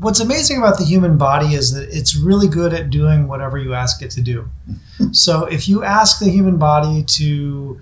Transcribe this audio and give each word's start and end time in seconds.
what's 0.00 0.20
amazing 0.20 0.58
about 0.58 0.78
the 0.78 0.84
human 0.84 1.16
body 1.16 1.54
is 1.54 1.72
that 1.74 1.88
it's 1.90 2.16
really 2.16 2.48
good 2.48 2.72
at 2.72 2.90
doing 2.90 3.28
whatever 3.28 3.58
you 3.58 3.74
ask 3.74 4.02
it 4.02 4.10
to 4.12 4.22
do. 4.22 4.48
so 5.12 5.44
if 5.44 5.68
you 5.68 5.84
ask 5.84 6.18
the 6.18 6.30
human 6.30 6.56
body 6.56 7.02
to 7.04 7.80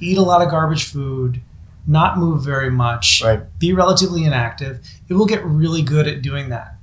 eat 0.00 0.18
a 0.18 0.22
lot 0.22 0.42
of 0.42 0.50
garbage 0.50 0.84
food, 0.84 1.40
not 1.86 2.18
move 2.18 2.42
very 2.44 2.70
much, 2.70 3.22
Right. 3.24 3.40
be 3.58 3.72
relatively 3.72 4.24
inactive, 4.24 4.80
it 5.08 5.14
will 5.14 5.26
get 5.26 5.44
really 5.44 5.82
good 5.82 6.08
at 6.08 6.20
doing 6.20 6.48
that. 6.50 6.74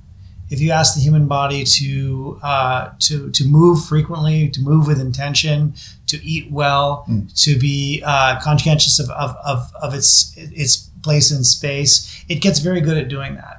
If 0.50 0.60
you 0.60 0.70
ask 0.72 0.94
the 0.94 1.00
human 1.00 1.26
body 1.26 1.64
to 1.64 2.38
uh, 2.42 2.90
to 3.00 3.30
to 3.30 3.44
move 3.46 3.84
frequently, 3.84 4.48
to 4.50 4.60
move 4.60 4.86
with 4.86 5.00
intention, 5.00 5.74
to 6.06 6.22
eat 6.24 6.50
well, 6.50 7.06
to 7.36 7.58
be 7.58 8.02
uh, 8.04 8.40
conscientious 8.40 9.00
of, 9.00 9.08
of, 9.10 9.36
of, 9.44 9.72
of 9.82 9.94
its 9.94 10.34
its 10.36 10.76
place 11.02 11.30
in 11.30 11.44
space, 11.44 12.24
it 12.28 12.36
gets 12.36 12.58
very 12.60 12.80
good 12.80 12.98
at 12.98 13.08
doing 13.08 13.34
that. 13.36 13.58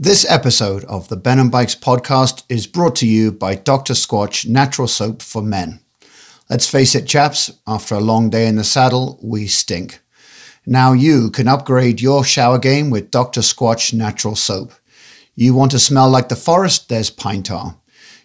This 0.00 0.28
episode 0.28 0.82
of 0.86 1.06
the 1.06 1.16
Ben 1.16 1.38
and 1.38 1.52
Bikes 1.52 1.76
podcast 1.76 2.42
is 2.48 2.66
brought 2.66 2.96
to 2.96 3.06
you 3.06 3.30
by 3.30 3.54
Dr. 3.54 3.94
Squatch 3.94 4.44
Natural 4.44 4.88
Soap 4.88 5.22
for 5.22 5.40
Men. 5.40 5.78
Let's 6.50 6.68
face 6.68 6.96
it, 6.96 7.06
chaps, 7.06 7.52
after 7.64 7.94
a 7.94 8.00
long 8.00 8.28
day 8.28 8.48
in 8.48 8.56
the 8.56 8.64
saddle, 8.64 9.20
we 9.22 9.46
stink. 9.46 10.00
Now 10.66 10.94
you 10.94 11.30
can 11.30 11.46
upgrade 11.46 12.00
your 12.00 12.24
shower 12.24 12.58
game 12.58 12.90
with 12.90 13.12
Dr. 13.12 13.40
Squatch 13.40 13.94
Natural 13.94 14.34
Soap. 14.34 14.72
You 15.36 15.54
want 15.54 15.70
to 15.70 15.78
smell 15.78 16.10
like 16.10 16.28
the 16.28 16.34
forest? 16.34 16.88
There's 16.88 17.10
pine 17.10 17.44
tar. 17.44 17.76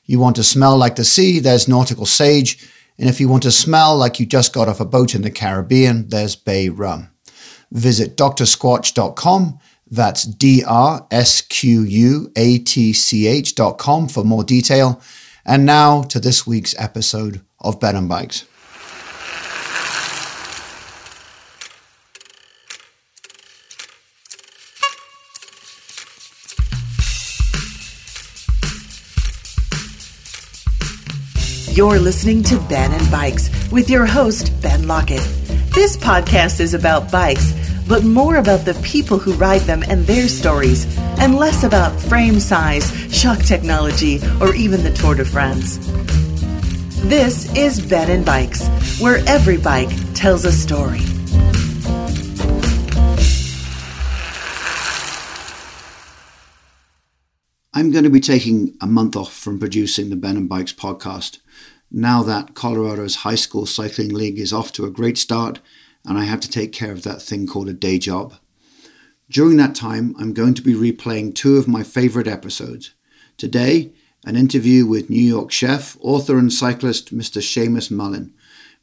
You 0.06 0.18
want 0.18 0.38
to 0.38 0.44
smell 0.44 0.76
like 0.76 0.96
the 0.96 1.06
sea? 1.06 1.38
There's 1.38 1.68
nautical 1.68 2.08
sage. 2.08 2.68
And 2.98 3.08
if 3.08 3.22
you 3.22 3.30
want 3.30 3.44
to 3.44 3.52
smell 3.52 3.96
like 3.96 4.20
you 4.20 4.26
just 4.26 4.54
got 4.54 4.68
off 4.68 4.80
a 4.80 4.86
boat 4.86 5.14
in 5.14 5.22
the 5.22 5.30
Caribbean, 5.30 6.10
there's 6.10 6.36
bay 6.36 6.70
rum. 6.70 7.12
Visit 7.72 8.18
drsquatch.com. 8.18 9.60
That's 9.92 10.26
drsquatch 10.26 11.06
dot 13.56 13.78
com 13.78 14.08
for 14.08 14.24
more 14.24 14.44
detail. 14.44 15.02
And 15.46 15.66
now 15.66 16.04
to 16.04 16.20
this 16.20 16.46
week's 16.46 16.76
episode 16.78 17.42
of 17.60 17.80
Ben 17.80 17.96
and 17.96 18.08
Bikes. 18.08 18.46
You're 31.76 32.00
listening 32.00 32.44
to 32.44 32.60
Ben 32.68 32.92
and 32.92 33.10
Bikes 33.10 33.50
with 33.72 33.90
your 33.90 34.06
host, 34.06 34.52
Ben 34.62 34.86
Lockett. 34.86 35.26
This 35.74 35.96
podcast 35.96 36.60
is 36.60 36.74
about 36.74 37.10
bikes, 37.10 37.54
but 37.90 38.04
more 38.04 38.36
about 38.36 38.66
the 38.66 38.76
people 38.84 39.18
who 39.18 39.34
ride 39.34 39.62
them 39.62 39.84
and 39.90 40.06
their 40.06 40.28
stories, 40.28 40.86
and 41.18 41.36
less 41.36 41.64
about 41.64 42.00
frame 42.00 42.40
size, 42.40 42.94
shock 43.12 43.40
technology, 43.40 44.22
or 44.40 44.54
even 44.54 44.84
the 44.84 44.94
Tour 44.94 45.16
de 45.16 45.26
France. 45.26 45.78
This 47.08 47.52
is 47.56 47.84
Ben 47.84 48.12
and 48.12 48.24
Bikes, 48.24 48.68
where 49.00 49.18
every 49.26 49.58
bike 49.58 49.90
tells 50.14 50.46
a 50.46 50.52
story. 50.52 51.02
I'm 57.74 57.92
going 57.92 58.04
to 58.04 58.10
be 58.12 58.20
taking 58.20 58.78
a 58.82 58.86
month 58.86 59.16
off 59.16 59.34
from 59.34 59.58
producing 59.58 60.12
the 60.12 60.16
Ben 60.16 60.38
and 60.38 60.48
Bikes 60.48 60.74
podcast 60.74 61.40
now 61.92 62.22
that 62.22 62.54
Colorado's 62.54 63.16
High 63.16 63.36
School 63.36 63.66
Cycling 63.66 64.14
League 64.14 64.38
is 64.38 64.54
off 64.54 64.72
to 64.74 64.86
a 64.86 64.92
great 64.92 65.18
start 65.18 65.60
and 66.10 66.18
I 66.18 66.24
have 66.24 66.40
to 66.42 66.50
take 66.50 66.74
care 66.74 66.92
of 66.92 67.04
that 67.04 67.22
thing 67.22 67.46
called 67.46 67.70
a 67.70 67.74
day 67.74 68.00
job. 68.00 68.34
During 69.30 69.58
that 69.58 69.76
time, 69.76 70.16
I'm 70.18 70.34
going 70.34 70.56
to 70.56 70.64
be 70.64 70.74
replaying 70.74 71.36
two 71.36 71.58
of 71.58 71.68
my 71.68 71.84
favorite 71.84 72.28
episodes. 72.28 72.96
Today, 73.38 73.94
an 74.26 74.36
interview 74.36 74.88
with 74.88 75.12
New 75.12 75.22
York 75.22 75.52
chef, 75.52 75.98
author, 76.02 76.40
and 76.40 76.52
cyclist 76.52 77.16
Mr. 77.16 77.44
Seamus 77.44 77.92
Mullen, 77.92 78.34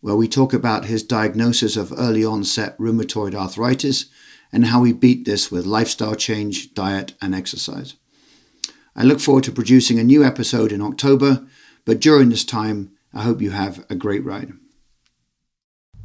where 0.01 0.15
we 0.15 0.29
talk 0.29 0.55
about 0.55 0.85
his 0.85 1.03
diagnosis 1.03 1.77
of 1.77 1.93
early 1.99 2.25
onset 2.25 2.79
rheumatoid 2.79 3.35
arthritis 3.35 4.07
and 4.53 4.67
how 4.67 4.85
he 4.85 4.93
beat 4.93 5.25
this 5.25 5.51
with 5.51 5.67
lifestyle 5.67 6.15
change, 6.15 6.75
diet, 6.75 7.15
and 7.21 7.35
exercise. 7.35 7.97
I 8.95 9.03
look 9.03 9.19
forward 9.19 9.43
to 9.45 9.53
producing 9.53 9.99
a 9.99 10.05
new 10.05 10.25
episode 10.25 10.71
in 10.71 10.81
October, 10.81 11.45
but 11.85 12.01
during 12.01 12.29
this 12.29 12.45
time, 12.45 12.93
I 13.13 13.23
hope 13.23 13.43
you 13.43 13.51
have 13.51 13.85
a 13.91 13.97
great 13.97 14.25
ride. 14.25 14.53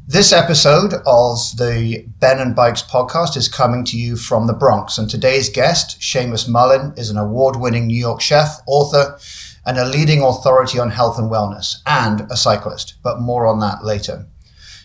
This 0.08 0.34
episode 0.34 0.94
of 1.06 1.38
the 1.58 2.06
Ben 2.20 2.40
and 2.40 2.56
Bikes 2.56 2.82
podcast 2.82 3.38
is 3.38 3.48
coming 3.48 3.86
to 3.86 3.98
you 3.98 4.18
from 4.18 4.48
the 4.48 4.54
Bronx, 4.54 4.98
and 4.98 5.10
today's 5.10 5.48
guest, 5.48 6.02
Seamus 6.02 6.50
Mullen, 6.50 6.94
is 6.98 7.10
an 7.10 7.18
award 7.18 7.56
winning 7.56 7.88
New 7.88 7.98
York 7.98 8.20
chef, 8.20 8.62
author, 8.66 9.18
and 9.66 9.78
a 9.78 9.86
leading 9.86 10.22
authority 10.22 10.80
on 10.80 10.90
health 10.90 11.20
and 11.20 11.32
wellness, 11.32 11.78
and 11.86 12.22
a 12.32 12.36
cyclist, 12.36 12.96
but 13.04 13.22
more 13.22 13.46
on 13.46 13.60
that 13.60 13.86
later. 13.86 14.26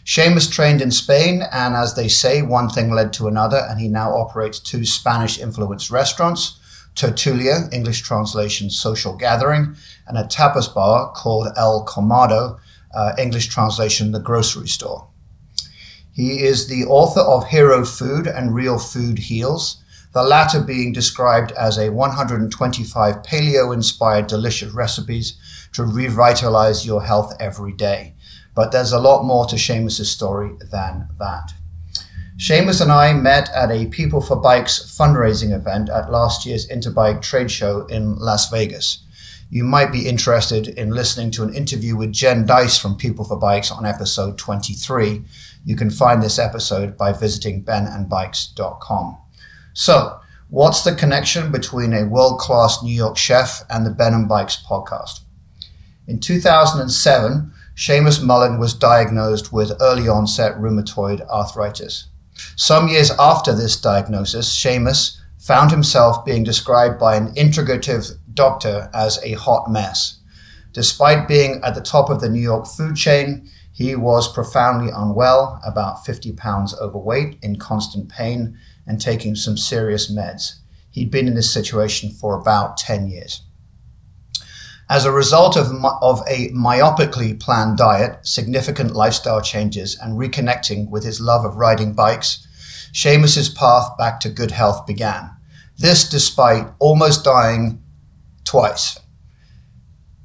Seamus 0.05 0.53
trained 0.53 0.83
in 0.83 0.91
Spain, 0.91 1.43
and 1.51 1.75
as 1.75 1.95
they 1.95 2.09
say, 2.09 2.43
one 2.43 2.69
thing 2.69 2.93
led 2.93 3.13
to 3.15 3.27
another, 3.27 3.67
and 3.69 3.81
he 3.81 3.89
now 3.89 4.15
operates 4.15 4.61
two 4.61 4.85
Spanish 4.85 5.41
influenced 5.41 5.91
restaurants. 5.91 6.61
Tertulia, 6.95 7.73
English 7.73 8.03
translation 8.03 8.71
social 8.71 9.17
gathering, 9.17 9.77
and 10.07 10.17
a 10.17 10.25
tapas 10.25 10.73
bar 10.73 11.11
called 11.13 11.49
El 11.57 11.85
Colmado, 11.85 12.61
uh, 12.97 13.15
English 13.19 13.49
translation 13.49 14.13
the 14.13 14.19
grocery 14.19 14.69
store. 14.69 15.09
He 16.13 16.43
is 16.43 16.67
the 16.67 16.85
author 16.87 17.21
of 17.21 17.49
Hero 17.49 17.85
Food 17.85 18.27
and 18.27 18.55
Real 18.55 18.79
Food 18.79 19.19
Heals, 19.19 19.83
the 20.15 20.23
latter 20.23 20.63
being 20.63 20.95
described 20.95 21.53
as 21.53 21.77
a 21.77 21.91
125 21.91 23.17
paleo 23.17 23.75
inspired 23.75 24.27
delicious 24.27 24.73
recipes 24.73 25.37
to 25.75 25.85
revitalize 25.85 26.87
your 26.87 27.03
health 27.03 27.35
every 27.39 27.73
day. 27.75 28.15
But 28.55 28.73
there's 28.73 28.93
a 28.93 28.99
lot 28.99 29.25
more 29.25 29.45
to 29.45 29.57
Seamus' 29.57 30.07
story 30.07 30.57
than 30.73 31.09
that. 31.19 31.53
Seamus 32.39 32.81
and 32.81 32.91
I 32.91 33.13
met 33.13 33.51
at 33.55 33.71
a 33.71 33.87
People 33.87 34.23
for 34.23 34.37
Bikes 34.37 34.97
fundraising 34.99 35.55
event 35.55 35.91
at 35.91 36.11
last 36.11 36.47
year's 36.47 36.67
Interbike 36.69 37.21
trade 37.21 37.51
show 37.51 37.85
in 37.87 38.17
Las 38.17 38.51
Vegas. 38.51 39.06
You 39.49 39.63
might 39.63 39.93
be 39.93 40.09
interested 40.09 40.67
in 40.67 40.91
listening 40.91 41.31
to 41.33 41.45
an 41.45 41.55
interview 41.55 41.97
with 41.97 42.13
Jenn 42.13 42.47
Dice 42.47 42.79
from 42.79 42.97
People 42.97 43.25
for 43.25 43.37
Bikes 43.37 43.71
on 43.71 43.87
episode 43.87 44.39
23. 44.39 45.23
You 45.65 45.77
can 45.77 45.89
find 45.89 46.21
this 46.21 46.39
episode 46.39 46.97
by 46.97 47.13
visiting 47.13 47.63
benandbikes.com. 47.63 49.19
So, 49.73 50.19
what's 50.49 50.83
the 50.83 50.97
connection 50.97 51.53
between 51.53 51.93
a 51.93 52.09
world 52.09 52.41
class 52.41 52.83
New 52.83 52.95
York 52.95 53.17
chef 53.17 53.63
and 53.71 53.87
the 53.87 53.91
Ben 53.91 54.15
and 54.15 54.29
Bikes 54.29 54.61
podcast? 54.69 55.21
In 56.09 56.19
2007, 56.19 57.53
Seamus 57.77 58.25
Mullen 58.25 58.59
was 58.59 58.75
diagnosed 58.75 59.53
with 59.53 59.81
early 59.81 60.09
onset 60.09 60.57
rheumatoid 60.57 61.25
arthritis. 61.29 62.07
Some 62.57 62.89
years 62.89 63.13
after 63.13 63.55
this 63.55 63.81
diagnosis, 63.81 64.53
Seamus 64.53 65.19
found 65.39 65.71
himself 65.71 66.25
being 66.25 66.43
described 66.43 66.99
by 66.99 67.15
an 67.15 67.33
integrative 67.35 68.19
doctor 68.37 68.89
as 68.95 69.19
a 69.25 69.33
hot 69.33 69.71
mess. 69.71 70.21
Despite 70.73 71.27
being 71.27 71.61
at 71.65 71.75
the 71.75 71.81
top 71.81 72.11
of 72.11 72.21
the 72.21 72.29
New 72.29 72.41
York 72.41 72.67
food 72.67 72.97
chain, 72.97 73.49
he 73.73 73.97
was 73.97 74.33
profoundly 74.33 74.93
unwell, 74.95 75.61
about 75.65 76.07
50 76.07 76.33
pounds 76.33 76.75
overweight, 76.81 77.39
in 77.43 77.57
constant 77.57 78.09
pain, 78.09 78.57
and 78.87 79.01
taking 79.01 79.35
some 79.35 79.57
serious 79.57 80.11
meds. 80.11 80.61
He'd 80.91 81.11
been 81.11 81.29
in 81.29 81.35
this 81.35 81.53
situation 81.53 82.11
for 82.11 82.39
about 82.39 82.77
10 82.77 83.09
years. 83.09 83.43
As 84.89 85.05
a 85.05 85.13
result 85.13 85.57
of, 85.57 85.67
of 86.01 86.23
a 86.29 86.49
myopically 86.51 87.39
planned 87.39 87.77
diet, 87.77 88.27
significant 88.27 88.95
lifestyle 88.95 89.43
changes, 89.43 89.99
and 90.01 90.19
reconnecting 90.19 90.89
with 90.89 91.05
his 91.05 91.21
love 91.21 91.45
of 91.45 91.57
riding 91.57 91.93
bikes, 91.93 92.47
Seamus's 92.93 93.49
path 93.49 93.91
back 93.99 94.21
to 94.21 94.29
good 94.29 94.53
health 94.53 94.87
began. 94.87 95.31
This 95.77 96.09
despite 96.09 96.69
almost 96.79 97.25
dying 97.25 97.83
twice. 98.47 98.99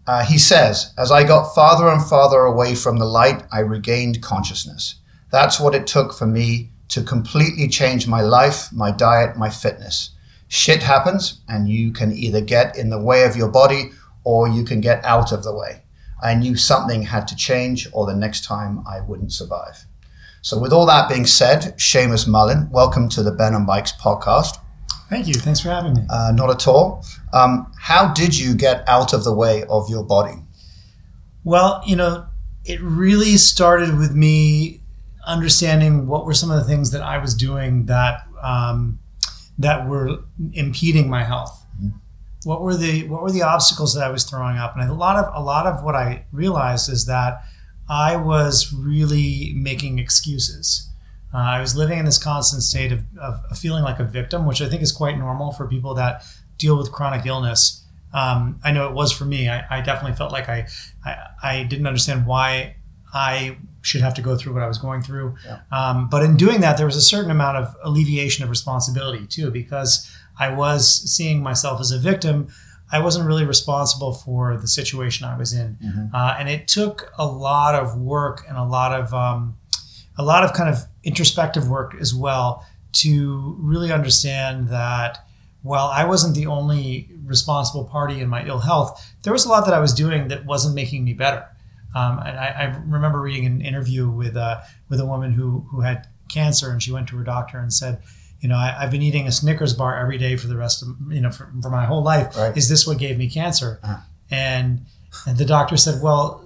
Uh, 0.07 0.23
he 0.23 0.37
says, 0.37 0.93
As 0.97 1.11
I 1.11 1.23
got 1.23 1.53
farther 1.53 1.89
and 1.89 2.01
farther 2.01 2.39
away 2.39 2.75
from 2.75 2.97
the 2.97 3.05
light, 3.05 3.43
I 3.51 3.59
regained 3.59 4.21
consciousness. 4.21 4.95
That's 5.31 5.59
what 5.59 5.75
it 5.75 5.87
took 5.87 6.13
for 6.13 6.25
me 6.25 6.71
to 6.89 7.03
completely 7.03 7.67
change 7.67 8.07
my 8.07 8.21
life, 8.21 8.71
my 8.71 8.91
diet, 8.91 9.37
my 9.37 9.49
fitness. 9.49 10.11
Shit 10.47 10.83
happens, 10.83 11.41
and 11.47 11.69
you 11.69 11.91
can 11.91 12.11
either 12.11 12.41
get 12.41 12.77
in 12.77 12.89
the 12.89 13.01
way 13.01 13.23
of 13.23 13.35
your 13.35 13.47
body 13.47 13.91
or 14.23 14.47
you 14.47 14.63
can 14.63 14.81
get 14.81 15.03
out 15.05 15.31
of 15.31 15.43
the 15.43 15.55
way. 15.55 15.83
I 16.21 16.35
knew 16.35 16.55
something 16.55 17.03
had 17.03 17.27
to 17.29 17.35
change, 17.35 17.87
or 17.93 18.05
the 18.05 18.15
next 18.15 18.43
time 18.43 18.83
I 18.87 19.01
wouldn't 19.01 19.33
survive. 19.33 19.85
So, 20.41 20.59
with 20.59 20.73
all 20.73 20.85
that 20.85 21.09
being 21.09 21.25
said, 21.25 21.75
Seamus 21.77 22.27
Mullen, 22.27 22.69
welcome 22.71 23.09
to 23.09 23.23
the 23.23 23.31
Ben 23.31 23.55
and 23.55 23.65
Bikes 23.65 23.91
podcast. 23.93 24.59
Thank 25.11 25.27
you. 25.27 25.33
Thanks 25.33 25.59
for 25.59 25.67
having 25.67 25.93
me. 25.93 26.01
Uh, 26.09 26.31
not 26.33 26.49
at 26.49 26.65
all. 26.69 27.05
Um, 27.33 27.69
how 27.77 28.13
did 28.13 28.39
you 28.39 28.55
get 28.55 28.87
out 28.87 29.13
of 29.13 29.25
the 29.25 29.33
way 29.33 29.65
of 29.65 29.89
your 29.89 30.05
body? 30.05 30.35
Well, 31.43 31.83
you 31.85 31.97
know, 31.97 32.27
it 32.63 32.79
really 32.81 33.35
started 33.35 33.97
with 33.97 34.15
me 34.15 34.79
understanding 35.27 36.07
what 36.07 36.25
were 36.25 36.33
some 36.33 36.49
of 36.49 36.57
the 36.57 36.63
things 36.63 36.91
that 36.91 37.01
I 37.01 37.17
was 37.17 37.35
doing 37.35 37.87
that 37.87 38.25
um, 38.41 38.99
that 39.59 39.85
were 39.85 40.19
impeding 40.53 41.09
my 41.09 41.25
health. 41.25 41.65
what 42.45 42.61
were 42.61 42.77
the 42.77 43.05
what 43.09 43.21
were 43.21 43.31
the 43.31 43.41
obstacles 43.41 43.93
that 43.95 44.03
I 44.05 44.09
was 44.09 44.23
throwing 44.23 44.57
up? 44.57 44.77
And 44.77 44.89
a 44.89 44.93
lot 44.93 45.17
of 45.17 45.29
a 45.35 45.43
lot 45.43 45.67
of 45.67 45.83
what 45.83 45.93
I 45.93 46.25
realized 46.31 46.89
is 46.89 47.05
that 47.07 47.43
I 47.89 48.15
was 48.15 48.71
really 48.73 49.51
making 49.57 49.99
excuses. 49.99 50.89
Uh, 51.33 51.37
I 51.37 51.61
was 51.61 51.75
living 51.75 51.99
in 51.99 52.05
this 52.05 52.21
constant 52.21 52.63
state 52.63 52.91
of, 52.91 53.03
of, 53.19 53.57
feeling 53.57 53.83
like 53.83 53.99
a 53.99 54.03
victim, 54.03 54.45
which 54.45 54.61
I 54.61 54.69
think 54.69 54.81
is 54.81 54.91
quite 54.91 55.17
normal 55.17 55.51
for 55.51 55.67
people 55.67 55.93
that 55.95 56.23
deal 56.57 56.77
with 56.77 56.91
chronic 56.91 57.25
illness. 57.25 57.83
Um, 58.13 58.59
I 58.63 58.71
know 58.71 58.87
it 58.87 58.93
was 58.93 59.11
for 59.11 59.23
me. 59.23 59.49
I, 59.49 59.65
I 59.69 59.81
definitely 59.81 60.17
felt 60.17 60.31
like 60.31 60.49
I, 60.49 60.67
I, 61.05 61.15
I 61.41 61.63
didn't 61.63 61.87
understand 61.87 62.25
why 62.25 62.75
I 63.13 63.57
should 63.81 64.01
have 64.01 64.13
to 64.15 64.21
go 64.21 64.37
through 64.37 64.53
what 64.53 64.63
I 64.63 64.67
was 64.67 64.77
going 64.77 65.01
through. 65.01 65.35
Yeah. 65.45 65.59
Um, 65.71 66.09
but 66.09 66.23
in 66.23 66.37
doing 66.37 66.61
that, 66.61 66.77
there 66.77 66.85
was 66.85 66.95
a 66.95 67.01
certain 67.01 67.31
amount 67.31 67.57
of 67.57 67.75
alleviation 67.83 68.43
of 68.43 68.49
responsibility 68.49 69.25
too, 69.27 69.51
because 69.51 70.09
I 70.39 70.53
was 70.53 70.87
seeing 71.11 71.41
myself 71.41 71.79
as 71.81 71.91
a 71.91 71.99
victim. 71.99 72.47
I 72.91 72.99
wasn't 72.99 73.25
really 73.25 73.45
responsible 73.45 74.13
for 74.13 74.57
the 74.57 74.67
situation 74.67 75.25
I 75.25 75.37
was 75.37 75.53
in, 75.53 75.77
mm-hmm. 75.81 76.13
uh, 76.13 76.35
and 76.37 76.49
it 76.49 76.67
took 76.67 77.11
a 77.17 77.25
lot 77.25 77.73
of 77.73 77.97
work 77.97 78.43
and 78.49 78.57
a 78.57 78.65
lot 78.65 78.91
of 78.91 79.13
um, 79.13 79.57
a 80.21 80.23
lot 80.23 80.43
of 80.43 80.53
kind 80.53 80.69
of 80.69 80.85
introspective 81.03 81.67
work 81.67 81.95
as 81.99 82.13
well 82.13 82.65
to 82.93 83.55
really 83.59 83.91
understand 83.91 84.69
that 84.69 85.25
while 85.63 85.87
I 85.87 86.05
wasn't 86.05 86.35
the 86.35 86.45
only 86.45 87.09
responsible 87.25 87.85
party 87.85 88.19
in 88.19 88.29
my 88.29 88.45
ill 88.45 88.59
health, 88.59 89.03
there 89.23 89.33
was 89.33 89.45
a 89.45 89.49
lot 89.49 89.65
that 89.65 89.73
I 89.73 89.79
was 89.79 89.93
doing 89.93 90.27
that 90.27 90.45
wasn't 90.45 90.75
making 90.75 91.03
me 91.03 91.13
better. 91.13 91.47
Um, 91.95 92.19
and 92.19 92.37
I, 92.37 92.47
I, 92.47 92.63
remember 92.85 93.19
reading 93.19 93.45
an 93.45 93.61
interview 93.61 94.09
with 94.09 94.37
uh, 94.37 94.61
with 94.87 94.99
a 95.01 95.05
woman 95.05 95.33
who 95.33 95.65
who 95.71 95.81
had 95.81 96.07
cancer, 96.29 96.71
and 96.71 96.81
she 96.81 96.91
went 96.91 97.09
to 97.09 97.17
her 97.17 97.23
doctor 97.23 97.59
and 97.59 97.73
said, 97.73 98.01
you 98.39 98.47
know, 98.47 98.55
I, 98.55 98.71
have 98.79 98.91
been 98.91 99.01
eating 99.01 99.27
a 99.27 99.31
Snickers 99.31 99.73
bar 99.73 99.97
every 99.97 100.17
day 100.17 100.37
for 100.37 100.47
the 100.47 100.55
rest 100.55 100.81
of 100.81 100.87
you 101.09 101.19
know 101.19 101.31
for, 101.31 101.51
for 101.61 101.69
my 101.69 101.85
whole 101.85 102.01
life. 102.01 102.37
Right. 102.37 102.55
Is 102.55 102.69
this 102.69 102.87
what 102.87 102.97
gave 102.97 103.17
me 103.17 103.29
cancer? 103.29 103.79
Uh-huh. 103.83 103.97
And 104.29 104.85
and 105.27 105.37
the 105.37 105.45
doctor 105.45 105.75
said, 105.75 106.01
well, 106.01 106.45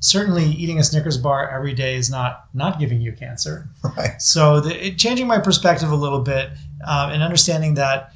certainly 0.00 0.44
eating 0.44 0.78
a 0.78 0.84
Snickers 0.84 1.18
bar 1.18 1.50
every 1.50 1.74
day 1.74 1.96
is 1.96 2.10
not 2.10 2.46
not 2.54 2.78
giving 2.78 3.00
you 3.00 3.12
cancer. 3.12 3.68
Right. 3.96 4.20
So 4.20 4.60
the, 4.60 4.88
it, 4.88 4.98
changing 4.98 5.26
my 5.26 5.38
perspective 5.38 5.90
a 5.90 5.96
little 5.96 6.20
bit 6.20 6.50
uh, 6.86 7.10
and 7.12 7.22
understanding 7.22 7.74
that 7.74 8.12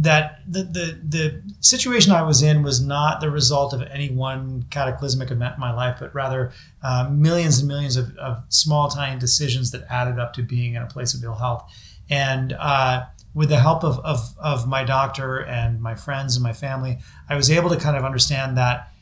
that 0.00 0.40
the, 0.46 0.64
the 0.64 1.00
the 1.02 1.42
situation 1.60 2.12
I 2.12 2.22
was 2.22 2.42
in 2.42 2.62
was 2.62 2.84
not 2.84 3.20
the 3.20 3.30
result 3.30 3.72
of 3.72 3.82
any 3.82 4.10
one 4.10 4.64
cataclysmic 4.70 5.30
event 5.30 5.54
in 5.54 5.60
my 5.60 5.72
life, 5.72 5.96
but 5.98 6.14
rather 6.14 6.52
uh, 6.82 7.08
millions 7.10 7.58
and 7.58 7.68
millions 7.68 7.96
of, 7.96 8.14
of, 8.18 8.44
small, 8.48 8.88
tiny 8.88 9.18
decisions 9.18 9.70
that 9.70 9.86
added 9.90 10.18
up 10.18 10.34
to 10.34 10.42
being 10.42 10.74
in 10.74 10.82
a 10.82 10.86
place 10.86 11.14
of 11.14 11.24
ill 11.24 11.34
health. 11.34 11.70
And 12.10 12.52
uh, 12.52 13.06
with 13.34 13.48
the 13.48 13.58
help 13.58 13.84
of, 13.84 13.98
of, 14.00 14.34
of 14.38 14.68
my 14.68 14.84
doctor 14.84 15.38
and 15.38 15.80
my 15.80 15.94
friends 15.94 16.36
and 16.36 16.42
my 16.42 16.52
family, 16.52 16.98
I 17.28 17.36
was 17.36 17.50
able 17.50 17.70
to 17.70 17.76
kind 17.76 17.96
of 17.96 18.04
understand 18.04 18.56
that 18.58 18.92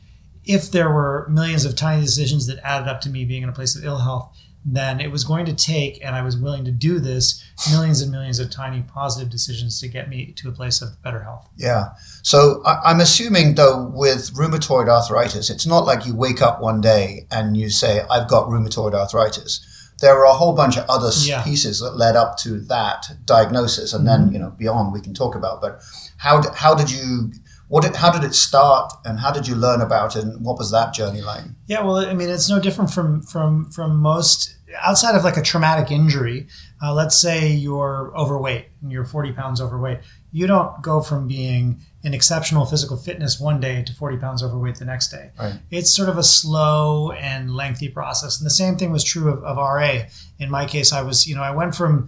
if 0.44 0.70
there 0.70 0.90
were 0.90 1.26
millions 1.30 1.64
of 1.64 1.76
tiny 1.76 2.02
decisions 2.02 2.46
that 2.46 2.58
added 2.64 2.88
up 2.88 3.00
to 3.02 3.10
me 3.10 3.24
being 3.24 3.42
in 3.42 3.48
a 3.48 3.52
place 3.52 3.76
of 3.76 3.84
ill 3.84 3.98
health, 3.98 4.36
then 4.64 5.00
it 5.00 5.10
was 5.10 5.24
going 5.24 5.44
to 5.44 5.54
take, 5.54 6.02
and 6.02 6.16
I 6.16 6.22
was 6.22 6.38
willing 6.38 6.64
to 6.64 6.70
do 6.70 6.98
this, 6.98 7.44
millions 7.70 8.00
and 8.00 8.10
millions 8.10 8.38
of 8.38 8.50
tiny 8.50 8.82
positive 8.82 9.30
decisions 9.30 9.78
to 9.80 9.88
get 9.88 10.08
me 10.08 10.32
to 10.36 10.48
a 10.48 10.52
place 10.52 10.80
of 10.80 11.00
better 11.02 11.22
health. 11.22 11.48
Yeah. 11.56 11.90
So 12.22 12.62
I'm 12.64 13.00
assuming, 13.00 13.56
though, 13.56 13.90
with 13.94 14.32
rheumatoid 14.34 14.88
arthritis, 14.88 15.50
it's 15.50 15.66
not 15.66 15.84
like 15.84 16.06
you 16.06 16.16
wake 16.16 16.40
up 16.40 16.62
one 16.62 16.80
day 16.80 17.26
and 17.30 17.56
you 17.56 17.68
say, 17.68 18.02
I've 18.10 18.28
got 18.28 18.48
rheumatoid 18.48 18.94
arthritis. 18.94 19.92
There 20.00 20.18
are 20.18 20.24
a 20.24 20.32
whole 20.32 20.54
bunch 20.54 20.78
of 20.78 20.88
other 20.88 21.10
yeah. 21.22 21.42
pieces 21.42 21.80
that 21.80 21.96
led 21.96 22.16
up 22.16 22.36
to 22.38 22.60
that 22.62 23.06
diagnosis, 23.26 23.92
and 23.92 24.06
mm-hmm. 24.06 24.24
then 24.24 24.32
you 24.32 24.38
know 24.38 24.50
beyond 24.50 24.92
we 24.92 25.00
can 25.00 25.14
talk 25.14 25.36
about. 25.36 25.60
But 25.60 25.80
how 26.16 26.42
how 26.52 26.74
did 26.74 26.90
you 26.90 27.32
what 27.74 27.82
did, 27.82 27.96
how 27.96 28.08
did 28.08 28.22
it 28.22 28.34
start 28.34 28.92
and 29.04 29.18
how 29.18 29.32
did 29.32 29.48
you 29.48 29.56
learn 29.56 29.80
about 29.80 30.14
it 30.14 30.22
and 30.22 30.44
what 30.44 30.56
was 30.56 30.70
that 30.70 30.94
journey 30.94 31.20
like 31.20 31.42
yeah 31.66 31.82
well 31.82 31.96
i 31.96 32.14
mean 32.14 32.28
it's 32.28 32.48
no 32.48 32.60
different 32.60 32.88
from 32.88 33.20
from 33.20 33.68
from 33.72 33.96
most 33.96 34.54
outside 34.80 35.16
of 35.16 35.24
like 35.24 35.36
a 35.36 35.42
traumatic 35.42 35.90
injury 35.90 36.46
uh, 36.80 36.94
let's 36.94 37.20
say 37.20 37.50
you're 37.50 38.12
overweight 38.16 38.66
and 38.80 38.92
you're 38.92 39.04
40 39.04 39.32
pounds 39.32 39.60
overweight 39.60 39.98
you 40.30 40.46
don't 40.46 40.82
go 40.82 41.00
from 41.00 41.26
being 41.26 41.80
in 42.04 42.14
exceptional 42.14 42.64
physical 42.64 42.96
fitness 42.96 43.40
one 43.40 43.58
day 43.58 43.82
to 43.82 43.92
40 43.92 44.18
pounds 44.18 44.44
overweight 44.44 44.76
the 44.76 44.84
next 44.84 45.08
day 45.08 45.32
right. 45.36 45.58
it's 45.72 45.92
sort 45.92 46.08
of 46.08 46.16
a 46.16 46.22
slow 46.22 47.10
and 47.10 47.56
lengthy 47.56 47.88
process 47.88 48.38
and 48.38 48.46
the 48.46 48.50
same 48.50 48.76
thing 48.76 48.92
was 48.92 49.02
true 49.02 49.28
of, 49.32 49.42
of 49.42 49.56
ra 49.56 50.02
in 50.38 50.48
my 50.48 50.64
case 50.64 50.92
i 50.92 51.02
was 51.02 51.26
you 51.26 51.34
know 51.34 51.42
i 51.42 51.50
went 51.50 51.74
from 51.74 52.06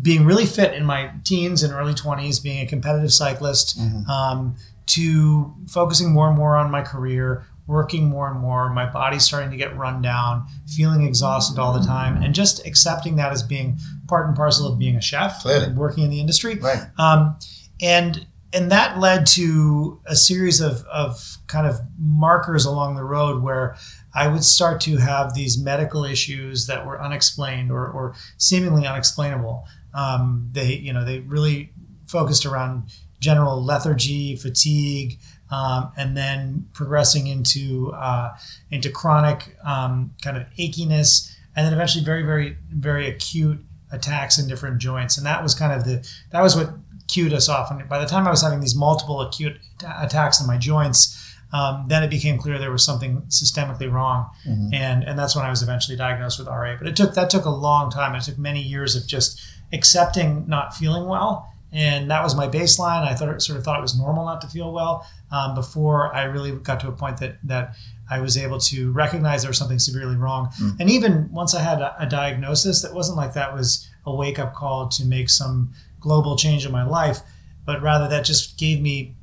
being 0.00 0.24
really 0.24 0.46
fit 0.46 0.74
in 0.74 0.84
my 0.84 1.10
teens 1.24 1.64
and 1.64 1.72
early 1.74 1.92
20s 1.92 2.40
being 2.40 2.64
a 2.64 2.68
competitive 2.68 3.12
cyclist 3.12 3.76
mm-hmm. 3.76 4.08
um, 4.08 4.54
to 4.88 5.54
focusing 5.68 6.12
more 6.12 6.28
and 6.28 6.36
more 6.36 6.56
on 6.56 6.70
my 6.70 6.82
career, 6.82 7.46
working 7.66 8.08
more 8.08 8.30
and 8.30 8.40
more, 8.40 8.70
my 8.70 8.86
body's 8.90 9.24
starting 9.24 9.50
to 9.50 9.56
get 9.56 9.76
run 9.76 10.00
down, 10.00 10.46
feeling 10.66 11.02
exhausted 11.06 11.58
all 11.58 11.78
the 11.78 11.86
time, 11.86 12.22
and 12.22 12.34
just 12.34 12.66
accepting 12.66 13.16
that 13.16 13.30
as 13.30 13.42
being 13.42 13.78
part 14.08 14.26
and 14.26 14.34
parcel 14.36 14.66
of 14.66 14.78
being 14.78 14.96
a 14.96 15.00
chef, 15.02 15.42
Clearly. 15.42 15.72
working 15.74 16.04
in 16.04 16.10
the 16.10 16.20
industry. 16.20 16.54
Right. 16.56 16.82
Um, 16.98 17.36
and 17.80 18.26
and 18.52 18.72
that 18.72 18.98
led 18.98 19.26
to 19.26 20.00
a 20.06 20.16
series 20.16 20.60
of, 20.62 20.82
of 20.86 21.36
kind 21.48 21.66
of 21.66 21.80
markers 21.98 22.64
along 22.64 22.96
the 22.96 23.04
road 23.04 23.42
where 23.42 23.76
I 24.14 24.26
would 24.28 24.42
start 24.42 24.80
to 24.82 24.96
have 24.96 25.34
these 25.34 25.58
medical 25.62 26.04
issues 26.04 26.66
that 26.66 26.86
were 26.86 27.00
unexplained 27.00 27.70
or, 27.70 27.86
or 27.86 28.14
seemingly 28.38 28.86
unexplainable. 28.86 29.66
Um, 29.92 30.48
they, 30.52 30.72
you 30.76 30.94
know, 30.94 31.04
they 31.04 31.18
really 31.20 31.72
focused 32.06 32.46
around 32.46 32.84
general 33.20 33.62
lethargy, 33.62 34.36
fatigue, 34.36 35.18
um, 35.50 35.92
and 35.96 36.16
then 36.16 36.66
progressing 36.72 37.26
into 37.26 37.92
uh, 37.94 38.36
into 38.70 38.90
chronic 38.90 39.56
um, 39.64 40.14
kind 40.22 40.36
of 40.36 40.44
achiness, 40.58 41.34
and 41.56 41.66
then 41.66 41.72
eventually 41.72 42.04
very, 42.04 42.22
very, 42.22 42.56
very 42.70 43.08
acute 43.08 43.58
attacks 43.90 44.38
in 44.38 44.46
different 44.46 44.78
joints. 44.78 45.16
And 45.16 45.26
that 45.26 45.42
was 45.42 45.54
kind 45.54 45.72
of 45.72 45.84
the 45.84 46.08
that 46.30 46.42
was 46.42 46.56
what 46.56 46.70
cued 47.08 47.32
us 47.32 47.48
off. 47.48 47.70
And 47.70 47.88
by 47.88 47.98
the 47.98 48.06
time 48.06 48.26
I 48.26 48.30
was 48.30 48.42
having 48.42 48.60
these 48.60 48.74
multiple 48.74 49.20
acute 49.22 49.56
attacks 49.84 50.40
in 50.40 50.46
my 50.46 50.58
joints. 50.58 51.24
Um, 51.50 51.86
then 51.88 52.02
it 52.02 52.10
became 52.10 52.36
clear 52.36 52.58
there 52.58 52.70
was 52.70 52.84
something 52.84 53.22
systemically 53.28 53.90
wrong, 53.90 54.28
mm-hmm. 54.46 54.68
and 54.74 55.02
and 55.02 55.18
that's 55.18 55.34
when 55.34 55.46
I 55.46 55.48
was 55.48 55.62
eventually 55.62 55.96
diagnosed 55.96 56.38
with 56.38 56.46
RA. 56.46 56.76
But 56.76 56.88
it 56.88 56.94
took 56.94 57.14
that 57.14 57.30
took 57.30 57.46
a 57.46 57.50
long 57.50 57.90
time. 57.90 58.14
It 58.14 58.20
took 58.24 58.36
many 58.36 58.60
years 58.60 58.94
of 58.94 59.06
just 59.06 59.40
accepting 59.72 60.46
not 60.46 60.76
feeling 60.76 61.06
well 61.06 61.50
and 61.72 62.10
that 62.10 62.22
was 62.22 62.34
my 62.34 62.48
baseline. 62.48 63.06
I 63.06 63.14
thought 63.14 63.40
sort 63.42 63.58
of 63.58 63.64
thought 63.64 63.78
it 63.78 63.82
was 63.82 63.98
normal 63.98 64.24
not 64.24 64.40
to 64.40 64.46
feel 64.46 64.72
well 64.72 65.06
um, 65.30 65.54
before 65.54 66.14
I 66.14 66.24
really 66.24 66.52
got 66.52 66.80
to 66.80 66.88
a 66.88 66.92
point 66.92 67.18
that 67.18 67.38
that 67.44 67.76
I 68.10 68.20
was 68.20 68.36
able 68.38 68.58
to 68.60 68.90
recognize 68.92 69.42
there 69.42 69.50
was 69.50 69.58
something 69.58 69.78
severely 69.78 70.16
wrong. 70.16 70.50
Mm. 70.60 70.80
And 70.80 70.90
even 70.90 71.30
once 71.30 71.54
I 71.54 71.62
had 71.62 71.80
a, 71.80 71.94
a 72.02 72.06
diagnosis, 72.06 72.82
that 72.82 72.94
wasn't 72.94 73.18
like 73.18 73.34
that 73.34 73.52
was 73.54 73.88
a 74.06 74.14
wake 74.14 74.38
up 74.38 74.54
call 74.54 74.88
to 74.88 75.04
make 75.04 75.28
some 75.28 75.74
global 76.00 76.36
change 76.36 76.64
in 76.64 76.72
my 76.72 76.84
life, 76.84 77.18
but 77.66 77.82
rather 77.82 78.08
that 78.08 78.24
just 78.24 78.58
gave 78.58 78.80
me 78.80 79.14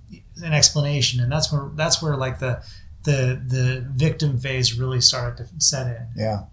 an 0.44 0.54
explanation, 0.54 1.22
and 1.22 1.32
that's 1.32 1.52
where 1.52 1.72
that's 1.76 2.02
where 2.02 2.16
like 2.16 2.40
the 2.40 2.64
the 3.04 3.42
the 3.48 3.88
victim 3.96 4.40
phase 4.40 4.78
really 4.78 5.02
started 5.02 5.48
to 5.48 5.50
set 5.60 5.88
in. 5.88 6.08
Yeah, 6.16 6.44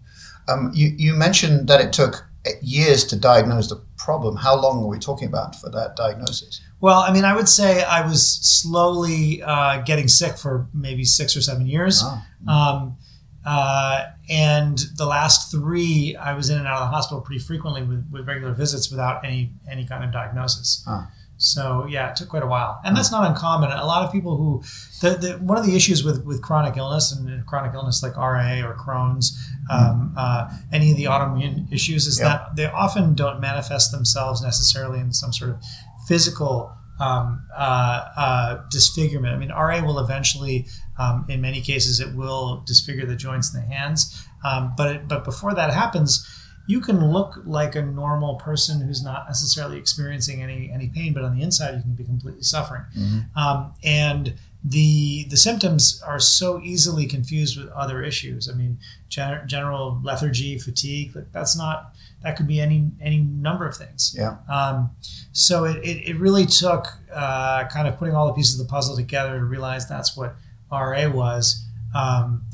um, 0.49 0.71
you 0.75 0.95
you 0.97 1.15
mentioned 1.15 1.69
that 1.69 1.81
it 1.81 1.93
took 1.93 2.25
years 2.61 3.05
to 3.05 3.17
diagnose 3.17 3.69
the 3.69 3.81
problem. 4.05 4.37
How 4.37 4.61
long 4.61 4.83
are 4.83 4.87
we 4.87 4.99
talking 4.99 5.29
about 5.29 5.57
for 5.57 5.71
that 5.71 5.97
diagnosis? 5.97 6.61
Well, 6.81 7.01
I 7.01 7.13
mean, 7.13 7.25
I 7.25 7.35
would 7.35 7.49
say 7.49 7.83
I 7.85 8.07
was 8.07 8.27
slowly 8.27 9.43
uh, 9.43 9.83
getting 9.83 10.09
sick 10.09 10.37
for 10.37 10.67
maybe 10.75 11.05
six 11.05 11.37
or 11.37 11.41
seven 11.41 11.67
years. 11.67 12.03
Oh. 12.05 12.53
Um, 12.53 12.97
uh, 13.45 14.07
and 14.29 14.79
the 14.97 15.07
last 15.07 15.51
three, 15.51 16.17
I 16.17 16.35
was 16.35 16.51
in 16.51 16.59
and 16.59 16.67
out 16.67 16.83
of 16.83 16.89
the 16.89 16.95
hospital 16.95 17.21
pretty 17.21 17.41
frequently 17.41 17.83
with, 17.83 18.09
with 18.11 18.27
regular 18.27 18.53
visits 18.53 18.91
without 18.91 19.25
any 19.25 19.53
any 19.71 19.87
kind 19.87 20.05
of 20.05 20.13
diagnosis. 20.13 20.85
Oh. 20.87 21.07
So 21.43 21.87
yeah, 21.89 22.11
it 22.11 22.17
took 22.17 22.29
quite 22.29 22.45
a 22.45 22.47
while, 22.47 22.81
and 22.85 22.97
that's 22.97 23.11
not 23.11 23.29
uncommon. 23.29 23.73
A 23.73 23.85
lot 23.85 24.05
of 24.05 24.13
people 24.13 24.37
who, 24.37 24.63
the, 25.01 25.17
the 25.17 25.33
one 25.39 25.59
of 25.59 25.67
the 25.67 25.75
issues 25.75 26.05
with 26.05 26.25
with 26.25 26.41
chronic 26.41 26.77
illness 26.77 27.11
and 27.11 27.45
chronic 27.47 27.75
illness 27.75 28.01
like 28.01 28.17
RA 28.17 28.61
or 28.65 28.77
Crohn's, 28.77 29.37
um, 29.71 30.15
uh, 30.17 30.51
any 30.73 30.91
of 30.91 30.97
the 30.97 31.05
autoimmune 31.05 31.73
issues, 31.73 32.07
is 32.07 32.19
yep. 32.19 32.29
that 32.29 32.57
they 32.57 32.67
often 32.67 33.15
don't 33.15 33.41
manifest 33.41 33.93
themselves 33.93 34.43
necessarily 34.43 35.01
in 35.01 35.13
some 35.13 35.33
sort 35.33 35.51
of 35.51 35.63
physical 36.07 36.73
um, 37.01 37.45
uh, 37.57 38.05
uh, 38.17 38.63
disfigurement. 38.71 39.35
I 39.35 39.39
mean, 39.39 39.51
RA 39.51 39.85
will 39.85 39.99
eventually, 39.99 40.67
um, 40.99 41.27
in 41.29 41.41
many 41.41 41.61
cases, 41.61 42.01
it 42.01 42.15
will 42.15 42.63
disfigure 42.67 43.07
the 43.07 43.17
joints 43.17 43.55
in 43.55 43.61
the 43.61 43.67
hands, 43.67 44.27
um, 44.45 44.75
but 44.77 44.97
it, 44.97 45.09
but 45.09 45.25
before 45.25 45.55
that 45.55 45.73
happens 45.73 46.27
you 46.67 46.81
can 46.81 47.13
look 47.13 47.41
like 47.45 47.75
a 47.75 47.83
normal 47.83 48.37
person 48.37 48.81
who's 48.81 49.03
not 49.03 49.27
necessarily 49.29 49.79
experiencing 49.79 50.43
any 50.43 50.71
any 50.73 50.89
pain, 50.89 51.13
but 51.13 51.25
on 51.25 51.37
the 51.37 51.43
inside 51.43 51.75
you 51.75 51.83
can 51.83 51.95
be 51.95 52.05
completely 52.05 52.43
suffering. 52.43 52.85
Mm-hmm. 52.97 53.39
Um, 53.39 53.75
and 53.83 54.35
the 54.65 55.25
the 55.25 55.37
symptoms 55.37 56.03
are 56.07 56.21
so 56.21 56.61
easily 56.61 57.07
confused 57.07 57.59
with 57.59 57.69
other 57.71 58.03
issues. 58.03 58.49
I 58.49 58.55
mean, 58.55 58.79
gen- 59.09 59.47
general 59.47 60.01
lethargy, 60.03 60.59
fatigue. 60.59 61.17
Like 61.17 61.33
that's 61.33 61.57
not 61.57 61.95
that 62.23 62.37
could 62.37 62.47
be 62.47 62.61
any 62.61 62.91
any 63.01 63.19
number 63.19 63.67
of 63.67 63.77
things. 63.77 64.15
Yeah. 64.17 64.37
Um, 64.53 64.91
so 65.33 65.65
it, 65.65 65.79
it, 65.79 66.09
it, 66.09 66.19
really 66.19 66.47
took 66.47 66.87
uh, 67.13 67.65
kind 67.69 67.89
of 67.89 67.99
putting 67.99 68.15
all 68.15 68.29
the 68.29 68.33
pieces 68.35 68.61
of 68.61 68.67
the 68.67 68.71
puzzle 68.71 68.95
together 68.95 69.39
to 69.39 69.45
realize 69.45 69.89
that's 69.89 70.17
what 70.17 70.37
RA 70.71 71.09
was. 71.09 71.65
Um, 71.95 72.45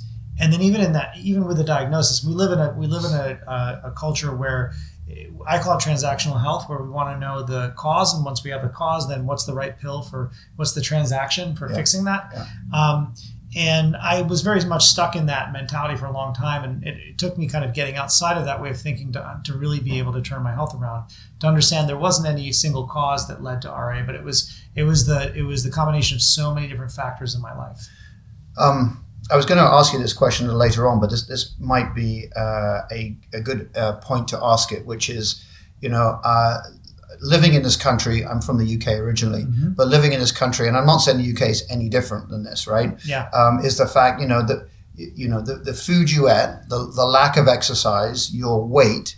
and 0.41 0.53
then 0.53 0.63
even 0.63 0.81
in 0.81 0.93
that, 0.93 1.17
even 1.19 1.45
with 1.47 1.57
the 1.57 1.65
diagnosis, 1.65 2.25
we 2.25 2.33
live 2.33 2.53
in 2.53 2.59
a 2.59 2.73
we 2.73 2.87
live 2.87 3.05
in 3.05 3.13
a, 3.13 3.41
a, 3.47 3.89
a 3.89 3.91
culture 3.91 4.35
where 4.35 4.73
I 5.47 5.59
call 5.59 5.79
it 5.79 5.81
transactional 5.81 6.41
health, 6.41 6.69
where 6.69 6.83
we 6.83 6.89
want 6.89 7.15
to 7.15 7.19
know 7.19 7.43
the 7.43 7.73
cause, 7.77 8.15
and 8.15 8.25
once 8.25 8.45
we 8.45 8.51
have 8.51 8.63
the 8.63 8.69
cause, 8.69 9.09
then 9.09 9.27
what's 9.27 9.45
the 9.45 9.55
right 9.55 9.79
pill 9.79 10.03
for 10.03 10.31
what's 10.57 10.73
the 10.73 10.81
transaction 10.81 11.57
for 11.57 11.69
yeah. 11.69 11.77
fixing 11.77 12.05
that. 12.05 12.31
Yeah. 12.35 12.47
Um, 12.73 13.15
and 13.57 13.97
I 13.97 14.23
was 14.23 14.43
very 14.43 14.63
much 14.67 14.85
stuck 14.85 15.17
in 15.17 15.27
that 15.27 15.53
mentality 15.53 15.97
for 15.97 16.05
a 16.05 16.13
long 16.13 16.35
time, 16.35 16.65
and 16.65 16.85
it, 16.85 16.97
it, 16.99 17.19
took 17.19 17.39
me 17.39 17.49
kind 17.49 17.65
of 17.65 17.73
getting 17.73 17.97
outside 17.97 18.37
of 18.37 18.45
that 18.45 18.61
way 18.61 18.69
of 18.69 18.79
thinking 18.79 19.13
to, 19.13 19.41
to 19.45 19.55
really 19.55 19.81
be 19.81 19.99
able 19.99 20.13
to 20.13 20.21
turn 20.21 20.43
my 20.43 20.53
health 20.53 20.75
around, 20.75 21.09
to 21.41 21.47
understand 21.47 21.89
there 21.89 21.97
wasn't 21.97 22.29
any 22.29 22.53
single 22.53 22.87
cause 22.87 23.27
that 23.29 23.43
led 23.43 23.63
to 23.63 23.69
RA, 23.69 24.03
but 24.05 24.15
it 24.15 24.23
was 24.23 24.55
it 24.75 24.83
was 24.83 25.07
the 25.07 25.35
it 25.35 25.43
was 25.43 25.65
the 25.65 25.71
combination 25.71 26.17
of 26.17 26.23
so 26.23 26.55
many 26.55 26.69
different 26.69 26.93
factors 26.93 27.35
in 27.35 27.41
my 27.41 27.57
life. 27.57 27.89
Um, 28.59 29.05
I 29.31 29.37
was 29.37 29.45
going 29.45 29.59
to 29.59 29.65
ask 29.65 29.93
you 29.93 29.99
this 29.99 30.13
question 30.13 30.49
later 30.49 30.89
on, 30.89 31.01
but 31.01 31.11
this, 31.11 31.27
this 31.27 31.55
might 31.59 31.95
be 31.95 32.29
uh, 32.35 32.83
a, 32.91 33.17
a 33.35 33.41
good 33.41 33.71
uh, 33.77 33.97
point 33.97 34.29
to 34.29 34.39
ask 34.43 34.73
it, 34.73 34.87
which 34.87 35.11
is, 35.11 35.45
you 35.81 35.89
know, 35.89 36.19
uh, 36.25 36.63
living 37.21 37.55
in 37.55 37.63
this 37.63 37.77
country, 37.77 38.25
I'm 38.25 38.41
from 38.41 38.59
the 38.59 38.77
UK 38.77 38.99
originally, 38.99 39.43
mm-hmm. 39.45 39.73
but 39.73 39.89
living 39.89 40.13
in 40.13 40.21
this 40.21 40.33
country, 40.33 40.67
and 40.67 40.77
I'm 40.77 40.87
not 40.87 40.99
saying 40.99 41.19
the 41.19 41.33
UK 41.33 41.51
is 41.51 41.67
any 41.71 41.89
different 41.89 42.31
than 42.31 42.43
this, 42.43 42.67
right? 42.67 42.99
Yeah. 43.05 43.29
Um, 43.35 43.59
is 43.65 43.77
the 43.77 43.87
fact, 43.87 44.21
you 44.21 44.27
know, 44.27 44.43
that, 44.47 44.69
you 44.95 45.29
know, 45.29 45.43
the, 45.43 45.57
the 45.57 45.75
food 45.75 46.11
you 46.11 46.29
ate, 46.29 46.61
the, 46.69 46.91
the 46.95 47.05
lack 47.05 47.37
of 47.37 47.49
exercise, 47.49 48.35
your 48.35 48.65
weight, 48.65 49.17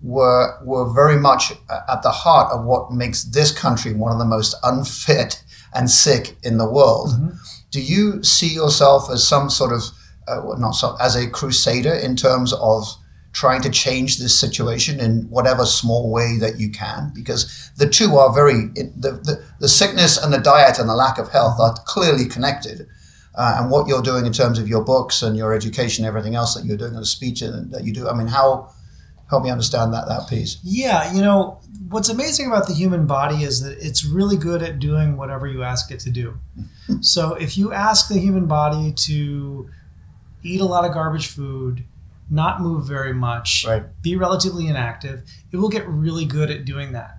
were 0.00 0.56
were 0.62 0.88
very 0.94 1.18
much 1.18 1.50
at 1.68 2.02
the 2.04 2.10
heart 2.12 2.52
of 2.52 2.64
what 2.64 2.92
makes 2.92 3.24
this 3.24 3.50
country 3.50 3.92
one 3.92 4.12
of 4.12 4.18
the 4.20 4.24
most 4.24 4.54
unfit 4.62 5.42
and 5.74 5.90
sick 5.90 6.36
in 6.44 6.56
the 6.56 6.70
world. 6.70 7.08
Mm-hmm 7.08 7.30
do 7.70 7.80
you 7.80 8.22
see 8.22 8.48
yourself 8.48 9.10
as 9.10 9.26
some 9.26 9.50
sort 9.50 9.72
of 9.72 9.82
uh, 10.26 10.54
not 10.58 10.72
so, 10.72 10.96
as 11.00 11.16
a 11.16 11.28
crusader 11.28 11.92
in 11.92 12.16
terms 12.16 12.52
of 12.52 12.84
trying 13.32 13.62
to 13.62 13.70
change 13.70 14.18
this 14.18 14.38
situation 14.38 15.00
in 15.00 15.22
whatever 15.30 15.64
small 15.64 16.10
way 16.10 16.36
that 16.38 16.58
you 16.58 16.70
can? 16.70 17.12
Because 17.14 17.70
the 17.76 17.88
two 17.88 18.16
are 18.16 18.32
very 18.32 18.66
the, 18.74 19.20
the, 19.22 19.44
the 19.60 19.68
sickness 19.68 20.16
and 20.22 20.32
the 20.32 20.38
diet 20.38 20.78
and 20.78 20.88
the 20.88 20.94
lack 20.94 21.18
of 21.18 21.30
health 21.30 21.58
are 21.60 21.74
clearly 21.86 22.26
connected. 22.26 22.86
Uh, 23.34 23.58
and 23.60 23.70
what 23.70 23.86
you're 23.86 24.02
doing 24.02 24.26
in 24.26 24.32
terms 24.32 24.58
of 24.58 24.68
your 24.68 24.82
books 24.82 25.22
and 25.22 25.36
your 25.36 25.54
education 25.54 26.04
everything 26.04 26.34
else 26.34 26.54
that 26.54 26.64
you're 26.64 26.76
doing 26.76 26.94
and 26.94 27.02
the 27.02 27.06
speech 27.06 27.38
that 27.38 27.82
you 27.84 27.92
do 27.92 28.08
i 28.08 28.12
mean 28.12 28.26
how 28.26 28.68
help 29.30 29.42
me 29.42 29.50
understand 29.50 29.92
that 29.92 30.08
that 30.08 30.28
piece 30.28 30.58
yeah 30.62 31.12
you 31.12 31.22
know 31.22 31.60
what's 31.88 32.08
amazing 32.08 32.46
about 32.46 32.66
the 32.66 32.74
human 32.74 33.06
body 33.06 33.42
is 33.42 33.62
that 33.62 33.78
it's 33.78 34.04
really 34.04 34.36
good 34.36 34.62
at 34.62 34.78
doing 34.78 35.16
whatever 35.16 35.46
you 35.46 35.62
ask 35.62 35.90
it 35.90 36.00
to 36.00 36.10
do. 36.10 36.38
so 37.00 37.34
if 37.34 37.56
you 37.56 37.72
ask 37.72 38.08
the 38.08 38.18
human 38.18 38.46
body 38.46 38.92
to 38.92 39.68
eat 40.42 40.60
a 40.60 40.64
lot 40.64 40.84
of 40.84 40.92
garbage 40.92 41.26
food, 41.28 41.84
not 42.30 42.60
move 42.60 42.86
very 42.86 43.14
much, 43.14 43.64
right. 43.66 43.84
be 44.02 44.16
relatively 44.16 44.66
inactive, 44.66 45.22
it 45.50 45.56
will 45.56 45.70
get 45.70 45.86
really 45.88 46.26
good 46.26 46.50
at 46.50 46.64
doing 46.64 46.92
that. 46.92 47.14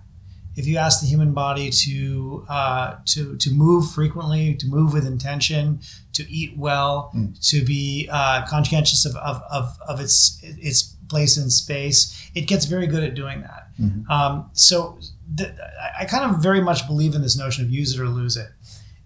If 0.56 0.68
you 0.68 0.78
ask 0.78 1.00
the 1.00 1.08
human 1.08 1.34
body 1.34 1.70
to 1.70 2.46
uh, 2.50 2.96
to 3.06 3.38
to 3.38 3.52
move 3.52 3.92
frequently, 3.92 4.56
to 4.56 4.68
move 4.68 4.94
with 4.94 5.08
intention, 5.08 5.80
to 6.14 6.30
eat 6.30 6.58
well, 6.58 7.12
mm. 7.16 7.50
to 7.50 7.64
be 7.64 8.10
uh, 8.12 8.46
conscientious 8.46 9.06
of, 9.06 9.16
of, 9.16 9.42
of, 9.50 9.78
of 9.88 10.02
its 10.02 10.40
its 10.44 10.98
place 11.10 11.38
in 11.38 11.50
space, 11.50 12.30
it 12.36 12.42
gets 12.42 12.66
very 12.66 12.88
good 12.88 13.04
at 13.04 13.16
doing 13.16 13.42
that. 13.42 13.68
Mm-hmm. 13.80 14.10
Um, 14.12 14.50
so 14.54 15.00
th- 15.38 15.52
I 16.00 16.06
kind 16.06 16.34
of 16.34 16.42
very 16.42 16.62
much 16.62 16.88
believe 16.88 17.16
in 17.16 17.22
this 17.22 17.38
notion 17.38 17.66
of 17.66 17.72
use 17.72 17.94
it 17.94 18.02
or 18.02 18.08
lose 18.08 18.38
it, 18.38 18.50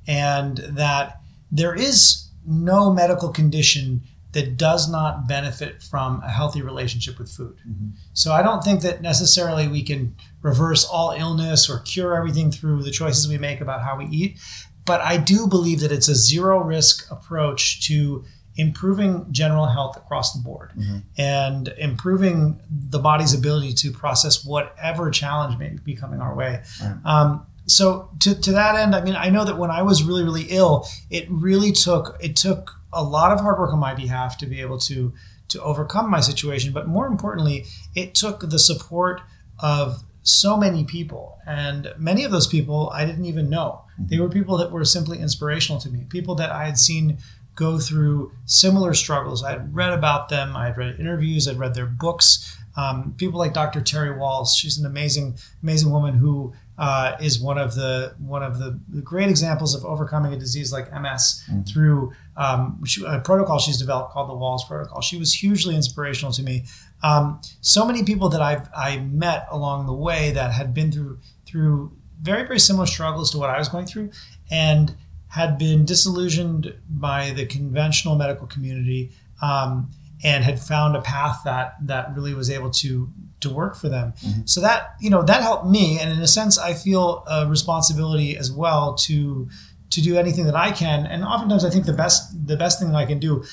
and 0.07 0.57
that 0.57 1.21
there 1.51 1.73
is 1.73 2.27
no 2.45 2.93
medical 2.93 3.29
condition 3.29 4.01
that 4.33 4.57
does 4.57 4.89
not 4.89 5.27
benefit 5.27 5.81
from 5.83 6.21
a 6.23 6.29
healthy 6.29 6.61
relationship 6.61 7.19
with 7.19 7.31
food. 7.31 7.55
Mm-hmm. 7.67 7.89
So 8.13 8.33
I 8.33 8.41
don't 8.41 8.63
think 8.63 8.81
that 8.81 9.01
necessarily 9.01 9.67
we 9.67 9.83
can 9.83 10.15
reverse 10.41 10.83
all 10.83 11.11
illness 11.11 11.69
or 11.69 11.79
cure 11.79 12.15
everything 12.15 12.51
through 12.51 12.83
the 12.83 12.91
choices 12.91 13.27
we 13.27 13.37
make 13.37 13.61
about 13.61 13.81
how 13.81 13.95
we 13.95 14.05
eat. 14.05 14.39
But 14.85 15.01
I 15.01 15.17
do 15.17 15.47
believe 15.47 15.79
that 15.81 15.91
it's 15.91 16.09
a 16.09 16.15
zero 16.15 16.61
risk 16.63 17.09
approach 17.11 17.87
to 17.87 18.25
improving 18.55 19.25
general 19.31 19.65
health 19.65 19.97
across 19.97 20.33
the 20.33 20.41
board 20.41 20.71
mm-hmm. 20.77 20.99
and 21.17 21.69
improving 21.77 22.59
the 22.69 22.99
body's 22.99 23.33
ability 23.33 23.73
to 23.73 23.91
process 23.91 24.45
whatever 24.45 25.09
challenge 25.09 25.57
may 25.57 25.69
be 25.83 25.95
coming 25.95 26.21
our 26.21 26.35
way. 26.35 26.61
Right. 26.81 26.95
Um, 27.05 27.47
so 27.65 28.09
to, 28.19 28.39
to 28.39 28.51
that 28.51 28.75
end, 28.75 28.95
I 28.95 29.01
mean, 29.01 29.15
I 29.15 29.29
know 29.29 29.45
that 29.45 29.57
when 29.57 29.71
I 29.71 29.81
was 29.81 30.03
really, 30.03 30.23
really 30.23 30.47
ill, 30.49 30.87
it 31.09 31.25
really 31.29 31.71
took 31.71 32.17
it 32.19 32.35
took 32.35 32.71
a 32.91 33.03
lot 33.03 33.31
of 33.31 33.39
hard 33.39 33.57
work 33.57 33.73
on 33.73 33.79
my 33.79 33.95
behalf 33.95 34.37
to 34.39 34.45
be 34.45 34.61
able 34.61 34.77
to 34.79 35.13
to 35.49 35.61
overcome 35.61 36.09
my 36.09 36.19
situation. 36.19 36.73
But 36.73 36.87
more 36.87 37.07
importantly, 37.07 37.65
it 37.95 38.15
took 38.15 38.49
the 38.49 38.59
support 38.59 39.21
of 39.59 40.03
so 40.23 40.57
many 40.57 40.83
people, 40.83 41.37
and 41.47 41.93
many 41.97 42.23
of 42.23 42.31
those 42.31 42.47
people 42.47 42.91
I 42.93 43.05
didn't 43.05 43.25
even 43.25 43.49
know. 43.49 43.85
Mm-hmm. 43.93 44.07
They 44.07 44.19
were 44.19 44.29
people 44.29 44.57
that 44.57 44.71
were 44.71 44.85
simply 44.85 45.19
inspirational 45.19 45.79
to 45.81 45.89
me, 45.89 46.05
people 46.09 46.35
that 46.35 46.51
I 46.51 46.65
had 46.65 46.77
seen 46.77 47.17
go 47.55 47.77
through 47.77 48.31
similar 48.45 48.93
struggles. 48.93 49.43
I 49.43 49.51
had 49.51 49.75
read 49.75 49.93
about 49.93 50.29
them, 50.29 50.55
I 50.55 50.65
had 50.65 50.77
read 50.77 50.99
interviews, 50.99 51.47
I'd 51.47 51.57
read 51.57 51.73
their 51.73 51.85
books. 51.85 52.57
Um, 52.75 53.13
people 53.17 53.37
like 53.37 53.53
Dr. 53.53 53.81
Terry 53.81 54.09
Wahls, 54.09 54.57
she's 54.57 54.79
an 54.79 54.85
amazing, 54.85 55.37
amazing 55.61 55.91
woman 55.91 56.15
who 56.15 56.53
uh, 56.77 57.15
is 57.21 57.39
one 57.39 57.57
of 57.59 57.75
the 57.75 58.15
one 58.17 58.41
of 58.41 58.57
the, 58.57 58.79
great 59.03 59.29
examples 59.29 59.75
of 59.75 59.85
overcoming 59.85 60.33
a 60.33 60.37
disease 60.37 60.73
like 60.73 60.91
MS 60.91 61.43
mm-hmm. 61.47 61.61
through 61.61 62.13
um, 62.35 62.83
a 63.05 63.19
protocol 63.19 63.59
she's 63.59 63.77
developed 63.77 64.11
called 64.11 64.29
the 64.29 64.33
Wahls 64.33 64.67
Protocol. 64.67 65.01
She 65.01 65.17
was 65.17 65.33
hugely 65.33 65.75
inspirational 65.75 66.31
to 66.33 66.41
me. 66.41 66.63
Um, 67.03 67.41
so 67.61 67.85
many 67.85 68.03
people 68.03 68.29
that 68.29 68.41
I've 68.41 68.69
I 68.75 68.97
met 68.97 69.45
along 69.51 69.85
the 69.85 69.93
way 69.93 70.31
that 70.31 70.51
had 70.51 70.73
been 70.73 70.91
through 70.91 71.19
through 71.45 71.91
very 72.21 72.47
very 72.47 72.59
similar 72.59 72.87
struggles 72.87 73.29
to 73.31 73.37
what 73.37 73.51
I 73.51 73.59
was 73.59 73.69
going 73.69 73.85
through, 73.85 74.09
and 74.49 74.95
had 75.33 75.57
been 75.57 75.83
disillusioned 75.83 76.75
by 76.87 77.31
the 77.31 77.43
conventional 77.43 78.13
medical 78.15 78.45
community 78.45 79.11
um, 79.41 79.89
and 80.23 80.43
had 80.43 80.59
found 80.59 80.95
a 80.95 81.01
path 81.01 81.41
that 81.43 81.75
that 81.81 82.15
really 82.15 82.35
was 82.35 82.51
able 82.51 82.69
to 82.69 83.09
to 83.39 83.49
work 83.49 83.75
for 83.75 83.89
them. 83.89 84.13
Mm-hmm. 84.21 84.41
So 84.45 84.61
that 84.61 84.93
you 85.01 85.09
know 85.09 85.23
that 85.23 85.41
helped 85.41 85.65
me, 85.65 85.99
and 85.99 86.11
in 86.11 86.19
a 86.19 86.27
sense, 86.27 86.59
I 86.59 86.75
feel 86.75 87.23
a 87.27 87.47
responsibility 87.47 88.37
as 88.37 88.51
well 88.51 88.93
to 89.07 89.49
to 89.89 90.01
do 90.01 90.17
anything 90.17 90.45
that 90.45 90.55
I 90.55 90.71
can. 90.71 91.07
And 91.07 91.23
oftentimes, 91.23 91.65
I 91.65 91.71
think 91.71 91.85
the 91.85 91.93
best 91.93 92.47
the 92.47 92.55
best 92.55 92.79
thing 92.79 92.91
that 92.91 92.97
I 92.97 93.05
can 93.05 93.17
do, 93.19 93.43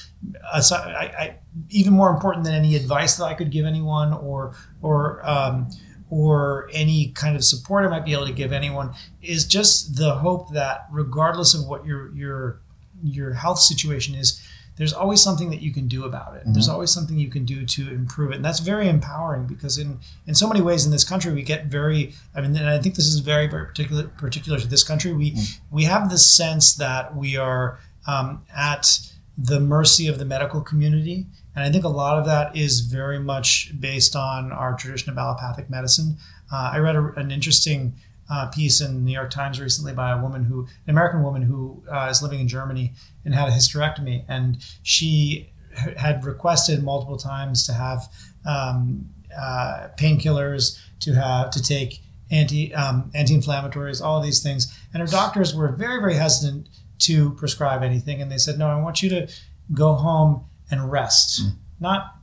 I, 0.52 0.60
I, 0.60 1.36
even 1.70 1.94
more 1.94 2.10
important 2.10 2.44
than 2.44 2.54
any 2.54 2.76
advice 2.76 3.16
that 3.16 3.24
I 3.24 3.32
could 3.32 3.50
give 3.50 3.64
anyone 3.64 4.12
or 4.12 4.54
or 4.82 5.26
um, 5.26 5.70
or 6.10 6.68
any 6.72 7.08
kind 7.08 7.36
of 7.36 7.44
support 7.44 7.86
I 7.86 7.88
might 7.88 8.04
be 8.04 8.12
able 8.12 8.26
to 8.26 8.32
give 8.32 8.52
anyone 8.52 8.92
is 9.22 9.44
just 9.44 9.96
the 9.96 10.16
hope 10.16 10.52
that 10.52 10.86
regardless 10.90 11.54
of 11.54 11.66
what 11.66 11.86
your 11.86 12.12
your 12.14 12.60
your 13.02 13.32
health 13.32 13.60
situation 13.60 14.14
is, 14.14 14.42
there's 14.76 14.92
always 14.92 15.22
something 15.22 15.50
that 15.50 15.62
you 15.62 15.72
can 15.72 15.88
do 15.88 16.04
about 16.04 16.34
it. 16.34 16.40
Mm-hmm. 16.40 16.52
There's 16.52 16.68
always 16.68 16.90
something 16.90 17.18
you 17.18 17.30
can 17.30 17.44
do 17.44 17.64
to 17.64 17.90
improve 17.90 18.32
it. 18.32 18.36
And 18.36 18.44
that's 18.44 18.60
very 18.60 18.88
empowering 18.88 19.46
because 19.46 19.78
in 19.78 20.00
in 20.26 20.34
so 20.34 20.48
many 20.48 20.60
ways 20.60 20.84
in 20.84 20.90
this 20.90 21.04
country 21.04 21.32
we 21.32 21.42
get 21.42 21.66
very 21.66 22.12
I 22.34 22.40
mean 22.40 22.56
and 22.56 22.68
I 22.68 22.78
think 22.78 22.96
this 22.96 23.06
is 23.06 23.20
very 23.20 23.46
very 23.46 23.66
particular 23.66 24.04
particular 24.04 24.58
to 24.58 24.66
this 24.66 24.82
country. 24.82 25.12
We 25.12 25.32
mm-hmm. 25.32 25.74
we 25.74 25.84
have 25.84 26.10
this 26.10 26.26
sense 26.26 26.74
that 26.74 27.14
we 27.14 27.36
are 27.36 27.78
um, 28.06 28.44
at 28.54 28.98
the 29.38 29.60
mercy 29.60 30.08
of 30.08 30.18
the 30.18 30.24
medical 30.24 30.60
community 30.60 31.26
and 31.60 31.68
I 31.68 31.70
think 31.70 31.84
a 31.84 31.88
lot 31.88 32.18
of 32.18 32.24
that 32.24 32.56
is 32.56 32.80
very 32.80 33.18
much 33.18 33.78
based 33.78 34.16
on 34.16 34.50
our 34.50 34.74
tradition 34.74 35.10
of 35.10 35.18
allopathic 35.18 35.68
medicine. 35.68 36.16
Uh, 36.50 36.70
I 36.72 36.78
read 36.78 36.96
a, 36.96 37.12
an 37.16 37.30
interesting 37.30 37.94
uh, 38.30 38.46
piece 38.46 38.80
in 38.80 38.94
the 38.94 39.00
New 39.00 39.12
York 39.12 39.28
Times 39.28 39.60
recently 39.60 39.92
by 39.92 40.12
a 40.12 40.22
woman 40.22 40.44
who, 40.44 40.62
an 40.86 40.90
American 40.90 41.22
woman 41.22 41.42
who 41.42 41.82
uh, 41.92 42.08
is 42.10 42.22
living 42.22 42.40
in 42.40 42.48
Germany 42.48 42.94
and 43.26 43.34
had 43.34 43.48
a 43.48 43.50
hysterectomy. 43.50 44.24
And 44.26 44.64
she 44.82 45.50
had 45.98 46.24
requested 46.24 46.82
multiple 46.82 47.18
times 47.18 47.66
to 47.66 47.74
have 47.74 48.08
um, 48.46 49.10
uh, 49.38 49.88
painkillers, 49.98 50.80
to 51.00 51.12
have 51.12 51.50
to 51.50 51.62
take 51.62 52.00
anti 52.30 52.72
um, 52.74 53.10
anti-inflammatories, 53.14 54.02
all 54.02 54.16
of 54.16 54.24
these 54.24 54.42
things. 54.42 54.74
And 54.94 55.02
her 55.02 55.06
doctors 55.06 55.54
were 55.54 55.72
very, 55.72 56.00
very 56.00 56.14
hesitant 56.14 56.70
to 57.00 57.32
prescribe 57.32 57.82
anything. 57.82 58.22
And 58.22 58.32
they 58.32 58.38
said, 58.38 58.58
no, 58.58 58.66
I 58.66 58.80
want 58.80 59.02
you 59.02 59.10
to 59.10 59.28
go 59.74 59.92
home 59.94 60.44
and 60.70 60.90
rest. 60.90 61.42
Mm. 61.42 61.52
Not 61.80 62.14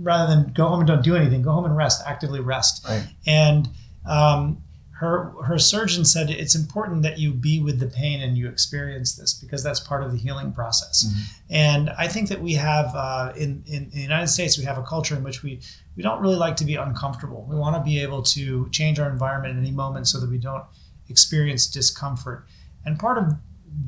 rather 0.00 0.32
than 0.32 0.52
go 0.52 0.68
home 0.68 0.80
and 0.80 0.86
don't 0.86 1.02
do 1.02 1.16
anything, 1.16 1.42
go 1.42 1.52
home 1.52 1.64
and 1.64 1.76
rest, 1.76 2.02
actively 2.06 2.40
rest. 2.40 2.84
Right. 2.86 3.06
And 3.26 3.68
um, 4.06 4.62
her 4.98 5.32
her 5.44 5.58
surgeon 5.58 6.04
said 6.04 6.28
it's 6.28 6.56
important 6.56 7.02
that 7.02 7.18
you 7.18 7.32
be 7.32 7.60
with 7.60 7.78
the 7.78 7.86
pain 7.86 8.20
and 8.20 8.36
you 8.36 8.48
experience 8.48 9.14
this 9.14 9.32
because 9.32 9.62
that's 9.62 9.78
part 9.78 10.02
of 10.02 10.10
the 10.10 10.18
healing 10.18 10.52
process. 10.52 11.04
Mm-hmm. 11.04 11.20
And 11.50 11.90
I 11.90 12.08
think 12.08 12.28
that 12.30 12.42
we 12.42 12.54
have 12.54 12.94
uh, 12.94 13.32
in, 13.36 13.62
in, 13.66 13.84
in 13.84 13.90
the 13.90 14.00
United 14.00 14.26
States 14.26 14.58
we 14.58 14.64
have 14.64 14.76
a 14.76 14.82
culture 14.82 15.14
in 15.16 15.22
which 15.22 15.42
we 15.44 15.60
we 15.96 16.02
don't 16.02 16.20
really 16.20 16.36
like 16.36 16.56
to 16.56 16.64
be 16.64 16.74
uncomfortable. 16.74 17.46
We 17.48 17.56
want 17.56 17.76
to 17.76 17.82
be 17.82 18.00
able 18.00 18.22
to 18.22 18.68
change 18.70 18.98
our 18.98 19.08
environment 19.08 19.56
at 19.56 19.60
any 19.60 19.70
moment 19.70 20.08
so 20.08 20.18
that 20.18 20.28
we 20.28 20.38
don't 20.38 20.64
experience 21.08 21.68
discomfort. 21.68 22.46
And 22.84 22.98
part 22.98 23.18
of 23.18 23.34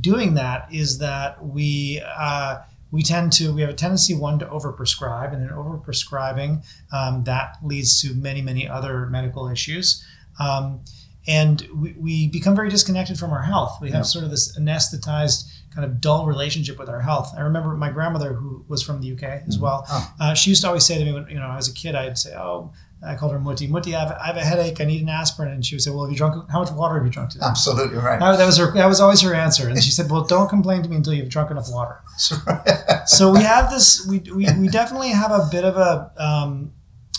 doing 0.00 0.34
that 0.34 0.72
is 0.72 0.98
that 0.98 1.44
we 1.44 2.02
uh, 2.04 2.58
we 2.90 3.02
tend 3.02 3.32
to 3.34 3.52
we 3.54 3.60
have 3.60 3.70
a 3.70 3.74
tendency 3.74 4.14
one 4.14 4.38
to 4.38 4.46
overprescribe, 4.46 5.32
and 5.32 5.42
then 5.42 5.50
overprescribing 5.50 6.64
um, 6.92 7.24
that 7.24 7.56
leads 7.62 8.00
to 8.02 8.14
many 8.14 8.42
many 8.42 8.68
other 8.68 9.06
medical 9.06 9.48
issues. 9.48 10.04
Um, 10.38 10.80
and 11.26 11.68
we, 11.74 11.92
we, 11.92 12.28
become 12.28 12.56
very 12.56 12.70
disconnected 12.70 13.18
from 13.18 13.30
our 13.30 13.42
health. 13.42 13.78
We 13.80 13.90
have 13.90 13.98
yeah. 13.98 14.02
sort 14.02 14.24
of 14.24 14.30
this 14.30 14.58
anesthetized 14.58 15.44
kind 15.72 15.84
of 15.84 16.00
dull 16.00 16.26
relationship 16.26 16.78
with 16.78 16.88
our 16.88 17.00
health. 17.00 17.32
I 17.36 17.42
remember 17.42 17.76
my 17.76 17.90
grandmother, 17.90 18.32
who 18.32 18.64
was 18.68 18.82
from 18.82 19.02
the 19.02 19.12
UK 19.12 19.22
as 19.22 19.54
mm-hmm. 19.54 19.62
well. 19.62 19.84
Oh. 19.88 20.14
Uh, 20.18 20.34
she 20.34 20.50
used 20.50 20.62
to 20.62 20.68
always 20.68 20.84
say 20.84 20.98
to 20.98 21.04
me, 21.04 21.12
when 21.12 21.28
you 21.28 21.36
know, 21.36 21.50
as 21.50 21.68
a 21.68 21.74
kid, 21.74 21.94
I'd 21.94 22.16
say, 22.16 22.34
"Oh, 22.34 22.72
I 23.02 23.14
called 23.14 23.32
her 23.32 23.38
Mutti. 23.38 23.68
Mutti, 23.68 23.94
I 23.94 24.00
have, 24.00 24.12
I 24.12 24.26
have, 24.26 24.36
a 24.36 24.44
headache. 24.44 24.80
I 24.80 24.84
need 24.84 25.02
an 25.02 25.08
aspirin." 25.08 25.50
And 25.50 25.64
she 25.64 25.74
would 25.74 25.82
say, 25.82 25.90
"Well, 25.90 26.04
have 26.04 26.10
you 26.10 26.16
drunk? 26.16 26.50
How 26.50 26.60
much 26.60 26.70
water 26.72 26.96
have 26.96 27.04
you 27.04 27.10
drunk 27.10 27.30
today?" 27.30 27.44
Absolutely 27.46 27.96
right. 27.96 28.20
That, 28.20 28.36
that 28.36 28.46
was 28.46 28.58
her. 28.58 28.72
That 28.72 28.86
was 28.86 29.00
always 29.00 29.20
her 29.22 29.34
answer. 29.34 29.68
And 29.68 29.82
she 29.82 29.90
said, 29.90 30.10
"Well, 30.10 30.24
don't 30.24 30.48
complain 30.48 30.82
to 30.82 30.88
me 30.88 30.96
until 30.96 31.14
you've 31.14 31.28
drunk 31.28 31.50
enough 31.50 31.70
water." 31.70 32.00
so 33.06 33.32
we 33.32 33.42
have 33.42 33.70
this. 33.70 34.06
We, 34.06 34.18
we 34.34 34.46
we 34.58 34.68
definitely 34.68 35.10
have 35.10 35.30
a 35.30 35.48
bit 35.50 35.64
of 35.64 35.76
a. 35.76 36.12
Um, 36.16 36.72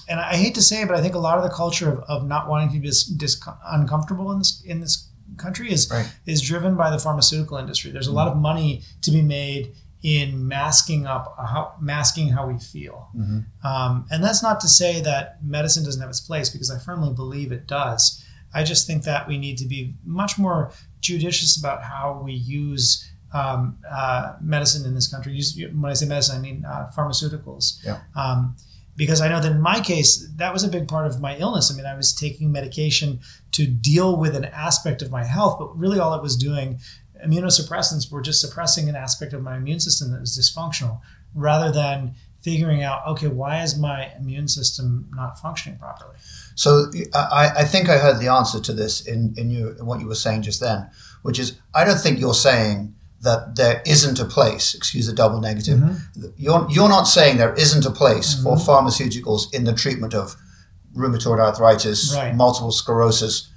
and 0.08 0.20
I 0.20 0.36
hate 0.36 0.56
to 0.56 0.62
say 0.62 0.82
it, 0.82 0.88
but 0.88 0.98
I 0.98 1.02
think 1.02 1.16
a 1.16 1.20
lot 1.20 1.38
of 1.38 1.44
the 1.44 1.50
culture 1.50 1.90
of, 1.90 2.00
of 2.00 2.28
not 2.28 2.50
wanting 2.50 2.70
to 2.74 2.80
be 2.80 2.88
dis, 2.88 3.06
dis, 3.06 3.42
uncomfortable 3.66 4.32
in 4.34 4.40
this 4.40 4.62
in 4.66 4.82
this 4.82 5.08
country 5.38 5.72
is 5.72 5.90
right. 5.90 6.12
is 6.26 6.42
driven 6.42 6.76
by 6.76 6.92
the 6.92 7.00
pharmaceutical 7.00 7.58
industry. 7.58 7.92
There's 7.92 8.08
a 8.08 8.12
lot 8.12 8.28
of 8.28 8.38
money 8.38 8.84
to 9.02 9.12
be 9.12 9.22
made 9.22 9.74
in 10.04 10.48
masking 10.48 11.06
up 11.06 11.36
how 11.38 11.76
masking 11.80 12.30
how 12.30 12.48
we 12.48 12.58
feel, 12.58 13.10
mm-hmm. 13.16 13.68
um, 13.68 14.06
and 14.12 14.24
that's 14.24 14.42
not 14.42 14.60
to 14.60 14.68
say 14.68 15.02
that 15.02 15.44
medicine 15.44 15.84
doesn't 15.84 16.02
have 16.02 16.10
its 16.10 16.20
place 16.20 16.50
because 16.50 16.72
I 16.72 16.80
firmly 16.80 17.14
believe 17.14 17.52
it 17.52 17.68
does. 17.68 18.24
I 18.54 18.64
just 18.64 18.88
think 18.88 19.04
that 19.04 19.28
we 19.28 19.38
need 19.38 19.58
to 19.60 19.66
be 19.66 19.96
much 20.04 20.38
more 20.38 20.72
judicious 21.00 21.58
about 21.58 21.84
how 21.84 22.22
we 22.24 22.34
use 22.34 23.10
um, 23.34 23.78
uh, 23.90 24.36
medicine 24.42 24.86
in 24.86 24.94
this 24.94 25.08
country. 25.08 25.34
Use, 25.34 25.58
when 25.58 25.90
I 25.90 25.94
say 25.94 26.06
medicine, 26.06 26.38
I 26.38 26.42
mean 26.42 26.66
uh, 26.66 26.92
pharmaceuticals. 26.96 27.84
Yeah. 27.86 28.00
Um, 28.16 28.56
because 28.98 29.22
I 29.22 29.30
know 29.30 29.40
that 29.40 29.52
in 29.52 29.62
my 29.62 29.80
case, 29.80 30.28
that 30.36 30.52
was 30.52 30.64
a 30.64 30.68
big 30.68 30.88
part 30.88 31.08
of 31.08 31.22
my 31.22 31.38
illness. 31.38 31.72
I 31.72 31.76
mean, 31.76 31.86
I 31.86 31.96
was 31.96 32.14
taking 32.14 32.52
medication 32.52 33.22
to 33.54 33.66
deal 33.66 34.18
with 34.18 34.36
an 34.36 34.46
aspect 34.46 35.02
of 35.02 35.10
my 35.10 35.24
health, 35.24 35.58
but 35.60 35.76
really 35.78 35.98
all 35.98 36.14
it 36.14 36.22
was 36.22 36.36
doing, 36.36 36.80
immunosuppressants 37.26 38.12
were 38.12 38.22
just 38.22 38.42
suppressing 38.42 38.90
an 38.90 38.96
aspect 38.96 39.34
of 39.34 39.42
my 39.42 39.58
immune 39.58 39.80
system 39.80 40.12
that 40.12 40.20
was 40.20 40.38
dysfunctional 40.38 41.02
rather 41.36 41.72
than 41.72 42.16
figuring 42.42 42.84
out, 42.84 43.06
okay, 43.08 43.28
why 43.28 43.62
is 43.62 43.78
my 43.78 44.12
immune 44.20 44.48
system 44.48 45.08
not 45.14 45.40
functioning 45.40 45.78
properly? 45.78 46.16
So 46.56 46.92
I, 47.14 47.52
I 47.58 47.64
think 47.66 47.90
I 47.90 47.98
heard 47.98 48.20
the 48.20 48.28
answer 48.28 48.60
to 48.60 48.74
this 48.74 49.06
in, 49.06 49.34
in, 49.38 49.50
you, 49.52 49.76
in 49.80 49.86
what 49.86 50.00
you 50.00 50.08
were 50.08 50.16
saying 50.16 50.42
just 50.42 50.60
then, 50.60 50.90
which 51.22 51.40
is 51.40 51.58
I 51.74 51.86
don't 51.86 52.00
think 52.00 52.20
you're 52.20 52.34
saying 52.34 52.96
that 53.22 53.56
there 53.56 53.84
isn't 53.86 54.20
a 54.20 54.26
place, 54.26 54.74
excuse 54.74 55.06
the 55.06 55.14
double 55.14 55.40
negative. 55.40 55.78
Mm-hmm. 55.78 56.26
You're, 56.38 56.68
you're 56.72 56.90
not 56.90 57.04
saying 57.04 57.38
there 57.38 57.54
isn't 57.54 57.86
a 57.86 57.92
place 57.92 58.34
mm-hmm. 58.34 58.44
for 58.44 58.56
pharmaceuticals 58.56 59.54
in 59.54 59.64
the 59.64 59.74
treatment 59.74 60.16
of 60.16 60.36
rheumatoid 60.96 61.40
arthritis, 61.40 62.16
right. 62.16 62.36
multiple 62.36 62.72
sclerosis, 62.72 63.50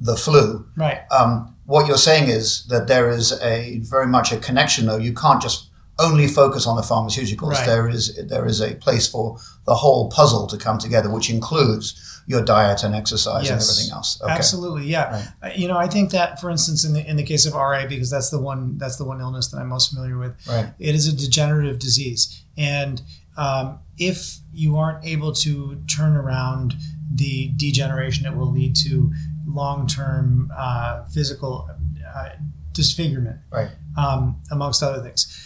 the 0.00 0.16
flu. 0.16 0.66
Right. 0.76 1.02
Um, 1.10 1.51
what 1.64 1.86
you're 1.86 1.96
saying 1.96 2.28
is 2.28 2.64
that 2.66 2.88
there 2.88 3.10
is 3.10 3.40
a 3.40 3.78
very 3.80 4.06
much 4.06 4.32
a 4.32 4.38
connection, 4.38 4.86
though. 4.86 4.96
You 4.98 5.14
can't 5.14 5.40
just 5.40 5.70
only 5.98 6.26
focus 6.26 6.66
on 6.66 6.76
the 6.76 6.82
pharmaceuticals. 6.82 7.52
Right. 7.52 7.66
There 7.66 7.88
is 7.88 8.18
there 8.26 8.46
is 8.46 8.60
a 8.60 8.74
place 8.76 9.08
for 9.08 9.38
the 9.64 9.74
whole 9.74 10.10
puzzle 10.10 10.46
to 10.48 10.56
come 10.56 10.78
together, 10.78 11.10
which 11.10 11.30
includes 11.30 12.22
your 12.26 12.42
diet 12.42 12.84
and 12.84 12.94
exercise 12.94 13.44
yes, 13.44 13.50
and 13.50 13.60
everything 13.60 13.92
else. 13.92 14.20
Okay. 14.22 14.32
Absolutely, 14.32 14.86
yeah. 14.86 15.28
Right. 15.42 15.56
You 15.56 15.68
know, 15.68 15.76
I 15.76 15.88
think 15.88 16.10
that, 16.10 16.40
for 16.40 16.50
instance, 16.50 16.84
in 16.84 16.92
the 16.92 17.08
in 17.08 17.16
the 17.16 17.24
case 17.24 17.46
of 17.46 17.54
RA, 17.54 17.86
because 17.86 18.10
that's 18.10 18.30
the 18.30 18.40
one 18.40 18.78
that's 18.78 18.96
the 18.96 19.04
one 19.04 19.20
illness 19.20 19.48
that 19.48 19.58
I'm 19.58 19.68
most 19.68 19.92
familiar 19.92 20.18
with. 20.18 20.34
Right. 20.48 20.72
It 20.78 20.94
is 20.94 21.06
a 21.06 21.16
degenerative 21.16 21.78
disease, 21.78 22.42
and 22.56 23.02
um, 23.36 23.80
if 23.98 24.38
you 24.52 24.76
aren't 24.76 25.04
able 25.04 25.32
to 25.32 25.82
turn 25.86 26.16
around 26.16 26.74
the 27.14 27.52
degeneration, 27.56 28.26
it 28.26 28.36
will 28.36 28.50
lead 28.50 28.76
to 28.76 29.12
long-term 29.46 30.52
uh, 30.56 31.04
physical 31.06 31.68
uh, 32.14 32.30
disfigurement, 32.72 33.38
right? 33.50 33.70
Um, 33.96 34.40
amongst 34.50 34.82
other 34.82 35.02
things. 35.02 35.38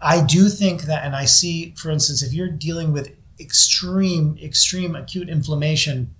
I 0.00 0.24
do 0.24 0.48
think 0.48 0.82
that, 0.82 1.04
and 1.04 1.16
I 1.16 1.24
see, 1.24 1.74
for 1.76 1.90
instance, 1.90 2.22
if 2.22 2.32
you're 2.32 2.50
dealing 2.50 2.92
with 2.92 3.14
extreme, 3.40 4.38
extreme 4.42 4.94
acute 4.94 5.28
inflammation, 5.28 6.14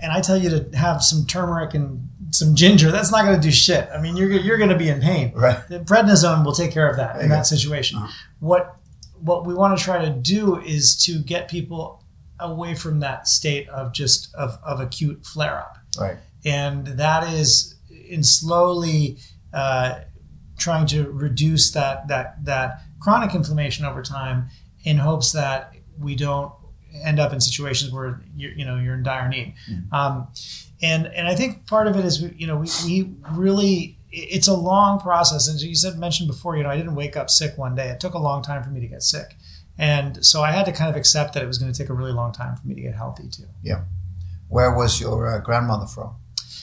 and 0.00 0.12
I 0.12 0.20
tell 0.20 0.36
you 0.36 0.50
to 0.50 0.76
have 0.76 1.02
some 1.02 1.24
turmeric 1.24 1.72
and 1.72 2.08
some 2.30 2.54
ginger, 2.54 2.90
that's 2.90 3.10
not 3.10 3.24
going 3.24 3.40
to 3.40 3.40
do 3.40 3.50
shit. 3.50 3.88
I 3.94 4.00
mean, 4.00 4.16
you're 4.16 4.30
you're 4.30 4.58
going 4.58 4.70
to 4.70 4.76
be 4.76 4.88
in 4.88 5.00
pain. 5.00 5.32
Right. 5.34 5.66
The 5.68 5.80
prednisone 5.80 6.44
will 6.44 6.52
take 6.52 6.72
care 6.72 6.90
of 6.90 6.96
that 6.96 7.20
in 7.22 7.30
that 7.30 7.46
situation. 7.46 7.98
Uh-huh. 7.98 8.12
What 8.40 8.76
what 9.20 9.46
we 9.46 9.54
want 9.54 9.78
to 9.78 9.82
try 9.82 10.04
to 10.04 10.10
do 10.10 10.60
is 10.60 10.96
to 11.06 11.20
get 11.20 11.48
people 11.48 12.04
away 12.38 12.74
from 12.74 13.00
that 13.00 13.28
state 13.28 13.68
of 13.70 13.92
just 13.92 14.34
of, 14.34 14.58
of 14.62 14.80
acute 14.80 15.24
flare 15.24 15.58
up. 15.58 15.78
Right. 16.00 16.16
And 16.44 16.86
that 16.86 17.32
is 17.32 17.74
in 18.08 18.22
slowly 18.22 19.18
uh, 19.52 20.00
trying 20.58 20.86
to 20.88 21.10
reduce 21.10 21.70
that 21.72 22.08
that 22.08 22.44
that 22.44 22.82
chronic 23.00 23.34
inflammation 23.34 23.84
over 23.84 24.02
time 24.02 24.48
in 24.84 24.98
hopes 24.98 25.32
that 25.32 25.74
we 25.98 26.14
don't 26.14 26.52
end 27.02 27.18
up 27.18 27.32
in 27.32 27.40
situations 27.40 27.92
where 27.92 28.20
you're, 28.36 28.52
you 28.52 28.64
know 28.64 28.78
you're 28.78 28.94
in 28.94 29.02
dire 29.02 29.28
need. 29.28 29.54
Mm-hmm. 29.70 29.94
Um, 29.94 30.28
and 30.82 31.06
and 31.06 31.26
I 31.26 31.34
think 31.34 31.66
part 31.66 31.86
of 31.86 31.96
it 31.96 32.04
is 32.04 32.22
you 32.36 32.46
know 32.46 32.56
we, 32.56 32.68
we 32.84 33.14
really 33.32 33.98
it's 34.12 34.48
a 34.48 34.54
long 34.54 35.00
process. 35.00 35.48
And 35.48 35.60
you 35.60 35.74
said 35.74 35.98
mentioned 35.98 36.28
before, 36.28 36.56
you 36.56 36.62
know, 36.62 36.70
I 36.70 36.76
didn't 36.76 36.94
wake 36.94 37.16
up 37.16 37.30
sick 37.30 37.58
one 37.58 37.74
day. 37.74 37.88
It 37.88 37.98
took 37.98 38.14
a 38.14 38.18
long 38.18 38.42
time 38.42 38.62
for 38.62 38.70
me 38.70 38.80
to 38.80 38.86
get 38.86 39.02
sick, 39.02 39.36
and 39.78 40.24
so 40.24 40.42
I 40.42 40.52
had 40.52 40.66
to 40.66 40.72
kind 40.72 40.90
of 40.90 40.96
accept 40.96 41.34
that 41.34 41.42
it 41.42 41.46
was 41.46 41.58
going 41.58 41.72
to 41.72 41.78
take 41.78 41.90
a 41.90 41.94
really 41.94 42.12
long 42.12 42.32
time 42.32 42.56
for 42.56 42.66
me 42.66 42.74
to 42.74 42.80
get 42.80 42.94
healthy 42.94 43.28
too. 43.28 43.48
Yeah. 43.62 43.82
Where 44.54 44.72
was 44.72 45.00
your 45.00 45.26
uh, 45.26 45.40
grandmother 45.40 45.86
from? 45.86 46.14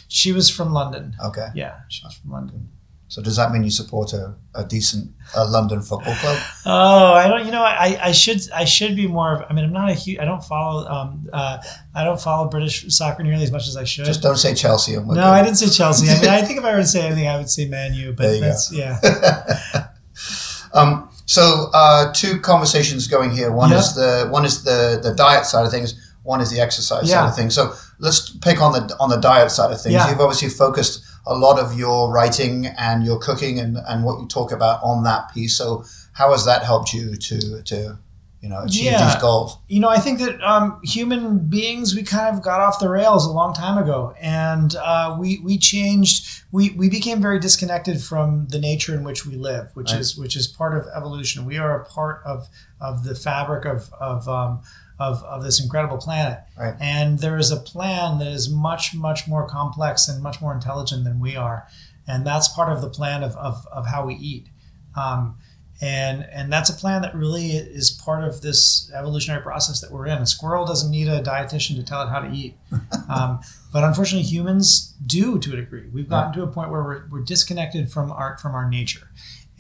She 0.07 0.31
was 0.31 0.49
from 0.49 0.71
London. 0.71 1.13
Okay. 1.25 1.47
Yeah, 1.53 1.81
she 1.89 2.05
was 2.05 2.13
from 2.15 2.31
London. 2.31 2.69
So 3.09 3.21
does 3.21 3.35
that 3.35 3.51
mean 3.51 3.65
you 3.65 3.71
support 3.71 4.13
a, 4.13 4.33
a 4.55 4.63
decent 4.63 5.11
uh, 5.35 5.45
London 5.45 5.81
football 5.81 6.15
club? 6.15 6.41
Oh, 6.65 7.13
I 7.13 7.27
don't. 7.27 7.45
You 7.45 7.51
know, 7.51 7.63
I, 7.63 7.99
I 8.01 8.11
should 8.13 8.49
I 8.53 8.63
should 8.63 8.95
be 8.95 9.07
more. 9.07 9.33
Of, 9.33 9.45
I 9.49 9.53
mean, 9.53 9.65
I'm 9.65 9.73
not 9.73 9.89
a 9.89 9.93
huge. 9.93 10.19
I 10.19 10.23
don't 10.23 10.41
follow. 10.41 10.87
Um, 10.87 11.29
uh, 11.33 11.57
I 11.93 12.05
don't 12.05 12.21
follow 12.21 12.47
British 12.47 12.85
soccer 12.95 13.23
nearly 13.23 13.43
as 13.43 13.51
much 13.51 13.67
as 13.67 13.75
I 13.75 13.83
should. 13.83 14.05
Just 14.05 14.21
don't 14.21 14.37
say 14.37 14.53
Chelsea. 14.53 14.95
no, 14.95 15.29
I 15.29 15.43
didn't 15.43 15.57
say 15.57 15.67
Chelsea. 15.67 16.09
I 16.09 16.21
mean, 16.21 16.29
I 16.29 16.41
think 16.43 16.59
if 16.59 16.63
I 16.63 16.71
were 16.71 16.79
to 16.79 16.87
say 16.87 17.05
anything, 17.05 17.27
I 17.27 17.35
would 17.35 17.49
say 17.49 17.65
Man 17.65 17.93
U. 17.93 18.13
But 18.13 18.39
that's 18.39 18.71
go. 18.71 18.77
yeah. 18.77 19.87
um, 20.73 21.09
so 21.25 21.69
uh, 21.73 22.13
two 22.13 22.39
conversations 22.39 23.07
going 23.07 23.31
here. 23.31 23.51
One 23.51 23.71
yeah. 23.71 23.79
is 23.79 23.95
the 23.95 24.29
one 24.31 24.45
is 24.45 24.63
the 24.63 25.01
the 25.03 25.13
diet 25.13 25.45
side 25.45 25.65
of 25.65 25.71
things. 25.71 26.00
One 26.23 26.41
is 26.41 26.51
the 26.51 26.59
exercise 26.59 27.09
yeah. 27.09 27.21
side 27.21 27.29
of 27.29 27.35
things. 27.35 27.55
So 27.55 27.73
let's 27.99 28.29
pick 28.37 28.61
on 28.61 28.73
the 28.73 28.95
on 28.99 29.09
the 29.09 29.17
diet 29.17 29.51
side 29.51 29.71
of 29.71 29.81
things. 29.81 29.93
Yeah. 29.93 30.09
You've 30.09 30.19
obviously 30.19 30.49
focused 30.49 31.03
a 31.25 31.35
lot 31.35 31.59
of 31.59 31.77
your 31.77 32.11
writing 32.11 32.67
and 32.77 33.03
your 33.03 33.19
cooking 33.19 33.59
and, 33.59 33.77
and 33.87 34.03
what 34.03 34.19
you 34.19 34.27
talk 34.27 34.51
about 34.51 34.81
on 34.83 35.03
that 35.03 35.33
piece. 35.33 35.55
So 35.55 35.83
how 36.13 36.31
has 36.31 36.45
that 36.45 36.63
helped 36.63 36.93
you 36.93 37.15
to 37.15 37.61
to 37.63 37.99
you 38.41 38.49
know 38.49 38.63
achieve 38.63 38.85
yeah. 38.85 39.05
these 39.05 39.21
goals? 39.21 39.57
You 39.67 39.79
know, 39.79 39.89
I 39.89 39.99
think 39.99 40.19
that 40.19 40.41
um, 40.41 40.79
human 40.83 41.47
beings 41.47 41.95
we 41.95 42.03
kind 42.03 42.35
of 42.35 42.41
got 42.41 42.59
off 42.59 42.79
the 42.79 42.89
rails 42.89 43.25
a 43.25 43.31
long 43.31 43.53
time 43.53 43.77
ago, 43.77 44.15
and 44.19 44.75
uh, 44.75 45.15
we 45.19 45.39
we 45.39 45.57
changed. 45.57 46.43
We 46.51 46.71
we 46.71 46.89
became 46.89 47.21
very 47.21 47.39
disconnected 47.39 48.01
from 48.01 48.47
the 48.47 48.59
nature 48.59 48.93
in 48.93 49.03
which 49.03 49.25
we 49.25 49.35
live, 49.35 49.69
which 49.75 49.91
right. 49.91 50.01
is 50.01 50.17
which 50.17 50.35
is 50.35 50.47
part 50.47 50.75
of 50.75 50.87
evolution. 50.95 51.45
We 51.45 51.57
are 51.57 51.81
a 51.81 51.85
part 51.85 52.21
of 52.25 52.47
of 52.79 53.03
the 53.03 53.15
fabric 53.15 53.65
of 53.65 53.93
of 53.93 54.27
um, 54.27 54.61
of, 55.01 55.23
of 55.23 55.43
this 55.43 55.59
incredible 55.61 55.97
planet. 55.97 56.39
Right. 56.57 56.75
And 56.79 57.17
there 57.17 57.37
is 57.37 57.49
a 57.49 57.57
plan 57.57 58.19
that 58.19 58.27
is 58.27 58.49
much, 58.49 58.93
much 58.93 59.27
more 59.27 59.47
complex 59.47 60.07
and 60.07 60.21
much 60.21 60.39
more 60.39 60.53
intelligent 60.53 61.03
than 61.05 61.19
we 61.19 61.35
are. 61.35 61.67
And 62.07 62.25
that's 62.25 62.47
part 62.49 62.71
of 62.71 62.81
the 62.81 62.89
plan 62.89 63.23
of, 63.23 63.35
of, 63.35 63.65
of 63.71 63.87
how 63.87 64.05
we 64.05 64.13
eat. 64.15 64.47
Um, 64.95 65.37
and 65.83 66.27
and 66.31 66.53
that's 66.53 66.69
a 66.69 66.75
plan 66.75 67.01
that 67.01 67.15
really 67.15 67.47
is 67.53 67.89
part 67.89 68.23
of 68.23 68.41
this 68.41 68.91
evolutionary 68.93 69.41
process 69.41 69.81
that 69.81 69.91
we're 69.91 70.05
in. 70.05 70.19
A 70.19 70.27
squirrel 70.27 70.63
doesn't 70.63 70.91
need 70.91 71.07
a 71.07 71.23
dietitian 71.23 71.75
to 71.77 71.83
tell 71.83 72.03
it 72.03 72.09
how 72.09 72.19
to 72.19 72.31
eat, 72.31 72.55
um, 73.09 73.39
but 73.73 73.83
unfortunately, 73.83 74.29
humans 74.29 74.93
do 75.03 75.39
to 75.39 75.53
a 75.53 75.55
degree. 75.55 75.89
We've 75.91 76.07
gotten 76.07 76.33
to 76.33 76.43
a 76.43 76.47
point 76.47 76.69
where 76.69 76.83
we're, 76.83 77.07
we're 77.09 77.23
disconnected 77.23 77.91
from 77.91 78.11
our 78.11 78.37
from 78.37 78.53
our 78.53 78.69
nature, 78.69 79.09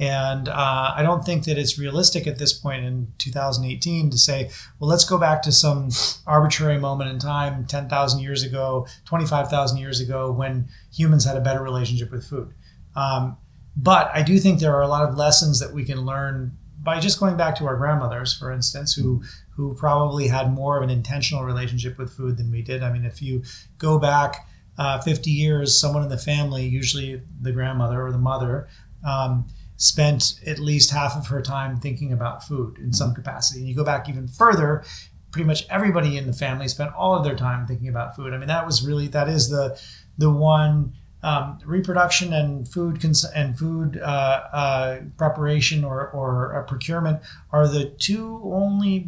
and 0.01 0.49
uh, 0.49 0.93
I 0.97 1.03
don't 1.03 1.23
think 1.23 1.43
that 1.43 1.59
it's 1.59 1.77
realistic 1.77 2.25
at 2.25 2.39
this 2.39 2.53
point 2.53 2.83
in 2.83 3.13
2018 3.19 4.09
to 4.09 4.17
say, 4.17 4.49
well, 4.79 4.89
let's 4.89 5.05
go 5.05 5.19
back 5.19 5.43
to 5.43 5.51
some 5.51 5.89
arbitrary 6.25 6.79
moment 6.79 7.11
in 7.11 7.19
time, 7.19 7.67
10,000 7.67 8.19
years 8.19 8.41
ago, 8.41 8.87
25,000 9.05 9.77
years 9.77 10.01
ago, 10.01 10.31
when 10.31 10.67
humans 10.91 11.23
had 11.23 11.37
a 11.37 11.39
better 11.39 11.61
relationship 11.61 12.11
with 12.11 12.25
food. 12.25 12.51
Um, 12.95 13.37
but 13.77 14.09
I 14.11 14.23
do 14.23 14.39
think 14.39 14.59
there 14.59 14.75
are 14.75 14.81
a 14.81 14.87
lot 14.87 15.07
of 15.07 15.15
lessons 15.15 15.59
that 15.59 15.71
we 15.71 15.85
can 15.85 16.01
learn 16.01 16.57
by 16.81 16.99
just 16.99 17.19
going 17.19 17.37
back 17.37 17.55
to 17.57 17.67
our 17.67 17.77
grandmothers, 17.77 18.35
for 18.35 18.51
instance, 18.51 18.95
who 18.95 19.21
who 19.51 19.75
probably 19.75 20.27
had 20.27 20.51
more 20.51 20.77
of 20.77 20.83
an 20.83 20.89
intentional 20.89 21.43
relationship 21.43 21.99
with 21.99 22.11
food 22.11 22.37
than 22.37 22.49
we 22.49 22.63
did. 22.63 22.81
I 22.81 22.91
mean, 22.91 23.05
if 23.05 23.21
you 23.21 23.43
go 23.77 23.99
back 23.99 24.47
uh, 24.79 24.99
50 24.99 25.29
years, 25.29 25.79
someone 25.79 26.01
in 26.01 26.09
the 26.09 26.17
family, 26.17 26.65
usually 26.65 27.21
the 27.39 27.51
grandmother 27.51 28.01
or 28.01 28.11
the 28.11 28.17
mother, 28.17 28.67
um, 29.07 29.45
spent 29.81 30.39
at 30.45 30.59
least 30.59 30.91
half 30.91 31.17
of 31.17 31.25
her 31.25 31.41
time 31.41 31.79
thinking 31.79 32.13
about 32.13 32.43
food 32.43 32.77
in 32.77 32.93
some 32.93 33.15
capacity. 33.15 33.61
And 33.61 33.67
you 33.67 33.75
go 33.75 33.83
back 33.83 34.07
even 34.07 34.27
further, 34.27 34.83
pretty 35.31 35.47
much 35.47 35.65
everybody 35.71 36.17
in 36.17 36.27
the 36.27 36.33
family 36.33 36.67
spent 36.67 36.93
all 36.93 37.15
of 37.15 37.23
their 37.23 37.35
time 37.35 37.65
thinking 37.65 37.87
about 37.87 38.15
food. 38.15 38.31
I 38.31 38.37
mean, 38.37 38.47
that 38.47 38.63
was 38.63 38.85
really 38.85 39.07
that 39.07 39.27
is 39.27 39.49
the 39.49 39.81
the 40.19 40.29
one 40.29 40.93
um, 41.23 41.57
reproduction 41.65 42.31
and 42.31 42.67
food 42.67 43.01
cons- 43.01 43.25
and 43.25 43.57
food 43.57 43.97
uh, 43.97 44.43
uh, 44.53 44.99
preparation 45.17 45.83
or, 45.83 46.09
or 46.09 46.55
uh, 46.55 46.63
procurement 46.63 47.19
are 47.51 47.67
the 47.67 47.85
two 47.85 48.39
only 48.43 48.99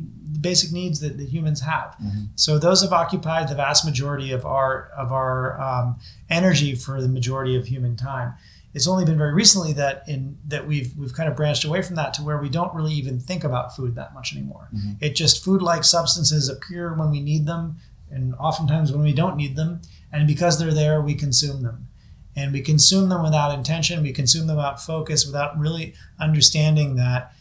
basic 0.42 0.72
needs 0.72 1.00
that, 1.02 1.18
the 1.18 1.26
humans 1.26 1.62
have. 1.62 1.96
Mm-hmm. 2.02 2.24
So 2.36 2.58
those 2.58 2.82
have 2.82 2.94
occupied 2.94 3.48
the 3.48 3.56
vast 3.56 3.86
majority 3.86 4.32
of 4.32 4.44
our 4.44 4.90
of 4.98 5.12
our 5.12 5.60
um, 5.62 6.00
energy 6.32 6.74
for 6.74 7.00
the 7.00 7.08
majority 7.08 7.56
of 7.56 7.68
human 7.68 7.96
time. 7.96 8.34
It's 8.74 8.88
only 8.88 9.06
been 9.06 9.18
very 9.18 9.34
recently 9.34 9.74
that 9.74 10.04
in 10.08 10.38
that 10.48 10.68
we've 10.68 10.96
we've 10.98 11.14
kind 11.14 11.30
of 11.30 11.36
branched 11.36 11.64
away 11.64 11.82
from 11.82 11.96
that 11.96 12.14
to 12.16 12.24
where 12.24 12.40
we 12.40 12.50
don't 12.50 12.74
really 12.74 12.94
even 12.94 13.20
think 13.20 13.44
about 13.44 13.76
food 13.76 13.96
that 13.96 14.14
much 14.14 14.36
anymore. 14.36 14.70
Mm-hmm. 14.74 14.94
It 15.00 15.16
just 15.16 15.44
food 15.44 15.62
like 15.62 15.84
substances 15.84 16.50
appear 16.50 16.94
when 16.94 17.12
we 17.12 17.22
need 17.22 17.46
them, 17.46 17.78
and 18.10 18.34
oftentimes 18.36 18.92
when 18.92 19.04
we 19.04 19.14
don't 19.14 19.38
need 19.38 19.56
them, 19.56 19.82
and 20.12 20.28
because 20.28 20.60
they're 20.60 20.74
there, 20.74 21.02
we 21.02 21.14
consume 21.14 21.62
them 21.62 21.88
and 22.36 22.52
we 22.52 22.62
consume 22.62 23.10
them 23.10 23.24
without 23.24 23.54
intention 23.54 24.02
we 24.02 24.12
consume 24.12 24.48
them 24.48 24.56
without 24.56 24.82
focus 24.82 25.26
without 25.26 25.58
really 25.58 25.94
understanding 26.20 26.96
that 26.96 27.34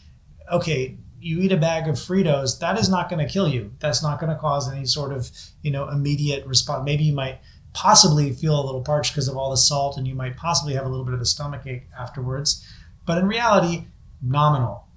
okay 0.51 0.97
you 1.19 1.39
eat 1.39 1.51
a 1.51 1.57
bag 1.57 1.87
of 1.87 1.95
fritos 1.95 2.59
that 2.59 2.77
is 2.77 2.89
not 2.89 3.09
going 3.09 3.25
to 3.25 3.31
kill 3.31 3.47
you 3.47 3.71
that's 3.79 4.03
not 4.03 4.19
going 4.19 4.29
to 4.29 4.39
cause 4.39 4.71
any 4.71 4.85
sort 4.85 5.11
of 5.11 5.31
you 5.61 5.71
know 5.71 5.89
immediate 5.89 6.45
response 6.45 6.83
maybe 6.85 7.03
you 7.03 7.13
might 7.13 7.39
possibly 7.73 8.31
feel 8.31 8.59
a 8.59 8.65
little 8.65 8.81
parched 8.81 9.13
because 9.13 9.27
of 9.27 9.35
all 9.35 9.49
the 9.49 9.57
salt 9.57 9.97
and 9.97 10.07
you 10.07 10.15
might 10.15 10.37
possibly 10.37 10.73
have 10.73 10.85
a 10.85 10.89
little 10.89 11.05
bit 11.05 11.13
of 11.13 11.21
a 11.21 11.25
stomach 11.25 11.61
ache 11.65 11.87
afterwards 11.97 12.65
but 13.05 13.17
in 13.17 13.27
reality 13.27 13.85
nominal 14.21 14.87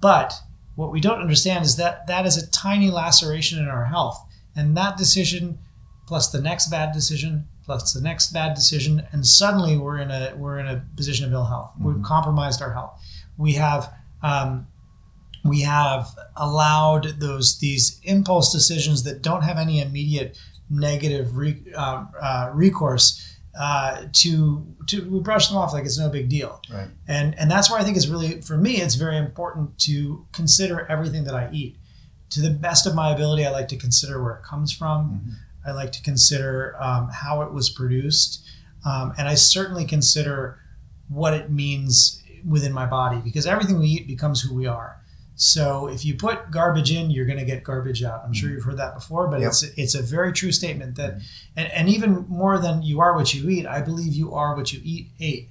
but 0.00 0.34
what 0.74 0.92
we 0.92 1.00
don't 1.00 1.20
understand 1.20 1.64
is 1.64 1.76
that 1.76 2.06
that 2.06 2.26
is 2.26 2.36
a 2.36 2.50
tiny 2.50 2.90
laceration 2.90 3.58
in 3.58 3.68
our 3.68 3.86
health 3.86 4.24
and 4.56 4.76
that 4.76 4.96
decision 4.96 5.58
plus 6.06 6.30
the 6.30 6.40
next 6.40 6.68
bad 6.68 6.92
decision 6.92 7.46
plus 7.68 7.92
the 7.92 8.00
next 8.00 8.32
bad 8.32 8.54
decision, 8.54 9.06
and 9.12 9.26
suddenly 9.26 9.76
we're 9.76 9.98
in 9.98 10.10
a 10.10 10.32
we're 10.36 10.58
in 10.58 10.66
a 10.66 10.82
position 10.96 11.26
of 11.26 11.32
ill 11.34 11.44
health. 11.44 11.70
Mm-hmm. 11.74 11.84
We've 11.84 12.02
compromised 12.02 12.62
our 12.62 12.72
health. 12.72 12.98
We 13.36 13.52
have 13.52 13.92
um, 14.22 14.66
we 15.44 15.60
have 15.60 16.08
allowed 16.34 17.20
those 17.20 17.58
these 17.58 18.00
impulse 18.04 18.50
decisions 18.50 19.02
that 19.02 19.20
don't 19.20 19.42
have 19.42 19.58
any 19.58 19.82
immediate 19.82 20.38
negative 20.70 21.36
re, 21.36 21.60
uh, 21.74 22.04
uh, 22.20 22.50
recourse 22.54 23.36
uh, 23.58 24.04
to 24.12 24.66
to 24.86 25.08
we 25.10 25.20
brush 25.20 25.48
them 25.48 25.56
off 25.56 25.72
like 25.72 25.84
it's 25.84 25.98
no 25.98 26.08
big 26.08 26.28
deal. 26.28 26.60
Right. 26.72 26.88
And 27.06 27.38
and 27.38 27.50
that's 27.50 27.70
where 27.70 27.80
I 27.80 27.84
think 27.84 27.96
it's 27.96 28.06
really 28.06 28.40
for 28.40 28.56
me 28.56 28.80
it's 28.80 28.94
very 28.94 29.16
important 29.16 29.78
to 29.80 30.26
consider 30.32 30.86
everything 30.86 31.24
that 31.24 31.34
I 31.34 31.50
eat. 31.52 31.76
To 32.30 32.42
the 32.42 32.50
best 32.50 32.86
of 32.86 32.94
my 32.94 33.10
ability, 33.10 33.46
I 33.46 33.50
like 33.50 33.68
to 33.68 33.76
consider 33.76 34.22
where 34.22 34.34
it 34.34 34.42
comes 34.42 34.70
from. 34.70 35.10
Mm-hmm. 35.10 35.68
I 35.70 35.72
like 35.72 35.92
to 35.92 36.02
consider 36.02 36.76
um, 36.78 37.08
how 37.10 37.40
it 37.42 37.52
was 37.52 37.70
produced, 37.70 38.46
um, 38.84 39.14
and 39.18 39.26
I 39.26 39.34
certainly 39.34 39.86
consider 39.86 40.60
what 41.08 41.32
it 41.34 41.50
means 41.50 42.22
within 42.46 42.72
my 42.72 42.86
body 42.86 43.20
because 43.24 43.46
everything 43.46 43.78
we 43.78 43.88
eat 43.88 44.06
becomes 44.06 44.40
who 44.42 44.54
we 44.54 44.66
are. 44.66 45.00
So 45.40 45.86
if 45.86 46.04
you 46.04 46.16
put 46.16 46.50
garbage 46.50 46.90
in, 46.90 47.12
you're 47.12 47.24
going 47.24 47.38
to 47.38 47.44
get 47.44 47.62
garbage 47.62 48.02
out. 48.02 48.22
I'm 48.24 48.32
sure 48.32 48.50
you've 48.50 48.64
heard 48.64 48.78
that 48.78 48.94
before, 48.94 49.28
but 49.28 49.40
yep. 49.40 49.50
it's 49.50 49.62
it's 49.62 49.94
a 49.94 50.02
very 50.02 50.32
true 50.32 50.50
statement 50.50 50.96
that, 50.96 51.20
and, 51.56 51.70
and 51.70 51.88
even 51.88 52.26
more 52.28 52.58
than 52.58 52.82
you 52.82 53.00
are 53.00 53.14
what 53.14 53.32
you 53.32 53.48
eat, 53.48 53.64
I 53.64 53.80
believe 53.80 54.14
you 54.14 54.34
are 54.34 54.56
what 54.56 54.72
you 54.72 54.80
eat 54.84 55.08
ate, 55.20 55.48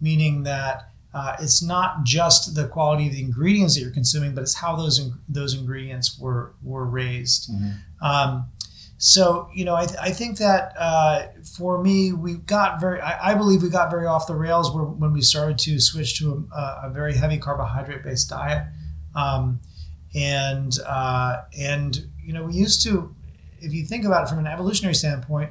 meaning 0.00 0.42
that. 0.44 0.86
Uh, 1.12 1.34
it's 1.40 1.60
not 1.60 2.04
just 2.04 2.54
the 2.54 2.68
quality 2.68 3.08
of 3.08 3.12
the 3.12 3.20
ingredients 3.20 3.74
that 3.74 3.80
you're 3.80 3.90
consuming, 3.90 4.32
but 4.32 4.42
it's 4.42 4.54
how 4.54 4.76
those 4.76 5.10
those 5.28 5.54
ingredients 5.54 6.16
were 6.20 6.52
were 6.62 6.84
raised. 6.84 7.50
Mm-hmm. 7.50 8.06
Um, 8.06 8.46
so 9.02 9.48
you 9.52 9.64
know, 9.64 9.74
I, 9.74 9.86
th- 9.86 9.98
I 10.00 10.10
think 10.10 10.38
that 10.38 10.72
uh, 10.78 11.26
for 11.56 11.82
me, 11.82 12.12
we 12.12 12.34
got 12.34 12.80
very. 12.80 13.00
I, 13.00 13.32
I, 13.32 13.34
believe 13.34 13.60
we 13.60 13.70
got 13.70 13.90
very 13.90 14.06
off 14.06 14.28
the 14.28 14.36
rails 14.36 14.70
when 14.72 15.12
we 15.12 15.22
started 15.22 15.58
to 15.60 15.80
switch 15.80 16.18
to 16.20 16.46
a, 16.54 16.82
a 16.84 16.90
very 16.92 17.14
heavy 17.14 17.38
carbohydrate 17.38 18.04
based 18.04 18.28
diet, 18.28 18.66
um, 19.14 19.60
and 20.14 20.76
uh, 20.86 21.42
and 21.58 22.06
you 22.22 22.32
know, 22.32 22.44
we 22.44 22.54
used 22.54 22.82
to. 22.84 23.14
If 23.62 23.74
you 23.74 23.84
think 23.84 24.06
about 24.06 24.24
it 24.24 24.30
from 24.30 24.38
an 24.38 24.46
evolutionary 24.46 24.94
standpoint, 24.94 25.50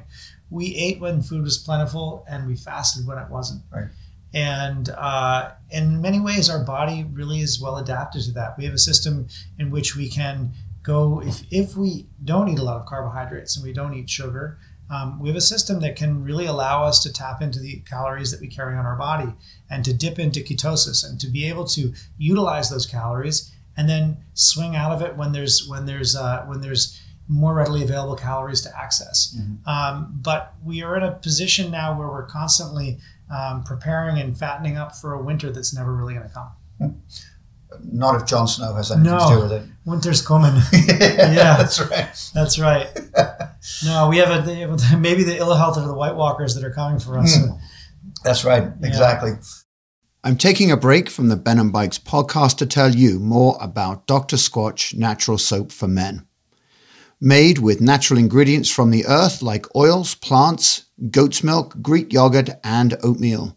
we 0.50 0.74
ate 0.74 1.00
when 1.00 1.22
food 1.22 1.42
was 1.42 1.56
plentiful 1.56 2.24
and 2.28 2.46
we 2.46 2.56
fasted 2.56 3.06
when 3.06 3.18
it 3.18 3.30
wasn't. 3.30 3.62
Right. 3.72 3.88
And 4.32 4.88
uh, 4.90 5.52
in 5.70 6.00
many 6.00 6.20
ways, 6.20 6.50
our 6.50 6.64
body 6.64 7.04
really 7.12 7.40
is 7.40 7.60
well 7.60 7.76
adapted 7.76 8.22
to 8.22 8.32
that. 8.32 8.56
We 8.58 8.64
have 8.64 8.74
a 8.74 8.78
system 8.78 9.28
in 9.58 9.70
which 9.70 9.96
we 9.96 10.08
can 10.08 10.52
go 10.82 11.20
if, 11.20 11.42
if 11.50 11.76
we 11.76 12.06
don't 12.24 12.48
eat 12.48 12.58
a 12.58 12.62
lot 12.62 12.80
of 12.80 12.86
carbohydrates 12.86 13.56
and 13.56 13.64
we 13.64 13.72
don't 13.72 13.94
eat 13.94 14.08
sugar 14.08 14.58
um, 14.90 15.20
we 15.20 15.28
have 15.28 15.36
a 15.36 15.40
system 15.40 15.80
that 15.80 15.96
can 15.96 16.24
really 16.24 16.46
allow 16.46 16.84
us 16.84 17.00
to 17.04 17.12
tap 17.12 17.40
into 17.40 17.60
the 17.60 17.76
calories 17.88 18.30
that 18.32 18.40
we 18.40 18.48
carry 18.48 18.76
on 18.76 18.84
our 18.84 18.96
body 18.96 19.32
and 19.70 19.84
to 19.84 19.94
dip 19.94 20.18
into 20.18 20.40
ketosis 20.40 21.08
and 21.08 21.20
to 21.20 21.28
be 21.28 21.46
able 21.46 21.64
to 21.64 21.92
utilize 22.18 22.70
those 22.70 22.86
calories 22.86 23.52
and 23.76 23.88
then 23.88 24.16
swing 24.34 24.74
out 24.74 24.92
of 24.92 25.00
it 25.00 25.16
when 25.16 25.32
there's 25.32 25.66
when 25.68 25.86
there's 25.86 26.16
uh, 26.16 26.44
when 26.46 26.60
there's 26.60 27.00
more 27.28 27.54
readily 27.54 27.84
available 27.84 28.16
calories 28.16 28.60
to 28.62 28.78
access. 28.78 29.36
Mm-hmm. 29.38 29.68
Um, 29.68 30.18
but 30.20 30.54
we 30.64 30.82
are 30.82 30.96
in 30.96 31.04
a 31.04 31.12
position 31.12 31.70
now 31.70 31.96
where 31.96 32.08
we're 32.08 32.26
constantly 32.26 32.98
um, 33.32 33.62
preparing 33.62 34.18
and 34.18 34.36
fattening 34.36 34.76
up 34.76 34.96
for 34.96 35.14
a 35.14 35.22
winter 35.22 35.52
that's 35.52 35.72
never 35.72 35.94
really 35.94 36.14
going 36.14 36.26
to 36.26 36.34
come. 36.34 36.50
Mm-hmm. 36.80 36.98
Not 37.84 38.20
if 38.20 38.26
Jon 38.26 38.46
Snow 38.46 38.74
has 38.74 38.90
anything 38.90 39.12
no, 39.12 39.18
to 39.18 39.34
do 39.34 39.40
with 39.42 39.52
it. 39.52 39.62
Winter's 39.84 40.24
coming. 40.24 40.54
yeah, 40.72 40.98
yeah, 41.32 41.56
that's 41.56 41.80
right. 41.80 42.30
That's 42.34 42.58
right. 42.58 42.88
no, 43.84 44.08
we 44.08 44.18
have 44.18 44.46
a 44.46 44.96
maybe 44.98 45.22
the 45.24 45.36
ill 45.38 45.54
health 45.54 45.76
of 45.76 45.86
the 45.86 45.94
White 45.94 46.16
Walkers 46.16 46.54
that 46.54 46.64
are 46.64 46.72
coming 46.72 46.98
for 46.98 47.18
us. 47.18 47.36
Mm. 47.36 47.58
That's 48.24 48.44
right. 48.44 48.70
Exactly. 48.82 49.32
I'm 50.22 50.36
taking 50.36 50.70
a 50.70 50.76
break 50.76 51.08
from 51.08 51.28
the 51.28 51.36
Ben 51.36 51.58
and 51.58 51.72
Bikes 51.72 51.98
podcast 51.98 52.58
to 52.58 52.66
tell 52.66 52.94
you 52.94 53.18
more 53.18 53.56
about 53.58 54.06
Dr. 54.06 54.36
Squatch 54.36 54.94
Natural 54.94 55.38
Soap 55.38 55.72
for 55.72 55.88
Men. 55.88 56.26
Made 57.22 57.58
with 57.58 57.80
natural 57.80 58.18
ingredients 58.18 58.68
from 58.68 58.90
the 58.90 59.06
earth 59.06 59.40
like 59.40 59.74
oils, 59.74 60.14
plants, 60.14 60.84
goat's 61.10 61.42
milk, 61.42 61.74
Greek 61.80 62.12
yogurt, 62.12 62.50
and 62.62 62.98
oatmeal. 63.02 63.56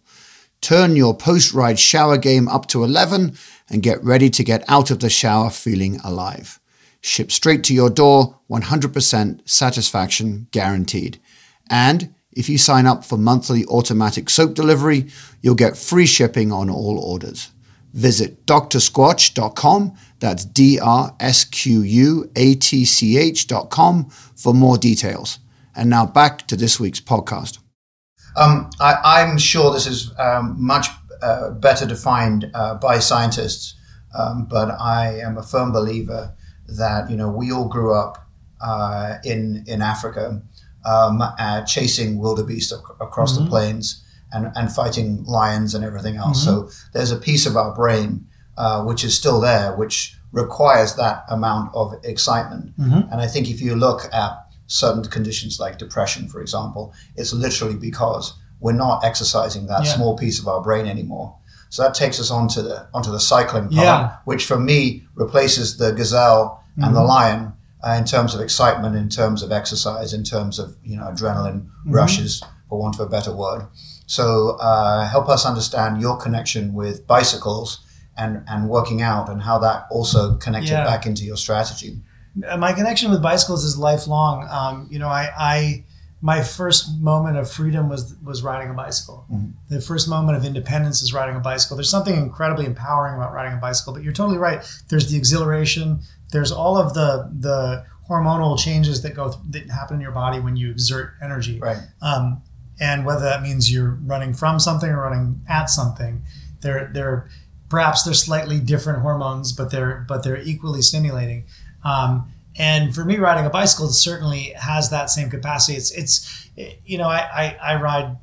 Turn 0.64 0.96
your 0.96 1.14
post 1.14 1.54
ride 1.54 1.78
shower 1.78 2.18
game 2.18 2.48
up 2.48 2.68
to 2.68 2.86
11 2.86 3.38
and 3.70 3.84
get 3.84 4.02
ready 4.02 4.30
to 4.30 4.46
get 4.46 4.64
out 4.70 4.92
of 4.92 5.02
the 5.02 5.10
shower 5.10 5.50
feeling 5.50 6.00
alive. 6.06 6.58
Ship 7.02 7.30
straight 7.30 7.66
to 7.66 7.74
your 7.74 7.90
door, 7.90 8.40
100% 8.50 9.42
satisfaction 9.44 10.48
guaranteed. 10.52 11.20
And 11.70 12.16
if 12.32 12.48
you 12.48 12.58
sign 12.58 12.86
up 12.86 13.04
for 13.04 13.18
monthly 13.18 13.66
automatic 13.66 14.30
soap 14.30 14.54
delivery, 14.54 15.10
you'll 15.42 15.56
get 15.56 15.76
free 15.76 16.06
shipping 16.06 16.54
on 16.54 16.70
all 16.70 16.98
orders. 16.98 17.52
Visit 17.92 18.46
drsquatch.com, 18.46 19.98
that's 20.20 20.46
D 20.46 20.80
R 20.80 21.14
S 21.20 21.44
Q 21.44 21.82
U 21.82 22.32
A 22.38 22.56
T 22.56 22.86
C 22.86 23.18
H.com 23.18 24.06
for 24.38 24.54
more 24.54 24.78
details. 24.78 25.40
And 25.76 25.90
now 25.90 26.06
back 26.06 26.48
to 26.48 26.56
this 26.56 26.80
week's 26.80 27.02
podcast. 27.02 27.63
Um, 28.36 28.70
I, 28.80 29.22
am 29.22 29.38
sure 29.38 29.72
this 29.72 29.88
is 29.88 30.12
um, 30.18 30.56
much 30.58 30.88
uh, 31.22 31.52
better 31.52 31.86
defined 31.86 32.50
uh, 32.54 32.76
by 32.76 33.00
scientists, 33.00 33.76
um, 34.18 34.46
but 34.46 34.72
I 34.72 35.20
am 35.20 35.38
a 35.38 35.44
firm 35.44 35.72
believer 35.72 36.34
that 36.68 37.10
you 37.10 37.16
know 37.16 37.30
we 37.30 37.52
all 37.52 37.68
grew 37.68 37.94
up 37.94 38.28
uh, 38.62 39.16
in 39.24 39.64
in 39.68 39.82
Africa, 39.82 40.42
um, 40.86 41.22
chasing 41.68 42.20
wildebeest 42.20 42.74
ac- 42.74 42.82
across 43.00 43.34
mm-hmm. 43.34 43.46
the 43.46 43.50
plains 43.50 44.04
and, 44.32 44.52
and 44.56 44.72
fighting 44.72 45.24
lions 45.26 45.76
and 45.76 45.86
everything 45.86 46.16
else. 46.16 46.46
Mm-hmm. 46.46 46.70
So 46.70 46.90
there's 46.94 47.12
a 47.12 47.18
piece 47.18 47.46
of 47.46 47.56
our 47.56 47.74
brain 47.74 48.28
uh, 48.58 48.84
which 48.84 49.04
is 49.04 49.16
still 49.16 49.40
there, 49.40 49.76
which 49.76 50.16
requires 50.32 50.96
that 50.96 51.24
amount 51.30 51.74
of 51.74 51.94
excitement. 52.04 52.78
Mm-hmm. 52.78 53.12
And 53.12 53.22
I 53.22 53.28
think 53.28 53.50
if 53.50 53.62
you 53.62 53.76
look 53.76 54.02
at 54.14 54.43
certain 54.74 55.04
conditions 55.04 55.60
like 55.60 55.78
depression, 55.78 56.28
for 56.28 56.42
example, 56.42 56.94
it's 57.16 57.32
literally 57.32 57.76
because 57.76 58.34
we're 58.60 58.74
not 58.74 59.04
exercising 59.04 59.68
that 59.68 59.86
yeah. 59.86 59.94
small 59.94 60.18
piece 60.18 60.40
of 60.40 60.48
our 60.48 60.62
brain 60.62 60.88
anymore. 60.88 61.36
So 61.70 61.84
that 61.84 61.94
takes 61.94 62.20
us 62.20 62.32
onto 62.32 62.62
the 62.62 62.88
onto 62.94 63.12
the 63.12 63.20
cycling 63.20 63.70
part, 63.70 63.74
yeah. 63.74 64.18
which 64.26 64.46
for 64.46 64.60
me 64.60 65.04
replaces 65.16 65.78
the 65.78 65.92
gazelle 65.92 66.64
and 66.76 66.86
mm-hmm. 66.86 66.96
the 66.96 67.04
lion 67.04 67.54
uh, 67.86 67.96
in 68.00 68.06
terms 68.06 68.34
of 68.34 68.42
excitement, 68.42 68.96
in 68.96 69.10
terms 69.10 69.44
of 69.44 69.52
exercise, 69.52 70.14
in 70.14 70.24
terms 70.24 70.58
of 70.60 70.76
you 70.84 70.98
know 70.98 71.04
adrenaline 71.04 71.62
mm-hmm. 71.62 71.92
rushes, 71.92 72.44
for 72.68 72.80
want 72.80 72.96
of 73.00 73.02
a 73.02 73.10
better 73.10 73.36
word. 73.36 73.68
So 74.08 74.58
uh, 74.60 75.08
help 75.08 75.30
us 75.30 75.46
understand 75.46 76.02
your 76.02 76.18
connection 76.18 76.74
with 76.74 77.06
bicycles 77.06 77.80
and 78.18 78.44
and 78.48 78.70
working 78.70 79.02
out, 79.02 79.30
and 79.30 79.42
how 79.42 79.60
that 79.60 79.86
also 79.92 80.36
connected 80.38 80.72
yeah. 80.72 80.86
back 80.86 81.06
into 81.06 81.26
your 81.26 81.38
strategy. 81.38 82.02
My 82.36 82.74
connection 82.74 83.12
with 83.12 83.22
bicycles 83.22 83.64
is 83.64 83.78
lifelong. 83.78 84.48
Um, 84.50 84.88
you 84.90 84.98
know, 84.98 85.08
I, 85.08 85.30
I 85.38 85.84
my 86.22 86.42
first 86.42 87.00
moment 87.00 87.38
of 87.38 87.52
freedom 87.52 87.90
was 87.90 88.16
was 88.24 88.42
riding 88.42 88.70
a 88.72 88.74
bicycle. 88.74 89.26
Mm-hmm. 89.32 89.52
The 89.70 89.82
first 89.82 90.08
moment 90.08 90.38
of 90.38 90.46
independence 90.46 91.02
is 91.02 91.14
riding 91.14 91.36
a 91.36 91.40
bicycle. 91.40 91.76
There's 91.76 91.90
something 91.90 92.16
incredibly 92.16 92.66
empowering 92.66 93.16
about 93.16 93.34
riding 93.34 93.58
a 93.58 93.62
bicycle. 93.62 93.94
But 93.94 94.04
you're 94.04 94.14
totally 94.14 94.38
right. 94.38 94.64
There's 94.88 95.12
the 95.12 95.18
exhilaration. 95.18 96.00
There's 96.32 96.52
all 96.52 96.78
of 96.78 96.94
the 96.94 97.30
the 97.38 97.86
hormonal 98.10 98.58
changes 98.58 99.02
that 99.02 99.16
go 99.16 99.36
that 99.50 99.70
happen 99.70 99.98
in 99.98 100.02
your 100.02 100.12
body 100.12 100.40
when 100.40 100.56
you 100.56 100.72
exert 100.72 101.14
energy. 101.22 101.60
Right. 101.60 101.78
Um, 102.02 102.42
and 102.80 103.06
whether 103.06 103.22
that 103.22 103.44
means 103.44 103.72
you're 103.72 104.00
running 104.06 104.34
from 104.34 104.60
something 104.60 104.90
or 104.90 105.02
running 105.02 105.42
at 105.48 105.70
something, 105.70 106.24
they're 106.62 106.90
they're 106.94 107.30
perhaps 107.70 108.04
they're 108.04 108.14
slightly 108.14 108.60
different 108.60 109.02
hormones, 109.02 109.52
but 109.52 109.72
they're 109.72 110.06
but 110.08 110.24
they're 110.24 110.42
equally 110.42 110.82
stimulating. 110.82 111.44
Um, 111.84 112.32
and 112.56 112.94
for 112.94 113.04
me, 113.04 113.18
riding 113.18 113.46
a 113.46 113.50
bicycle 113.50 113.88
certainly 113.90 114.54
has 114.56 114.90
that 114.92 115.10
same 115.10 115.30
capacity. 115.30 115.78
It's, 115.78 115.92
it's, 115.92 116.50
you 116.86 116.98
know, 116.98 117.08
I, 117.08 117.58
I, 117.62 117.74
I 117.74 117.82
ride 117.82 118.18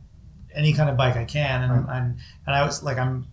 any 0.54 0.72
kind 0.72 0.90
of 0.90 0.96
bike 0.96 1.16
I 1.16 1.24
can, 1.24 1.62
and 1.62 1.86
right. 1.86 1.96
and, 1.96 2.18
and 2.46 2.56
I 2.56 2.64
was 2.64 2.82
like, 2.82 2.98
I'm 2.98 3.26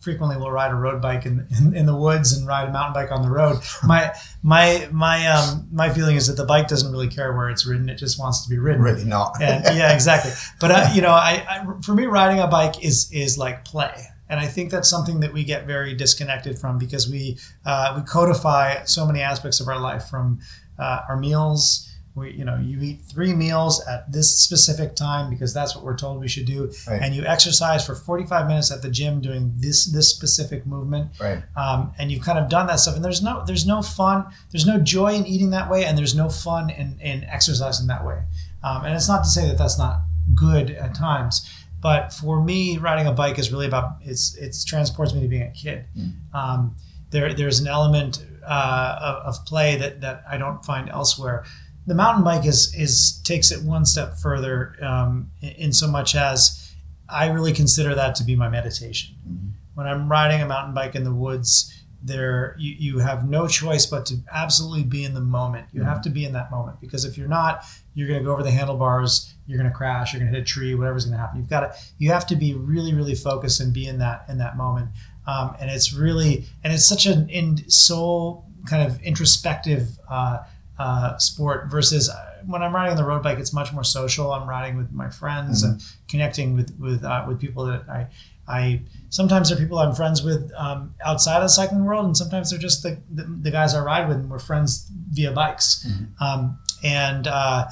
frequently 0.00 0.36
will 0.36 0.50
ride 0.50 0.70
a 0.70 0.74
road 0.74 1.00
bike 1.00 1.24
in, 1.24 1.46
in, 1.58 1.74
in, 1.74 1.86
the 1.86 1.94
woods 1.94 2.36
and 2.36 2.46
ride 2.46 2.68
a 2.68 2.72
mountain 2.72 2.92
bike 2.92 3.10
on 3.10 3.22
the 3.22 3.30
road. 3.30 3.58
My 3.82 4.12
my 4.42 4.88
my 4.92 5.26
um 5.26 5.68
my 5.72 5.92
feeling 5.92 6.16
is 6.16 6.26
that 6.26 6.36
the 6.36 6.44
bike 6.44 6.68
doesn't 6.68 6.90
really 6.90 7.08
care 7.08 7.32
where 7.32 7.48
it's 7.48 7.66
ridden; 7.66 7.88
it 7.88 7.96
just 7.96 8.18
wants 8.18 8.44
to 8.44 8.50
be 8.50 8.58
ridden. 8.58 8.82
Really 8.82 9.04
not. 9.04 9.40
and, 9.40 9.64
yeah, 9.76 9.92
exactly. 9.92 10.32
But 10.60 10.70
uh, 10.70 10.90
you 10.94 11.02
know, 11.02 11.10
I, 11.10 11.44
I 11.48 11.80
for 11.82 11.94
me, 11.94 12.06
riding 12.06 12.40
a 12.40 12.46
bike 12.46 12.84
is 12.84 13.10
is 13.12 13.38
like 13.38 13.64
play. 13.64 14.06
And 14.34 14.40
I 14.40 14.48
think 14.48 14.72
that's 14.72 14.90
something 14.90 15.20
that 15.20 15.32
we 15.32 15.44
get 15.44 15.64
very 15.64 15.94
disconnected 15.94 16.58
from 16.58 16.76
because 16.76 17.08
we 17.08 17.38
uh, 17.64 17.94
we 17.96 18.02
codify 18.02 18.82
so 18.82 19.06
many 19.06 19.20
aspects 19.20 19.60
of 19.60 19.68
our 19.68 19.78
life 19.78 20.06
from 20.06 20.40
uh, 20.76 21.02
our 21.08 21.16
meals. 21.16 21.88
We, 22.16 22.32
you 22.32 22.44
know, 22.44 22.56
you 22.56 22.80
eat 22.80 23.02
three 23.02 23.32
meals 23.32 23.80
at 23.86 24.10
this 24.10 24.36
specific 24.36 24.96
time 24.96 25.30
because 25.30 25.54
that's 25.54 25.76
what 25.76 25.84
we're 25.84 25.96
told 25.96 26.20
we 26.20 26.26
should 26.26 26.46
do, 26.46 26.72
right. 26.88 27.00
and 27.00 27.14
you 27.14 27.24
exercise 27.24 27.86
for 27.86 27.94
45 27.94 28.48
minutes 28.48 28.72
at 28.72 28.82
the 28.82 28.90
gym 28.90 29.20
doing 29.20 29.52
this 29.56 29.86
this 29.86 30.08
specific 30.08 30.66
movement. 30.66 31.12
Right. 31.20 31.40
Um, 31.56 31.92
and 31.96 32.10
you've 32.10 32.24
kind 32.24 32.40
of 32.40 32.48
done 32.48 32.66
that 32.66 32.80
stuff, 32.80 32.96
and 32.96 33.04
there's 33.04 33.22
no 33.22 33.44
there's 33.46 33.66
no 33.66 33.82
fun, 33.82 34.26
there's 34.50 34.66
no 34.66 34.80
joy 34.80 35.14
in 35.14 35.26
eating 35.26 35.50
that 35.50 35.70
way, 35.70 35.84
and 35.84 35.96
there's 35.96 36.16
no 36.16 36.28
fun 36.28 36.70
in 36.70 36.98
in 37.00 37.22
exercising 37.22 37.86
that 37.86 38.04
way. 38.04 38.20
Um, 38.64 38.84
and 38.84 38.96
it's 38.96 39.06
not 39.06 39.22
to 39.22 39.30
say 39.30 39.46
that 39.46 39.58
that's 39.58 39.78
not 39.78 40.00
good 40.34 40.70
at 40.70 40.92
times 40.92 41.48
but 41.84 42.14
for 42.14 42.42
me, 42.42 42.78
riding 42.78 43.06
a 43.06 43.12
bike 43.12 43.38
is 43.38 43.52
really 43.52 43.66
about 43.66 43.96
it's 44.00 44.34
it 44.36 44.56
transports 44.66 45.12
me 45.12 45.20
to 45.20 45.28
being 45.28 45.42
a 45.42 45.50
kid. 45.50 45.84
Mm. 45.94 46.34
Um, 46.34 46.76
there 47.10 47.34
there's 47.34 47.60
an 47.60 47.68
element 47.68 48.24
uh, 48.42 48.98
of, 49.02 49.36
of, 49.36 49.44
play 49.44 49.76
that 49.76 50.00
that 50.00 50.24
I 50.26 50.38
don't 50.38 50.64
find 50.64 50.88
elsewhere. 50.88 51.44
The 51.86 51.94
mountain 51.94 52.24
bike 52.24 52.46
is 52.46 52.74
is 52.74 53.20
takes 53.24 53.50
it 53.50 53.62
one 53.62 53.84
step 53.84 54.16
further 54.16 54.76
um, 54.80 55.30
in, 55.42 55.48
in, 55.50 55.72
so 55.74 55.86
much 55.86 56.14
as 56.14 56.74
I 57.06 57.26
really 57.26 57.52
consider 57.52 57.94
that 57.94 58.14
to 58.14 58.24
be 58.24 58.34
my 58.34 58.48
meditation. 58.48 59.16
Mm-hmm. 59.28 59.48
When 59.74 59.86
I'm 59.86 60.10
riding 60.10 60.40
a 60.40 60.46
mountain 60.46 60.72
bike 60.72 60.94
in 60.94 61.04
the 61.04 61.12
woods, 61.12 61.70
there 62.04 62.54
you, 62.58 62.74
you 62.78 62.98
have 62.98 63.28
no 63.28 63.48
choice 63.48 63.86
but 63.86 64.06
to 64.06 64.16
absolutely 64.32 64.84
be 64.84 65.04
in 65.04 65.14
the 65.14 65.20
moment. 65.20 65.66
You 65.72 65.80
mm-hmm. 65.80 65.88
have 65.88 66.02
to 66.02 66.10
be 66.10 66.24
in 66.24 66.32
that 66.34 66.50
moment 66.50 66.80
because 66.80 67.04
if 67.04 67.16
you're 67.16 67.28
not, 67.28 67.64
you're 67.94 68.08
going 68.08 68.20
to 68.20 68.24
go 68.24 68.32
over 68.32 68.42
the 68.42 68.50
handlebars 68.50 69.34
you're 69.46 69.58
going 69.58 69.70
to 69.70 69.76
crash 69.76 70.12
you're 70.12 70.20
going 70.20 70.32
to 70.32 70.38
hit 70.38 70.42
a 70.42 70.50
tree 70.50 70.74
whatever's 70.74 71.04
going 71.04 71.12
to 71.12 71.18
happen 71.18 71.38
you've 71.38 71.50
got 71.50 71.60
to 71.60 71.78
you 71.98 72.10
have 72.10 72.26
to 72.26 72.34
be 72.34 72.54
really 72.54 72.94
really 72.94 73.14
focused 73.14 73.60
and 73.60 73.72
be 73.72 73.86
in 73.86 73.98
that 73.98 74.24
in 74.28 74.38
that 74.38 74.56
moment 74.56 74.88
um, 75.26 75.54
and 75.60 75.70
it's 75.70 75.92
really 75.92 76.46
and 76.62 76.72
it's 76.72 76.86
such 76.86 77.06
an 77.06 77.28
in 77.28 77.58
so 77.70 78.44
kind 78.66 78.82
of 78.90 79.00
introspective 79.02 79.98
uh, 80.08 80.38
uh, 80.78 81.16
sport 81.18 81.70
versus 81.70 82.10
uh, 82.10 82.42
when 82.46 82.62
I'm 82.62 82.74
riding 82.74 82.90
on 82.90 82.96
the 82.96 83.04
road 83.04 83.22
bike, 83.22 83.38
it's 83.38 83.52
much 83.52 83.72
more 83.72 83.84
social. 83.84 84.32
I'm 84.32 84.48
riding 84.48 84.76
with 84.76 84.92
my 84.92 85.08
friends 85.08 85.62
mm-hmm. 85.62 85.72
and 85.72 85.82
connecting 86.08 86.54
with 86.56 86.76
with 86.78 87.04
uh, 87.04 87.24
with 87.26 87.40
people 87.40 87.66
that 87.66 87.88
I 87.88 88.08
I 88.46 88.82
sometimes 89.14 89.48
they're 89.48 89.58
people 89.58 89.78
I'm 89.78 89.94
friends 89.94 90.24
with 90.24 90.50
um, 90.56 90.92
outside 91.06 91.36
of 91.36 91.44
the 91.44 91.48
cycling 91.48 91.84
world, 91.84 92.04
and 92.04 92.16
sometimes 92.16 92.50
they're 92.50 92.58
just 92.58 92.82
the, 92.82 93.00
the, 93.12 93.22
the, 93.42 93.50
guys 93.52 93.72
I 93.72 93.80
ride 93.80 94.08
with, 94.08 94.16
and 94.16 94.28
we're 94.28 94.40
friends 94.40 94.90
via 95.10 95.30
bikes. 95.30 95.86
Mm-hmm. 95.88 96.24
Um, 96.24 96.58
and 96.82 97.28
uh, 97.28 97.66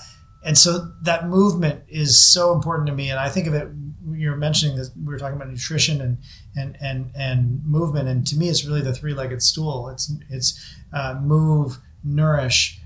and 0.44 0.56
so 0.56 0.92
that 1.02 1.28
movement 1.28 1.82
is 1.88 2.32
so 2.32 2.52
important 2.52 2.86
to 2.88 2.94
me 2.94 3.10
and 3.10 3.18
i 3.18 3.28
think 3.28 3.46
of 3.46 3.54
it 3.54 3.68
you're 4.12 4.36
mentioning 4.36 4.76
that 4.76 4.90
we 4.96 5.12
were 5.12 5.18
talking 5.18 5.36
about 5.36 5.48
nutrition 5.48 6.00
and 6.00 6.18
and 6.56 6.76
and 6.80 7.10
and 7.14 7.64
movement 7.64 8.08
and 8.08 8.26
to 8.26 8.36
me 8.36 8.48
it's 8.48 8.64
really 8.64 8.80
the 8.80 8.92
three-legged 8.92 9.42
stool 9.42 9.88
it's 9.88 10.12
it's 10.30 10.74
uh, 10.92 11.14
move 11.22 11.78
nourish 12.02 12.80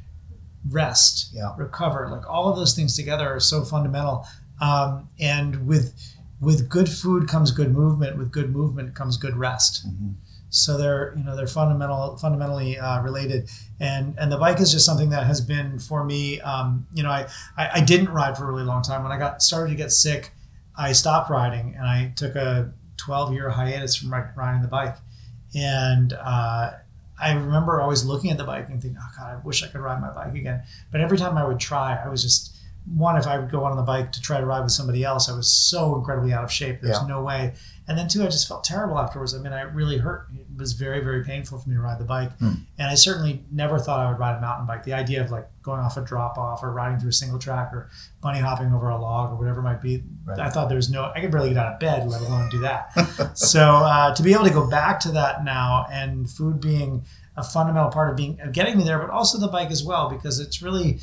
rest 0.69 1.31
yeah. 1.33 1.55
recover 1.57 2.09
like 2.11 2.29
all 2.29 2.49
of 2.51 2.57
those 2.57 2.75
things 2.75 2.95
together 2.95 3.27
are 3.29 3.41
so 3.41 3.65
fundamental 3.65 4.27
um, 4.61 5.09
and 5.21 5.67
with 5.67 5.95
with 6.41 6.69
good 6.69 6.89
food 6.89 7.29
comes 7.29 7.51
good 7.51 7.73
movement 7.73 8.19
with 8.19 8.31
good 8.31 8.51
movement 8.51 8.95
comes 8.95 9.17
good 9.17 9.37
rest 9.37 9.87
mm-hmm. 9.87 10.13
So 10.57 10.79
they're 10.79 11.13
you 11.17 11.25
know 11.25 11.37
they're 11.37 11.47
fundamental 11.47 12.17
fundamentally 12.17 12.79
uh, 12.79 13.03
related, 13.03 13.51
and 13.81 14.15
and 14.19 14.31
the 14.31 14.39
bike 14.39 14.61
is 14.61 14.73
just 14.73 14.87
something 14.87 15.11
that 15.11 15.27
has 15.27 15.41
been 15.41 15.79
for 15.79 16.05
me. 16.05 16.41
Um, 16.41 16.87
you 16.95 17.03
know, 17.03 17.11
I, 17.11 17.27
I, 17.57 17.71
I 17.75 17.81
didn't 17.81 18.11
ride 18.11 18.39
for 18.39 18.45
a 18.45 18.53
really 18.53 18.65
long 18.65 18.83
time. 18.83 19.03
When 19.03 19.13
I 19.13 19.19
got 19.19 19.43
started 19.43 19.71
to 19.71 19.77
get 19.77 19.91
sick, 19.91 20.33
I 20.77 20.93
stopped 20.93 21.31
riding 21.31 21.75
and 21.77 21.85
I 21.85 22.13
took 22.17 22.37
a 22.37 22.73
12 22.97 23.33
year 23.33 23.51
hiatus 23.51 23.97
from 23.97 24.13
riding 24.13 24.63
the 24.63 24.69
bike, 24.69 24.97
and. 25.55 26.13
Uh, 26.13 26.73
I 27.19 27.33
remember 27.33 27.81
always 27.81 28.05
looking 28.05 28.31
at 28.31 28.37
the 28.37 28.45
bike 28.45 28.69
and 28.69 28.83
thinking, 28.83 29.01
"Oh 29.01 29.11
God, 29.17 29.37
I 29.37 29.37
wish 29.43 29.63
I 29.63 29.69
could 29.69 29.81
ride 29.81 30.03
my 30.03 30.13
bike 30.13 30.35
again." 30.35 30.65
But 30.93 31.01
every 31.01 31.17
time 31.17 31.39
I 31.39 31.49
would 31.49 31.59
try, 31.59 31.97
I 31.97 32.11
was 32.11 32.23
just 32.23 32.55
one. 32.95 33.17
If 33.17 33.27
I 33.27 33.39
would 33.39 33.51
go 33.51 33.65
on 33.65 33.77
the 33.77 33.83
bike 33.83 34.13
to 34.13 34.21
try 34.21 34.41
to 34.41 34.47
ride 34.47 34.63
with 34.63 34.73
somebody 34.73 35.05
else, 35.05 35.29
I 35.29 35.37
was 35.37 35.51
so 35.51 35.97
incredibly 35.97 36.33
out 36.33 36.45
of 36.45 36.53
shape. 36.53 36.81
There's 36.81 36.99
yeah. 37.01 37.07
no 37.07 37.23
way. 37.23 37.55
And 37.89 37.97
then 37.97 38.09
two, 38.09 38.23
I 38.23 38.27
just 38.27 38.49
felt 38.49 38.65
terrible 38.65 38.99
afterwards. 38.99 39.33
I 39.33 39.39
mean, 39.39 39.53
I 39.53 39.63
really 39.63 39.97
hurt. 39.99 40.27
It 40.35 40.47
was 40.59 40.73
very, 40.73 41.01
very 41.01 41.23
painful 41.23 41.59
for 41.59 41.69
me 41.69 41.77
to 41.77 41.81
ride 41.81 42.01
the 42.01 42.05
bike. 42.05 42.37
Hmm. 42.39 42.55
And 42.79 42.91
I 42.91 42.95
certainly 42.95 43.45
never 43.53 43.79
thought 43.79 44.01
I 44.01 44.11
would 44.11 44.19
ride 44.19 44.39
a 44.39 44.41
mountain 44.41 44.67
bike. 44.67 44.83
The 44.83 44.95
idea 44.95 45.23
of 45.23 45.31
like 45.31 45.49
going 45.63 45.81
off 45.81 45.97
a 45.97 46.01
drop 46.01 46.37
off 46.37 46.65
or 46.65 46.73
riding 46.73 46.99
through 46.99 47.11
a 47.11 47.13
single 47.13 47.39
track 47.39 47.73
or 47.73 47.89
bunny 48.21 48.41
hopping 48.41 48.73
over 48.73 48.89
a 48.89 49.01
log 49.01 49.33
or 49.33 49.37
whatever 49.37 49.61
it 49.61 49.65
might 49.65 49.81
be, 49.81 50.03
right. 50.25 50.41
I 50.41 50.51
thought 50.51 50.69
there 50.69 50.77
was 50.77 50.91
no, 50.91 51.13
I 51.15 51.21
could 51.21 51.31
barely 51.31 51.51
get 51.51 51.59
out 51.59 51.75
of 51.75 51.79
bed, 51.79 52.09
let 52.09 52.21
alone 52.23 52.51
do 52.51 52.59
that. 52.61 52.91
so 53.39 53.63
uh, 53.63 54.13
to 54.17 54.23
be 54.23 54.33
able 54.33 54.45
to 54.45 54.51
go 54.51 54.69
back 54.69 54.99
to 55.01 55.13
that 55.13 55.45
now 55.45 55.87
and 55.91 56.29
food 56.29 56.61
being 56.61 57.05
a 57.37 57.45
fundamental 57.45 57.91
part 57.91 58.11
of 58.11 58.17
being, 58.17 58.41
of 58.41 58.53
getting 58.53 58.79
me 58.79 58.83
there, 58.83 58.99
but 58.99 59.11
also 59.11 59.39
the 59.39 59.49
bike 59.49 59.71
as 59.71 59.85
well, 59.85 60.09
because 60.09 60.41
it's 60.41 60.61
really, 60.61 60.99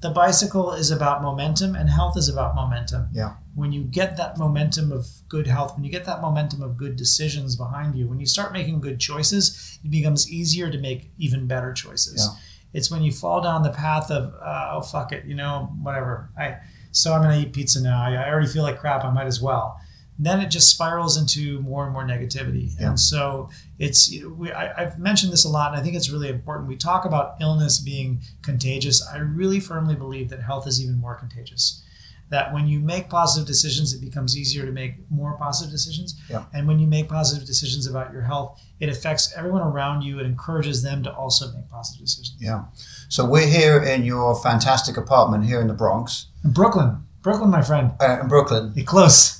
the 0.00 0.10
bicycle 0.10 0.72
is 0.72 0.90
about 0.90 1.22
momentum 1.22 1.74
and 1.74 1.90
health 1.90 2.16
is 2.16 2.28
about 2.28 2.54
momentum. 2.54 3.08
Yeah. 3.12 3.34
When 3.54 3.72
you 3.72 3.82
get 3.82 4.16
that 4.16 4.38
momentum 4.38 4.92
of 4.92 5.06
good 5.28 5.46
health, 5.46 5.74
when 5.74 5.84
you 5.84 5.90
get 5.90 6.04
that 6.04 6.20
momentum 6.20 6.62
of 6.62 6.76
good 6.76 6.96
decisions 6.96 7.56
behind 7.56 7.96
you, 7.96 8.06
when 8.06 8.20
you 8.20 8.26
start 8.26 8.52
making 8.52 8.80
good 8.80 9.00
choices, 9.00 9.78
it 9.84 9.90
becomes 9.90 10.30
easier 10.30 10.70
to 10.70 10.78
make 10.78 11.10
even 11.18 11.46
better 11.46 11.72
choices. 11.72 12.28
Yeah. 12.28 12.40
It's 12.78 12.90
when 12.90 13.02
you 13.02 13.10
fall 13.10 13.40
down 13.40 13.62
the 13.62 13.70
path 13.70 14.10
of 14.10 14.34
uh, 14.40 14.72
oh 14.74 14.82
fuck 14.82 15.12
it, 15.12 15.24
you 15.24 15.34
know, 15.34 15.74
whatever. 15.82 16.30
I 16.38 16.58
so 16.92 17.12
I'm 17.12 17.22
gonna 17.22 17.38
eat 17.38 17.52
pizza 17.52 17.82
now. 17.82 18.00
I, 18.00 18.12
I 18.12 18.28
already 18.28 18.46
feel 18.46 18.62
like 18.62 18.78
crap. 18.78 19.04
I 19.04 19.10
might 19.10 19.26
as 19.26 19.40
well 19.40 19.80
then 20.18 20.40
it 20.40 20.48
just 20.48 20.70
spirals 20.70 21.16
into 21.16 21.60
more 21.60 21.84
and 21.84 21.92
more 21.92 22.04
negativity. 22.04 22.72
Yeah. 22.78 22.88
And 22.88 23.00
so 23.00 23.50
it's, 23.78 24.12
we, 24.36 24.50
I, 24.50 24.84
have 24.84 24.98
mentioned 24.98 25.32
this 25.32 25.44
a 25.44 25.48
lot, 25.48 25.72
and 25.72 25.80
I 25.80 25.84
think 25.84 25.94
it's 25.94 26.10
really 26.10 26.28
important. 26.28 26.68
We 26.68 26.76
talk 26.76 27.04
about 27.04 27.36
illness 27.40 27.78
being 27.78 28.20
contagious. 28.42 29.06
I 29.06 29.18
really 29.18 29.60
firmly 29.60 29.94
believe 29.94 30.28
that 30.30 30.42
health 30.42 30.66
is 30.66 30.82
even 30.82 30.98
more 30.98 31.14
contagious. 31.14 31.84
That 32.30 32.52
when 32.52 32.66
you 32.66 32.80
make 32.80 33.08
positive 33.08 33.46
decisions, 33.46 33.94
it 33.94 34.02
becomes 34.02 34.36
easier 34.36 34.66
to 34.66 34.72
make 34.72 34.96
more 35.10 35.38
positive 35.38 35.72
decisions. 35.72 36.20
Yeah. 36.28 36.44
And 36.52 36.68
when 36.68 36.78
you 36.78 36.86
make 36.86 37.08
positive 37.08 37.46
decisions 37.46 37.86
about 37.86 38.12
your 38.12 38.20
health, 38.20 38.60
it 38.80 38.90
affects 38.90 39.32
everyone 39.34 39.62
around 39.62 40.02
you. 40.02 40.18
It 40.18 40.26
encourages 40.26 40.82
them 40.82 41.02
to 41.04 41.14
also 41.14 41.50
make 41.52 41.70
positive 41.70 42.04
decisions. 42.04 42.36
Yeah. 42.38 42.64
So 43.08 43.24
we're 43.24 43.46
here 43.46 43.82
in 43.82 44.04
your 44.04 44.34
fantastic 44.42 44.98
apartment 44.98 45.46
here 45.46 45.60
in 45.62 45.68
the 45.68 45.74
Bronx. 45.74 46.26
In 46.44 46.50
Brooklyn. 46.50 47.04
Brooklyn, 47.22 47.48
my 47.48 47.62
friend. 47.62 47.92
Uh, 47.98 48.18
in 48.20 48.28
Brooklyn. 48.28 48.72
You're 48.76 48.84
close 48.84 49.37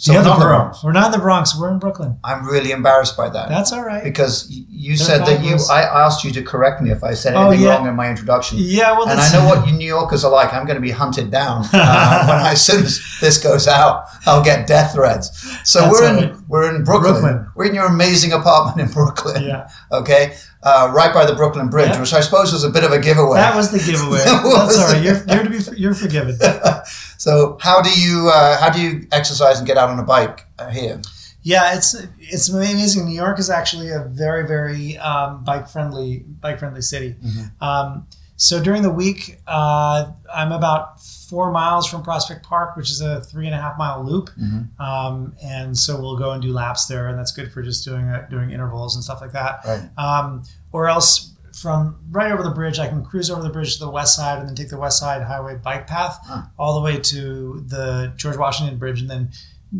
So 0.00 0.12
the 0.12 0.20
other 0.20 0.44
Bronx. 0.44 0.84
We're 0.84 0.92
not 0.92 1.06
in 1.06 1.12
the 1.12 1.18
Bronx. 1.18 1.58
We're 1.58 1.72
in 1.72 1.80
Brooklyn. 1.80 2.20
I'm 2.22 2.46
really 2.46 2.70
embarrassed 2.70 3.16
by 3.16 3.28
that. 3.30 3.48
That's 3.48 3.72
all 3.72 3.84
right. 3.84 4.04
Because 4.04 4.48
you 4.48 4.96
They're 4.96 5.06
said 5.06 5.26
that 5.26 5.42
you. 5.42 5.58
I 5.68 5.82
asked 5.82 6.22
you 6.22 6.30
to 6.30 6.42
correct 6.42 6.80
me 6.80 6.92
if 6.92 7.02
I 7.02 7.14
said 7.14 7.34
oh, 7.34 7.48
anything 7.48 7.66
oh, 7.66 7.68
yeah. 7.68 7.76
wrong 7.76 7.88
in 7.88 7.96
my 7.96 8.08
introduction. 8.08 8.58
Yeah, 8.60 8.92
well, 8.92 9.08
and 9.08 9.18
I 9.18 9.32
know 9.32 9.44
what 9.44 9.66
you 9.66 9.72
New 9.72 9.86
Yorkers 9.86 10.24
are 10.24 10.30
like. 10.30 10.54
I'm 10.54 10.66
going 10.66 10.76
to 10.76 10.80
be 10.80 10.92
hunted 10.92 11.32
down 11.32 11.64
uh, 11.72 12.26
when 12.26 12.38
I, 12.38 12.52
as 12.52 12.64
soon 12.64 12.84
as 12.84 13.02
this 13.20 13.42
goes 13.42 13.66
out. 13.66 14.04
I'll 14.24 14.44
get 14.44 14.68
death 14.68 14.92
threats. 14.92 15.30
So 15.68 15.80
That's 15.80 15.92
we're 15.92 16.08
in 16.08 16.16
right. 16.16 16.36
we're 16.46 16.76
in 16.76 16.84
Brooklyn. 16.84 17.20
Brooklyn. 17.20 17.46
We're 17.56 17.66
in 17.66 17.74
your 17.74 17.86
amazing 17.86 18.32
apartment 18.32 18.88
in 18.88 18.94
Brooklyn. 18.94 19.42
Yeah. 19.42 19.68
Okay. 19.90 20.36
Uh, 20.60 20.90
right 20.92 21.14
by 21.14 21.24
the 21.24 21.34
Brooklyn 21.34 21.68
Bridge, 21.68 21.90
yeah. 21.90 22.00
which 22.00 22.12
I 22.12 22.20
suppose 22.20 22.52
was 22.52 22.64
a 22.64 22.70
bit 22.70 22.82
of 22.82 22.90
a 22.90 22.98
giveaway. 22.98 23.38
That 23.38 23.54
was 23.54 23.70
the 23.70 23.78
giveaway. 23.78 24.18
That's 24.24 24.76
all 24.76 24.92
right. 24.92 25.02
You're, 25.02 25.24
you're 25.28 25.44
to 25.44 25.50
be 25.50 25.80
you're 25.80 25.94
forgiven. 25.94 26.36
so 27.16 27.58
how 27.60 27.80
do 27.80 27.90
you 27.90 28.28
uh, 28.34 28.58
how 28.58 28.68
do 28.68 28.80
you 28.80 29.06
exercise 29.12 29.58
and 29.58 29.66
get 29.68 29.78
out 29.78 29.88
on 29.88 30.00
a 30.00 30.02
bike 30.02 30.46
uh, 30.58 30.68
here? 30.68 31.00
Yeah, 31.42 31.76
it's 31.76 31.94
it's 32.18 32.48
amazing. 32.48 33.06
New 33.06 33.14
York 33.14 33.38
is 33.38 33.50
actually 33.50 33.90
a 33.90 34.00
very 34.00 34.48
very 34.48 34.98
um, 34.98 35.44
bike 35.44 35.68
friendly 35.68 36.24
bike 36.40 36.58
friendly 36.58 36.82
city. 36.82 37.14
Mm-hmm. 37.24 37.64
Um, 37.64 38.08
so 38.38 38.62
during 38.62 38.82
the 38.82 38.90
week, 38.90 39.40
uh, 39.48 40.12
I'm 40.32 40.52
about 40.52 41.02
four 41.02 41.50
miles 41.50 41.88
from 41.88 42.04
Prospect 42.04 42.44
Park, 42.44 42.76
which 42.76 42.88
is 42.88 43.00
a 43.00 43.20
three 43.20 43.46
and 43.46 43.54
a 43.54 43.58
half 43.58 43.76
mile 43.76 44.06
loop. 44.06 44.30
Mm-hmm. 44.30 44.80
Um, 44.80 45.34
and 45.44 45.76
so 45.76 46.00
we'll 46.00 46.16
go 46.16 46.30
and 46.30 46.40
do 46.40 46.52
laps 46.52 46.86
there, 46.86 47.08
and 47.08 47.18
that's 47.18 47.32
good 47.32 47.52
for 47.52 47.62
just 47.62 47.84
doing 47.84 48.04
uh, 48.04 48.28
doing 48.30 48.52
intervals 48.52 48.94
and 48.94 49.02
stuff 49.02 49.20
like 49.20 49.32
that. 49.32 49.60
Right. 49.66 49.90
Um, 49.98 50.44
or 50.70 50.88
else 50.88 51.34
from 51.60 51.98
right 52.12 52.30
over 52.30 52.44
the 52.44 52.52
bridge, 52.52 52.78
I 52.78 52.86
can 52.86 53.04
cruise 53.04 53.28
over 53.28 53.42
the 53.42 53.50
bridge 53.50 53.74
to 53.74 53.84
the 53.84 53.90
west 53.90 54.14
side 54.14 54.38
and 54.38 54.48
then 54.48 54.54
take 54.54 54.68
the 54.68 54.78
west 54.78 55.00
side 55.00 55.20
highway 55.22 55.56
bike 55.56 55.88
path 55.88 56.18
huh. 56.22 56.42
all 56.56 56.78
the 56.78 56.80
way 56.80 56.96
to 56.96 57.64
the 57.66 58.12
George 58.16 58.36
Washington 58.36 58.78
Bridge, 58.78 59.00
and 59.00 59.10
then 59.10 59.30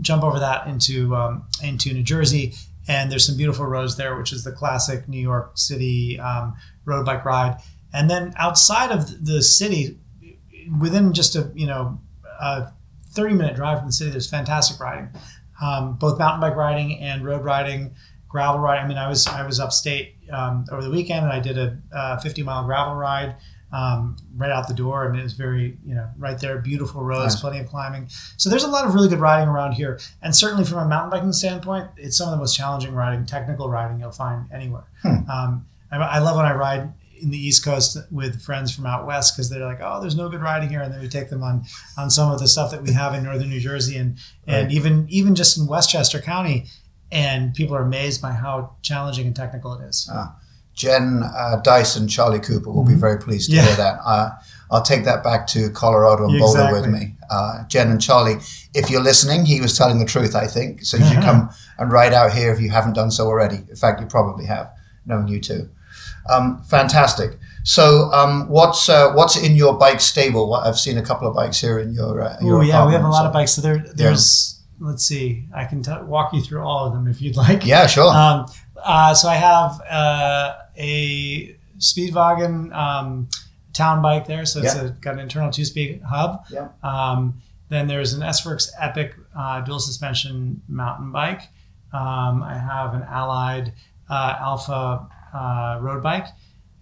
jump 0.00 0.24
over 0.24 0.40
that 0.40 0.66
into 0.66 1.14
um, 1.14 1.44
into 1.62 1.92
New 1.94 2.02
Jersey. 2.02 2.54
And 2.88 3.12
there's 3.12 3.24
some 3.24 3.36
beautiful 3.36 3.66
roads 3.66 3.96
there, 3.96 4.18
which 4.18 4.32
is 4.32 4.42
the 4.42 4.52
classic 4.52 5.08
New 5.08 5.20
York 5.20 5.52
City 5.54 6.18
um, 6.18 6.56
road 6.84 7.06
bike 7.06 7.24
ride. 7.24 7.58
And 7.92 8.10
then 8.10 8.34
outside 8.36 8.90
of 8.90 9.24
the 9.24 9.42
city, 9.42 9.98
within 10.80 11.12
just 11.12 11.36
a 11.36 11.50
you 11.54 11.66
know 11.66 12.00
a 12.40 12.72
30 13.10 13.34
minute 13.34 13.56
drive 13.56 13.78
from 13.78 13.88
the 13.88 13.92
city, 13.92 14.10
there's 14.10 14.28
fantastic 14.28 14.78
riding, 14.80 15.08
um, 15.62 15.96
both 15.96 16.18
mountain 16.18 16.40
bike 16.40 16.56
riding 16.56 16.98
and 17.00 17.24
road 17.24 17.44
riding, 17.44 17.94
gravel 18.28 18.60
riding. 18.60 18.84
I 18.84 18.88
mean, 18.88 18.98
I 18.98 19.08
was 19.08 19.26
I 19.26 19.44
was 19.46 19.58
upstate 19.60 20.16
um, 20.32 20.66
over 20.70 20.82
the 20.82 20.90
weekend 20.90 21.24
and 21.24 21.32
I 21.32 21.40
did 21.40 21.58
a, 21.58 21.78
a 21.92 22.20
50 22.20 22.42
mile 22.42 22.64
gravel 22.64 22.94
ride. 22.94 23.36
Um, 23.70 24.16
right 24.34 24.50
out 24.50 24.66
the 24.66 24.72
door. 24.72 25.06
I 25.06 25.12
mean, 25.12 25.20
it's 25.20 25.34
very, 25.34 25.76
you 25.84 25.94
know, 25.94 26.08
right 26.16 26.40
there, 26.40 26.56
beautiful 26.56 27.02
roads, 27.02 27.34
nice. 27.34 27.40
plenty 27.42 27.58
of 27.58 27.66
climbing. 27.66 28.08
So 28.38 28.48
there's 28.48 28.64
a 28.64 28.68
lot 28.68 28.86
of 28.86 28.94
really 28.94 29.10
good 29.10 29.20
riding 29.20 29.46
around 29.46 29.72
here. 29.72 30.00
And 30.22 30.34
certainly 30.34 30.64
from 30.64 30.78
a 30.78 30.86
mountain 30.86 31.10
biking 31.10 31.34
standpoint, 31.34 31.90
it's 31.98 32.16
some 32.16 32.28
of 32.28 32.30
the 32.30 32.38
most 32.38 32.56
challenging 32.56 32.94
riding, 32.94 33.26
technical 33.26 33.68
riding 33.68 34.00
you'll 34.00 34.10
find 34.10 34.50
anywhere. 34.50 34.84
Hmm. 35.02 35.30
Um, 35.30 35.66
I, 35.92 35.98
I, 35.98 36.18
love 36.20 36.36
when 36.36 36.46
I 36.46 36.54
ride 36.54 36.94
in 37.22 37.30
the 37.30 37.38
East 37.38 37.64
Coast 37.64 37.98
with 38.10 38.42
friends 38.42 38.74
from 38.74 38.86
out 38.86 39.06
west 39.06 39.34
because 39.34 39.50
they're 39.50 39.64
like, 39.64 39.80
oh, 39.82 40.00
there's 40.00 40.16
no 40.16 40.28
good 40.28 40.40
riding 40.40 40.68
here, 40.68 40.82
and 40.82 40.92
then 40.92 41.00
we 41.00 41.08
take 41.08 41.30
them 41.30 41.42
on 41.42 41.64
on 41.96 42.10
some 42.10 42.30
of 42.30 42.38
the 42.38 42.48
stuff 42.48 42.70
that 42.70 42.82
we 42.82 42.92
have 42.92 43.14
in 43.14 43.24
northern 43.24 43.50
New 43.50 43.60
Jersey 43.60 43.96
and 43.96 44.18
and 44.46 44.66
right. 44.66 44.74
even 44.74 45.06
even 45.08 45.34
just 45.34 45.58
in 45.58 45.66
Westchester 45.66 46.20
County, 46.20 46.66
and 47.10 47.54
people 47.54 47.76
are 47.76 47.82
amazed 47.82 48.22
by 48.22 48.32
how 48.32 48.76
challenging 48.82 49.26
and 49.26 49.36
technical 49.36 49.74
it 49.74 49.84
is. 49.84 50.08
Ah. 50.12 50.36
Jenn 50.78 51.24
uh, 51.24 51.56
Dice 51.56 51.96
and, 51.96 52.08
Charlie 52.08 52.38
Cooper 52.38 52.70
will 52.70 52.84
mm-hmm. 52.84 52.94
be 52.94 53.00
very 53.00 53.18
pleased 53.18 53.50
to 53.50 53.56
yeah. 53.56 53.66
hear 53.66 53.76
that. 53.76 53.98
Uh, 54.04 54.30
I'll 54.70 54.82
take 54.82 55.04
that 55.04 55.24
back 55.24 55.48
to 55.48 55.70
Colorado 55.70 56.24
and 56.24 56.36
exactly. 56.36 56.72
Boulder 56.72 56.80
with 56.80 57.00
me. 57.00 57.16
Uh, 57.28 57.64
Jenn 57.66 57.90
and 57.90 58.00
Charlie, 58.00 58.36
if 58.74 58.88
you're 58.88 59.02
listening, 59.02 59.44
he 59.44 59.60
was 59.60 59.76
telling 59.76 59.98
the 59.98 60.04
truth, 60.04 60.36
I 60.36 60.46
think. 60.46 60.84
So 60.84 60.96
you 60.96 61.04
should 61.04 61.22
come 61.22 61.50
and 61.78 61.90
ride 61.90 62.12
out 62.12 62.32
here 62.32 62.52
if 62.52 62.60
you 62.60 62.70
haven't 62.70 62.92
done 62.92 63.10
so 63.10 63.26
already. 63.26 63.56
In 63.56 63.76
fact, 63.76 64.00
you 64.00 64.06
probably 64.06 64.46
have, 64.46 64.70
knowing 65.04 65.26
you 65.26 65.40
too. 65.40 65.68
Um, 66.28 66.62
fantastic. 66.64 67.38
So, 67.64 68.10
um, 68.12 68.48
what's 68.48 68.88
uh, 68.88 69.12
what's 69.12 69.36
in 69.36 69.54
your 69.54 69.74
bike 69.78 70.00
stable? 70.00 70.54
I've 70.54 70.78
seen 70.78 70.98
a 70.98 71.02
couple 71.02 71.28
of 71.28 71.34
bikes 71.34 71.60
here 71.60 71.78
in 71.78 71.92
your. 71.92 72.22
Uh, 72.22 72.36
oh 72.42 72.60
yeah, 72.60 72.86
we 72.86 72.92
have 72.92 73.04
a 73.04 73.08
lot 73.08 73.22
so. 73.22 73.26
of 73.26 73.32
bikes. 73.32 73.52
So 73.52 73.60
there, 73.60 73.84
there's 73.94 74.62
yeah. 74.80 74.88
let's 74.88 75.04
see, 75.04 75.46
I 75.54 75.64
can 75.64 75.82
t- 75.82 75.92
walk 76.02 76.32
you 76.32 76.40
through 76.40 76.62
all 76.62 76.86
of 76.86 76.92
them 76.92 77.08
if 77.08 77.20
you'd 77.20 77.36
like. 77.36 77.66
Yeah, 77.66 77.86
sure. 77.86 78.10
Um, 78.10 78.46
uh, 78.82 79.14
so 79.14 79.28
I 79.28 79.34
have 79.34 79.80
uh, 79.90 80.54
a 80.76 81.56
Speedwagon 81.78 82.74
um, 82.74 83.28
town 83.72 84.02
bike 84.02 84.26
there, 84.26 84.46
so 84.46 84.60
it's 84.60 84.74
yeah. 84.74 84.86
a, 84.86 84.90
got 84.90 85.14
an 85.14 85.20
internal 85.20 85.50
two-speed 85.50 86.02
hub. 86.08 86.44
Yeah. 86.50 86.68
Um, 86.82 87.40
then 87.68 87.86
there's 87.86 88.14
an 88.14 88.22
S-Works 88.22 88.72
Epic 88.80 89.14
uh, 89.36 89.60
dual 89.60 89.78
suspension 89.78 90.62
mountain 90.68 91.12
bike. 91.12 91.42
Um, 91.92 92.42
I 92.42 92.56
have 92.58 92.94
an 92.94 93.02
Allied 93.02 93.72
uh, 94.08 94.36
Alfa 94.40 95.06
uh, 95.34 95.78
road 95.80 96.02
bike, 96.02 96.26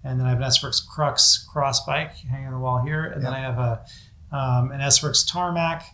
and 0.05 0.19
then 0.19 0.27
I 0.27 0.31
have 0.31 0.39
an 0.39 0.45
S-Works 0.45 0.81
Crux 0.81 1.47
cross 1.51 1.85
bike 1.85 2.15
hanging 2.17 2.47
on 2.47 2.53
the 2.53 2.59
wall 2.59 2.83
here, 2.83 3.05
and 3.05 3.23
then 3.23 3.33
I 3.33 3.41
have 3.41 3.59
a 3.59 3.85
um, 4.33 4.73
an 4.73 4.81
S-Works 4.81 5.25
Tarmac, 5.25 5.85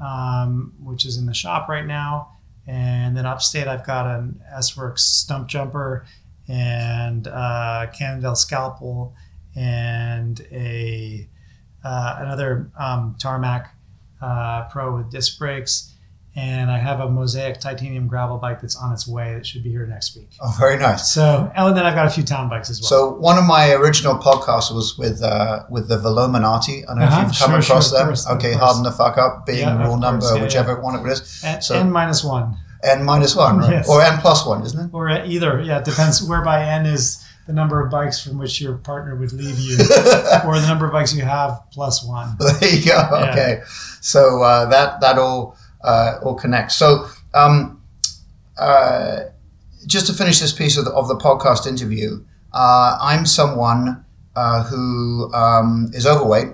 um, 0.00 0.74
which 0.80 1.06
is 1.06 1.16
in 1.16 1.26
the 1.26 1.34
shop 1.34 1.68
right 1.68 1.86
now, 1.86 2.36
and 2.66 3.16
then 3.16 3.26
upstate 3.26 3.66
I've 3.66 3.86
got 3.86 4.06
an 4.06 4.40
S-Works 4.54 5.24
Stumpjumper 5.26 6.04
and 6.48 7.28
uh, 7.28 7.86
Cannondale 7.96 8.34
Scalpel 8.34 9.14
and 9.56 10.40
a 10.50 11.28
uh, 11.84 12.16
another 12.18 12.70
um, 12.78 13.16
Tarmac 13.18 13.68
uh, 14.20 14.68
Pro 14.70 14.96
with 14.96 15.10
disc 15.10 15.38
brakes 15.38 15.94
and 16.38 16.70
I 16.70 16.78
have 16.78 17.00
a 17.00 17.10
Mosaic 17.10 17.58
titanium 17.58 18.06
gravel 18.06 18.38
bike 18.38 18.60
that's 18.60 18.76
on 18.76 18.92
its 18.92 19.08
way 19.08 19.34
that 19.34 19.44
should 19.44 19.64
be 19.64 19.70
here 19.70 19.84
next 19.86 20.16
week. 20.16 20.30
Oh, 20.40 20.54
very 20.56 20.78
nice. 20.78 21.12
So, 21.12 21.50
and 21.56 21.76
then 21.76 21.84
I've 21.84 21.96
got 21.96 22.06
a 22.06 22.10
few 22.10 22.22
town 22.22 22.48
bikes 22.48 22.70
as 22.70 22.80
well. 22.80 22.88
So, 22.88 23.10
one 23.14 23.38
of 23.38 23.44
my 23.44 23.72
original 23.72 24.14
podcasts 24.14 24.72
was 24.72 24.96
with 24.96 25.20
uh, 25.20 25.64
with 25.68 25.88
the 25.88 25.98
Velominati. 25.98 26.84
I 26.84 26.86
don't 26.86 26.98
know 26.98 27.04
uh-huh, 27.06 27.22
if 27.22 27.26
you've 27.26 27.38
come 27.38 27.50
sure, 27.50 27.58
across 27.58 27.90
sure, 27.90 27.98
them. 27.98 28.06
Course, 28.08 28.30
okay, 28.30 28.52
harden 28.52 28.84
the 28.84 28.92
fuck 28.92 29.18
up, 29.18 29.46
being 29.46 29.58
yeah, 29.58 29.84
rule 29.84 29.96
number, 29.96 30.32
yeah, 30.32 30.40
whichever 30.40 30.74
yeah. 30.74 30.80
one 30.80 31.04
it 31.04 31.10
is. 31.10 31.42
N, 31.44 31.60
so, 31.60 31.74
N 31.76 31.90
minus 31.90 32.22
one. 32.22 32.56
N 32.84 33.02
minus 33.02 33.34
one, 33.34 33.58
right? 33.58 33.70
Yes. 33.72 33.88
Or 33.88 34.00
N 34.00 34.20
plus 34.20 34.46
one, 34.46 34.62
isn't 34.62 34.78
it? 34.78 34.90
Or 34.94 35.10
either, 35.10 35.60
yeah, 35.60 35.80
it 35.80 35.84
depends 35.84 36.22
whereby 36.22 36.64
N 36.64 36.86
is 36.86 37.24
the 37.48 37.52
number 37.52 37.84
of 37.84 37.90
bikes 37.90 38.22
from 38.22 38.38
which 38.38 38.60
your 38.60 38.76
partner 38.76 39.16
would 39.16 39.32
leave 39.32 39.58
you, 39.58 39.74
or 40.46 40.60
the 40.60 40.66
number 40.68 40.86
of 40.86 40.92
bikes 40.92 41.12
you 41.16 41.24
have 41.24 41.58
plus 41.72 42.06
one. 42.06 42.36
There 42.38 42.72
you 42.72 42.84
go. 42.84 43.08
Okay, 43.30 43.62
so 44.00 44.40
uh, 44.42 44.66
that 44.66 45.00
that 45.00 45.18
all 45.18 45.57
uh, 45.82 46.18
all 46.22 46.34
connect. 46.34 46.72
So, 46.72 47.06
um, 47.34 47.82
uh, 48.58 49.20
just 49.86 50.06
to 50.06 50.12
finish 50.12 50.40
this 50.40 50.52
piece 50.52 50.76
of 50.76 50.84
the, 50.84 50.92
of 50.92 51.08
the 51.08 51.16
podcast 51.16 51.66
interview, 51.66 52.24
uh, 52.52 52.98
I'm 53.00 53.26
someone 53.26 54.04
uh, 54.34 54.64
who 54.64 55.32
um, 55.32 55.90
is 55.94 56.06
overweight. 56.06 56.48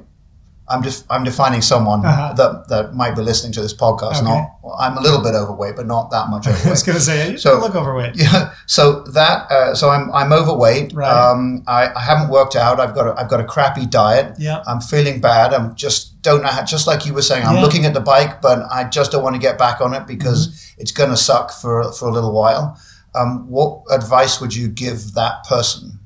I'm 0.67 0.81
def- 0.81 1.05
I'm 1.11 1.25
defining 1.25 1.61
someone 1.61 2.07
uh-huh. 2.07 2.33
that, 2.35 2.69
that 2.69 2.95
might 2.95 3.15
be 3.15 3.21
listening 3.21 3.53
to 3.53 3.61
this 3.61 3.75
podcast. 3.75 4.17
Okay. 4.17 4.25
Not 4.25 4.49
well, 4.63 4.77
I'm 4.81 4.97
a 4.97 5.03
little 5.03 5.23
bit 5.23 5.35
overweight, 5.35 5.77
but 5.77 5.87
not 5.87 6.11
that 6.11 6.31
much 6.31 6.47
overweight. 6.47 6.67
I 6.67 6.71
was 6.71 6.83
going 6.83 6.97
to 6.97 7.05
say 7.05 7.33
you 7.33 7.39
so, 7.39 7.59
look 7.59 7.75
overweight. 7.75 8.17
Yeah. 8.25 8.55
So 8.67 9.03
that 9.13 9.51
uh, 9.51 9.75
so 9.75 9.91
I'm 9.91 10.11
I'm 10.13 10.33
overweight. 10.33 10.95
Right. 10.95 11.11
Um, 11.11 11.65
I, 11.67 11.93
I 11.95 12.01
haven't 12.01 12.31
worked 12.31 12.57
out. 12.57 12.81
I've 12.81 12.95
got 12.95 13.09
a, 13.09 13.21
I've 13.21 13.29
got 13.29 13.41
a 13.41 13.45
crappy 13.45 13.85
diet. 13.85 14.37
Yeah. 14.39 14.63
I'm 14.67 14.81
feeling 14.81 15.21
bad. 15.21 15.53
I'm 15.53 15.75
just 15.75 16.14
don't 16.25 16.43
know. 16.43 16.49
How, 16.49 16.65
just 16.65 16.89
like 16.89 17.07
you 17.07 17.15
were 17.15 17.23
saying, 17.23 17.47
I'm 17.47 17.57
yeah. 17.57 17.63
looking 17.63 17.85
at 17.85 17.95
the 17.95 18.01
bike, 18.01 18.43
but 18.43 18.61
I 18.73 18.89
just 18.89 19.13
don't 19.13 19.23
want 19.23 19.37
to 19.37 19.41
get 19.41 19.57
back 19.57 19.81
on 19.81 19.95
it 19.95 20.07
because 20.09 20.49
mm-hmm. 20.49 20.81
it's 20.83 20.91
going 20.91 21.11
to 21.11 21.17
suck 21.17 21.53
for 21.53 21.93
for 21.93 22.09
a 22.09 22.13
little 22.13 22.33
while. 22.33 22.77
Um, 23.15 23.49
what 23.49 23.83
advice 23.93 24.41
would 24.41 24.57
you 24.57 24.67
give 24.67 25.13
that 25.15 25.45
person? 25.45 26.01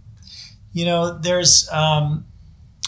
You 0.73 0.85
know, 0.85 1.17
there's 1.17 1.67
um, 1.73 2.27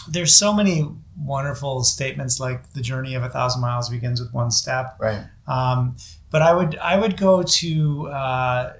there's 0.07 0.35
so 0.35 0.53
many 0.53 0.87
wonderful 1.17 1.83
statements 1.83 2.39
like 2.39 2.73
the 2.73 2.81
journey 2.81 3.15
of 3.15 3.23
a 3.23 3.29
thousand 3.29 3.61
miles 3.61 3.89
begins 3.89 4.19
with 4.19 4.33
one 4.33 4.51
step. 4.51 4.97
Right. 4.99 5.23
Um, 5.47 5.95
but 6.29 6.41
I 6.41 6.53
would 6.53 6.77
I 6.77 6.99
would 6.99 7.17
go 7.17 7.41
to 7.43 8.07
uh, 8.09 8.73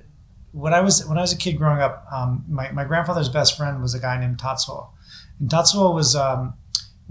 when 0.52 0.74
I 0.74 0.82
was 0.82 1.06
when 1.08 1.18
I 1.18 1.22
was 1.22 1.34
a 1.34 1.38
kid 1.38 1.58
growing 1.58 1.80
up. 1.80 2.06
Um, 2.12 2.46
my, 2.48 2.72
my 2.72 2.84
grandfather's 2.84 3.30
best 3.30 3.58
friend 3.58 3.82
was 3.82 3.96
a 3.96 4.00
guy 4.00 4.20
named 4.20 4.38
Tatsuo, 4.38 4.90
and 5.40 5.50
Tatsuo 5.50 5.96
was 5.96 6.16
um, 6.16 6.54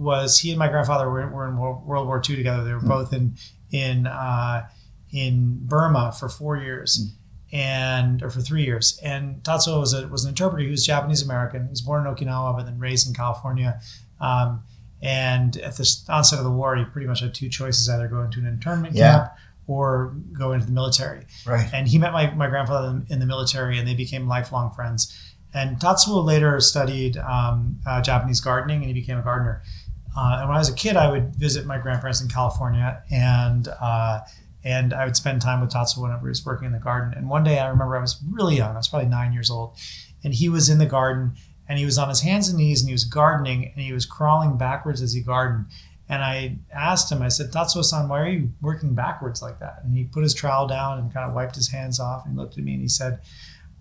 was 0.00 0.38
he 0.40 0.50
and 0.50 0.58
my 0.58 0.68
grandfather 0.68 1.10
were, 1.10 1.28
were 1.28 1.46
in 1.46 1.56
World, 1.56 1.84
War 1.86 2.22
II 2.26 2.36
together. 2.36 2.64
They 2.64 2.72
were 2.72 2.80
mm. 2.80 2.88
both 2.88 3.12
in 3.12 3.36
in 3.70 4.06
uh, 4.06 4.68
in 5.12 5.58
Burma 5.62 6.12
for 6.18 6.28
four 6.28 6.56
years. 6.56 6.98
Mm. 6.98 7.16
And 7.52 8.22
or 8.22 8.30
for 8.30 8.40
three 8.40 8.62
years, 8.62 8.96
and 9.02 9.42
Tatsuo 9.42 9.80
was 9.80 9.92
a, 9.92 10.06
was 10.06 10.22
an 10.24 10.28
interpreter. 10.28 10.62
He 10.62 10.70
was 10.70 10.86
Japanese 10.86 11.20
American. 11.20 11.64
He 11.64 11.70
was 11.70 11.80
born 11.80 12.06
in 12.06 12.14
Okinawa, 12.14 12.56
but 12.56 12.64
then 12.64 12.78
raised 12.78 13.08
in 13.08 13.12
California. 13.12 13.80
Um, 14.20 14.62
and 15.02 15.56
at 15.56 15.76
the 15.76 15.96
onset 16.08 16.38
of 16.38 16.44
the 16.44 16.50
war, 16.52 16.76
you 16.76 16.84
pretty 16.84 17.08
much 17.08 17.22
had 17.22 17.34
two 17.34 17.48
choices: 17.48 17.88
either 17.88 18.06
go 18.06 18.22
into 18.22 18.38
an 18.38 18.46
internment 18.46 18.94
yeah. 18.94 19.16
camp 19.16 19.32
or 19.66 20.14
go 20.32 20.52
into 20.52 20.66
the 20.66 20.72
military. 20.72 21.24
Right. 21.44 21.68
And 21.72 21.88
he 21.88 21.98
met 21.98 22.12
my, 22.12 22.30
my 22.34 22.48
grandfather 22.48 23.02
in 23.08 23.18
the 23.18 23.26
military, 23.26 23.78
and 23.78 23.86
they 23.86 23.94
became 23.94 24.28
lifelong 24.28 24.72
friends. 24.72 25.16
And 25.52 25.78
Tatsuo 25.78 26.24
later 26.24 26.58
studied 26.60 27.16
um, 27.16 27.80
uh, 27.86 28.00
Japanese 28.00 28.40
gardening, 28.40 28.78
and 28.78 28.86
he 28.86 28.92
became 28.92 29.18
a 29.18 29.22
gardener. 29.22 29.62
Uh, 30.16 30.38
and 30.40 30.48
when 30.48 30.56
I 30.56 30.58
was 30.58 30.68
a 30.68 30.74
kid, 30.74 30.96
I 30.96 31.10
would 31.10 31.36
visit 31.36 31.66
my 31.66 31.78
grandparents 31.78 32.20
in 32.20 32.28
California, 32.28 33.02
and 33.10 33.68
uh, 33.68 34.20
and 34.64 34.92
I 34.92 35.04
would 35.04 35.16
spend 35.16 35.40
time 35.40 35.60
with 35.60 35.70
Tatsuo 35.70 36.02
whenever 36.02 36.26
he 36.26 36.30
was 36.30 36.44
working 36.44 36.66
in 36.66 36.72
the 36.72 36.78
garden. 36.78 37.14
And 37.16 37.28
one 37.28 37.44
day 37.44 37.58
I 37.58 37.68
remember 37.68 37.96
I 37.96 38.00
was 38.00 38.22
really 38.28 38.56
young, 38.56 38.74
I 38.74 38.78
was 38.78 38.88
probably 38.88 39.08
nine 39.08 39.32
years 39.32 39.50
old, 39.50 39.76
and 40.22 40.34
he 40.34 40.48
was 40.48 40.68
in 40.68 40.78
the 40.78 40.86
garden 40.86 41.34
and 41.70 41.78
he 41.78 41.84
was 41.84 41.98
on 41.98 42.08
his 42.08 42.20
hands 42.20 42.48
and 42.48 42.58
knees 42.58 42.82
and 42.82 42.88
he 42.88 42.92
was 42.92 43.04
gardening 43.04 43.70
and 43.72 43.84
he 43.84 43.92
was 43.92 44.04
crawling 44.04 44.58
backwards 44.58 45.00
as 45.00 45.12
he 45.12 45.20
gardened. 45.20 45.66
And 46.08 46.24
I 46.24 46.58
asked 46.74 47.12
him, 47.12 47.22
I 47.22 47.28
said, 47.28 47.52
Tatsuo-san, 47.52 48.08
why 48.08 48.20
are 48.20 48.28
you 48.28 48.52
working 48.60 48.94
backwards 48.94 49.40
like 49.40 49.60
that? 49.60 49.82
And 49.84 49.96
he 49.96 50.02
put 50.02 50.24
his 50.24 50.34
trowel 50.34 50.66
down 50.66 50.98
and 50.98 51.14
kind 51.14 51.28
of 51.28 51.34
wiped 51.34 51.54
his 51.54 51.68
hands 51.68 52.00
off 52.00 52.26
and 52.26 52.34
he 52.34 52.38
looked 52.38 52.58
at 52.58 52.64
me 52.64 52.72
and 52.72 52.82
he 52.82 52.88
said, 52.88 53.20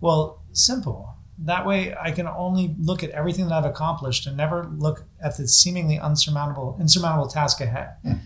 well, 0.00 0.40
simple. 0.52 1.16
That 1.44 1.66
way 1.66 1.94
I 1.94 2.10
can 2.10 2.26
only 2.28 2.74
look 2.78 3.02
at 3.02 3.10
everything 3.10 3.48
that 3.48 3.54
I've 3.54 3.70
accomplished 3.70 4.26
and 4.26 4.36
never 4.36 4.70
look 4.76 5.04
at 5.22 5.36
the 5.36 5.48
seemingly 5.48 5.98
unsurmountable, 5.98 6.76
insurmountable 6.80 7.28
task 7.28 7.60
ahead. 7.60 7.94
Yeah. 8.04 8.16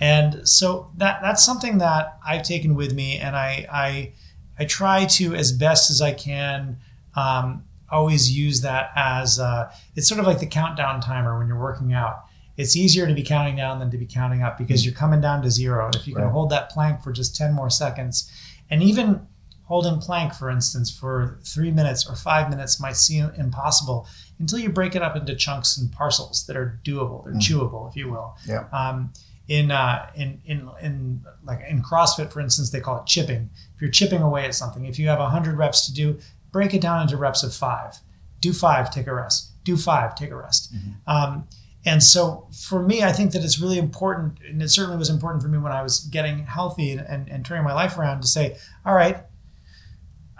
And 0.00 0.48
so 0.48 0.90
that 0.96 1.20
that's 1.22 1.44
something 1.44 1.78
that 1.78 2.18
I've 2.26 2.42
taken 2.42 2.74
with 2.74 2.92
me 2.92 3.18
and 3.18 3.36
I, 3.36 3.66
I, 3.72 4.12
I 4.58 4.64
try 4.64 5.04
to, 5.06 5.34
as 5.34 5.52
best 5.52 5.90
as 5.90 6.02
I 6.02 6.12
can, 6.12 6.78
um, 7.14 7.64
always 7.90 8.36
use 8.36 8.60
that 8.62 8.90
as 8.96 9.38
uh, 9.38 9.72
it's 9.94 10.08
sort 10.08 10.18
of 10.18 10.26
like 10.26 10.40
the 10.40 10.46
countdown 10.46 11.00
timer 11.00 11.38
when 11.38 11.46
you're 11.46 11.60
working 11.60 11.92
out. 11.92 12.24
It's 12.56 12.76
easier 12.76 13.06
to 13.06 13.14
be 13.14 13.22
counting 13.22 13.56
down 13.56 13.78
than 13.78 13.90
to 13.90 13.98
be 13.98 14.06
counting 14.06 14.42
up 14.42 14.58
because 14.58 14.82
mm. 14.82 14.86
you're 14.86 14.94
coming 14.94 15.20
down 15.20 15.42
to 15.42 15.50
zero. 15.50 15.90
If 15.94 16.06
you 16.06 16.14
can 16.14 16.24
right. 16.24 16.32
hold 16.32 16.50
that 16.50 16.70
plank 16.70 17.02
for 17.02 17.12
just 17.12 17.36
10 17.36 17.52
more 17.52 17.70
seconds, 17.70 18.30
and 18.70 18.82
even 18.82 19.26
holding 19.64 19.98
plank, 19.98 20.34
for 20.34 20.50
instance, 20.50 20.90
for 20.90 21.38
three 21.42 21.70
minutes 21.70 22.08
or 22.08 22.14
five 22.14 22.50
minutes 22.50 22.80
might 22.80 22.96
seem 22.96 23.30
impossible 23.36 24.06
until 24.38 24.58
you 24.58 24.68
break 24.68 24.94
it 24.94 25.02
up 25.02 25.16
into 25.16 25.34
chunks 25.34 25.76
and 25.76 25.90
parcels 25.92 26.46
that 26.46 26.56
are 26.56 26.80
doable, 26.84 27.24
they're 27.24 27.34
mm. 27.34 27.40
chewable, 27.40 27.88
if 27.88 27.96
you 27.96 28.10
will. 28.10 28.36
Yeah. 28.46 28.66
Um, 28.72 29.12
in, 29.46 29.70
uh, 29.70 30.10
in 30.14 30.40
in 30.46 30.70
in 30.80 31.22
like 31.44 31.60
in 31.68 31.82
CrossFit, 31.82 32.32
for 32.32 32.40
instance, 32.40 32.70
they 32.70 32.80
call 32.80 32.98
it 32.98 33.06
chipping. 33.06 33.50
If 33.74 33.80
you're 33.82 33.90
chipping 33.90 34.22
away 34.22 34.46
at 34.46 34.54
something, 34.54 34.86
if 34.86 34.98
you 34.98 35.08
have 35.08 35.18
hundred 35.18 35.58
reps 35.58 35.86
to 35.86 35.92
do, 35.92 36.18
break 36.50 36.72
it 36.72 36.80
down 36.80 37.02
into 37.02 37.18
reps 37.18 37.42
of 37.42 37.54
five. 37.54 37.98
Do 38.40 38.54
five, 38.54 38.90
take 38.90 39.06
a 39.06 39.14
rest. 39.14 39.50
Do 39.64 39.76
five, 39.76 40.14
take 40.14 40.30
a 40.30 40.36
rest. 40.36 40.74
Mm-hmm. 40.74 40.90
Um, 41.06 41.48
and 41.84 42.02
so 42.02 42.48
for 42.52 42.82
me, 42.82 43.02
I 43.02 43.12
think 43.12 43.32
that 43.32 43.44
it's 43.44 43.58
really 43.58 43.78
important, 43.78 44.38
and 44.48 44.62
it 44.62 44.68
certainly 44.68 44.96
was 44.96 45.10
important 45.10 45.42
for 45.42 45.48
me 45.48 45.58
when 45.58 45.72
I 45.72 45.82
was 45.82 46.00
getting 46.00 46.46
healthy 46.46 46.92
and, 46.92 47.00
and, 47.00 47.28
and 47.28 47.44
turning 47.44 47.64
my 47.64 47.74
life 47.74 47.98
around 47.98 48.22
to 48.22 48.28
say, 48.28 48.56
all 48.86 48.94
right, 48.94 49.18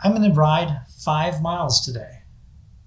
I'm 0.04 0.14
going 0.14 0.30
to 0.30 0.34
ride 0.36 0.82
five 0.98 1.42
miles 1.42 1.84
today. 1.84 2.20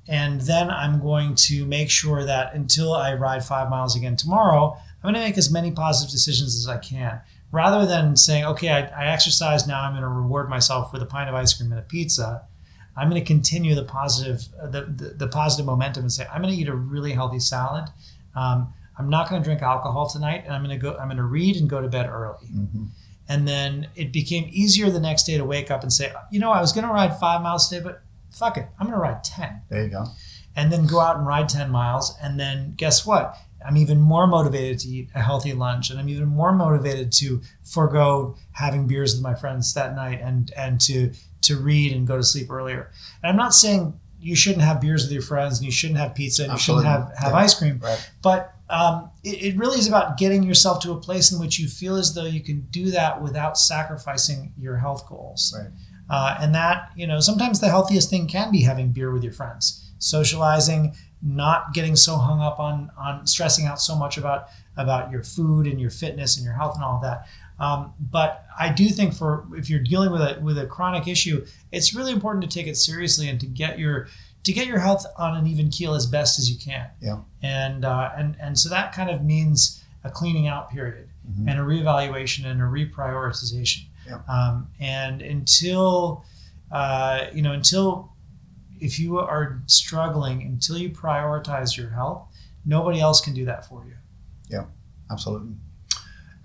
And 0.07 0.39
then 0.41 0.69
I'm 0.69 1.01
going 1.01 1.35
to 1.35 1.65
make 1.65 1.89
sure 1.89 2.23
that 2.23 2.53
until 2.53 2.93
I 2.93 3.13
ride 3.15 3.43
five 3.43 3.69
miles 3.69 3.95
again 3.95 4.15
tomorrow, 4.15 4.77
I'm 4.77 5.01
going 5.01 5.15
to 5.15 5.19
make 5.19 5.37
as 5.37 5.51
many 5.51 5.71
positive 5.71 6.11
decisions 6.11 6.55
as 6.55 6.67
I 6.67 6.77
can. 6.77 7.19
Rather 7.51 7.85
than 7.85 8.15
saying, 8.15 8.45
okay, 8.45 8.69
I, 8.69 8.85
I 8.85 9.07
exercise 9.07 9.67
now, 9.67 9.81
I'm 9.81 9.91
going 9.91 10.03
to 10.03 10.07
reward 10.07 10.49
myself 10.49 10.93
with 10.93 11.01
a 11.01 11.05
pint 11.05 11.27
of 11.27 11.35
ice 11.35 11.53
cream 11.53 11.71
and 11.71 11.79
a 11.79 11.83
pizza 11.83 12.47
I'm 12.97 13.09
going 13.09 13.21
to 13.21 13.25
continue 13.25 13.75
the 13.75 13.83
positive, 13.83 14.47
uh, 14.59 14.67
the, 14.67 14.81
the, 14.81 15.09
the, 15.09 15.27
positive 15.27 15.67
momentum 15.67 16.03
and 16.03 16.11
say, 16.11 16.25
I'm 16.33 16.41
going 16.41 16.53
to 16.53 16.59
eat 16.59 16.67
a 16.67 16.75
really 16.75 17.11
healthy 17.13 17.39
salad. 17.39 17.85
Um, 18.35 18.73
I'm 18.97 19.09
not 19.09 19.29
going 19.29 19.41
to 19.41 19.45
drink 19.45 19.61
alcohol 19.61 20.09
tonight, 20.09 20.43
and 20.45 20.53
I'm 20.53 20.63
going 20.63 20.77
to 20.77 20.81
go. 20.81 20.97
I'm 20.97 21.07
going 21.07 21.17
to 21.17 21.23
read 21.23 21.57
and 21.57 21.69
go 21.69 21.79
to 21.79 21.87
bed 21.87 22.09
early. 22.09 22.47
Mm-hmm. 22.47 22.85
And 23.29 23.47
then 23.47 23.87
it 23.95 24.13
became 24.13 24.49
easier 24.51 24.89
the 24.89 24.99
next 24.99 25.23
day 25.23 25.37
to 25.37 25.45
wake 25.45 25.69
up 25.69 25.83
and 25.83 25.91
say, 25.91 26.13
you 26.31 26.39
know, 26.39 26.51
I 26.51 26.61
was 26.61 26.71
going 26.71 26.87
to 26.87 26.93
ride 26.93 27.19
five 27.19 27.41
miles 27.41 27.67
today, 27.67 27.83
but 27.83 28.01
fuck 28.31 28.57
it, 28.57 28.67
I'm 28.79 28.87
going 28.87 28.97
to 28.97 29.01
ride 29.01 29.23
ten. 29.23 29.61
There 29.69 29.83
you 29.83 29.89
go. 29.89 30.05
And 30.55 30.71
then 30.71 30.87
go 30.87 30.99
out 30.99 31.17
and 31.17 31.27
ride 31.27 31.49
ten 31.49 31.69
miles, 31.69 32.17
and 32.21 32.39
then 32.39 32.73
guess 32.77 33.05
what? 33.05 33.35
I'm 33.65 33.77
even 33.77 33.99
more 33.99 34.27
motivated 34.27 34.79
to 34.79 34.87
eat 34.87 35.09
a 35.13 35.21
healthy 35.21 35.53
lunch, 35.53 35.89
and 35.89 35.99
I'm 35.99 36.09
even 36.09 36.27
more 36.27 36.51
motivated 36.53 37.11
to 37.13 37.41
forego 37.63 38.35
having 38.53 38.87
beers 38.87 39.13
with 39.13 39.23
my 39.23 39.35
friends 39.35 39.73
that 39.73 39.95
night 39.95 40.19
and 40.21 40.51
and 40.55 40.79
to 40.81 41.11
to 41.43 41.57
read 41.57 41.91
and 41.93 42.07
go 42.07 42.17
to 42.17 42.23
sleep 42.23 42.49
earlier. 42.49 42.91
And 43.21 43.29
I'm 43.29 43.37
not 43.37 43.53
saying 43.53 43.99
you 44.19 44.35
shouldn't 44.35 44.63
have 44.63 44.81
beers 44.81 45.03
with 45.03 45.11
your 45.11 45.21
friends 45.21 45.59
and 45.59 45.65
you 45.65 45.71
shouldn't 45.71 45.99
have 45.99 46.15
pizza 46.15 46.43
and 46.43 46.51
Absolutely. 46.51 46.85
you 46.85 46.91
shouldn't 46.91 47.09
have, 47.09 47.17
have 47.17 47.31
yeah. 47.33 47.37
ice 47.37 47.53
cream. 47.53 47.79
Right. 47.83 48.11
But 48.21 48.53
um, 48.69 49.11
it, 49.23 49.53
it, 49.53 49.57
really 49.57 49.79
is 49.79 49.87
about 49.87 50.17
getting 50.17 50.43
yourself 50.43 50.81
to 50.81 50.91
a 50.91 50.97
place 50.97 51.31
in 51.31 51.39
which 51.39 51.57
you 51.57 51.67
feel 51.67 51.95
as 51.95 52.13
though 52.13 52.25
you 52.25 52.41
can 52.41 52.61
do 52.69 52.91
that 52.91 53.21
without 53.21 53.57
sacrificing 53.57 54.53
your 54.59 54.77
health 54.77 55.07
goals. 55.07 55.55
Right. 55.57 55.71
Uh, 56.09 56.37
and 56.41 56.55
that, 56.55 56.91
you 56.95 57.07
know, 57.07 57.19
sometimes 57.19 57.59
the 57.59 57.69
healthiest 57.69 58.09
thing 58.09 58.27
can 58.27 58.51
be 58.51 58.61
having 58.61 58.91
beer 58.91 59.11
with 59.11 59.23
your 59.23 59.33
friends, 59.33 59.91
socializing, 59.99 60.95
not 61.21 61.73
getting 61.73 61.95
so 61.95 62.15
hung 62.15 62.41
up 62.41 62.59
on 62.59 62.91
on 62.97 63.25
stressing 63.25 63.65
out 63.65 63.81
so 63.81 63.95
much 63.95 64.17
about 64.17 64.47
about 64.77 65.11
your 65.11 65.23
food 65.23 65.65
and 65.65 65.81
your 65.81 65.89
fitness 65.89 66.37
and 66.37 66.45
your 66.45 66.53
health 66.53 66.75
and 66.75 66.83
all 66.83 66.97
of 66.97 67.01
that. 67.01 67.27
Um, 67.59 67.93
but 67.99 68.45
I 68.57 68.71
do 68.71 68.87
think 68.89 69.15
for 69.15 69.47
if 69.53 69.69
you're 69.69 69.81
dealing 69.81 70.11
with 70.11 70.21
a 70.21 70.39
with 70.41 70.57
a 70.57 70.67
chronic 70.67 71.07
issue, 71.07 71.45
it's 71.71 71.95
really 71.95 72.11
important 72.11 72.49
to 72.49 72.57
take 72.57 72.67
it 72.67 72.75
seriously 72.75 73.27
and 73.29 73.39
to 73.39 73.47
get 73.47 73.79
your 73.79 74.07
to 74.47 74.53
get 74.53 74.65
your 74.65 74.79
health 74.79 75.05
on 75.17 75.35
an 75.35 75.45
even 75.45 75.67
keel 75.67 75.93
as 75.93 76.05
best 76.05 76.39
as 76.39 76.49
you 76.49 76.57
can. 76.57 76.89
Yeah. 77.01 77.19
And 77.43 77.83
uh, 77.83 78.11
and 78.15 78.37
and 78.39 78.57
so 78.57 78.69
that 78.69 78.93
kind 78.93 79.09
of 79.09 79.21
means 79.21 79.83
a 80.05 80.09
cleaning 80.09 80.47
out 80.47 80.71
period 80.71 81.09
mm-hmm. 81.29 81.49
and 81.49 81.59
a 81.59 81.63
reevaluation 81.63 82.45
and 82.45 82.61
a 82.61 82.63
reprioritization. 82.63 83.83
Yeah. 84.07 84.21
Um, 84.29 84.69
and 84.79 85.21
until 85.21 86.23
uh, 86.71 87.25
you 87.33 87.41
know 87.41 87.51
until 87.51 88.13
if 88.79 88.97
you 88.97 89.19
are 89.19 89.61
struggling 89.65 90.43
until 90.43 90.77
you 90.77 90.91
prioritize 90.91 91.75
your 91.75 91.89
health, 91.89 92.29
nobody 92.65 93.01
else 93.01 93.19
can 93.19 93.33
do 93.33 93.43
that 93.43 93.65
for 93.65 93.83
you. 93.85 93.95
Yeah, 94.47 94.63
absolutely. 95.11 95.55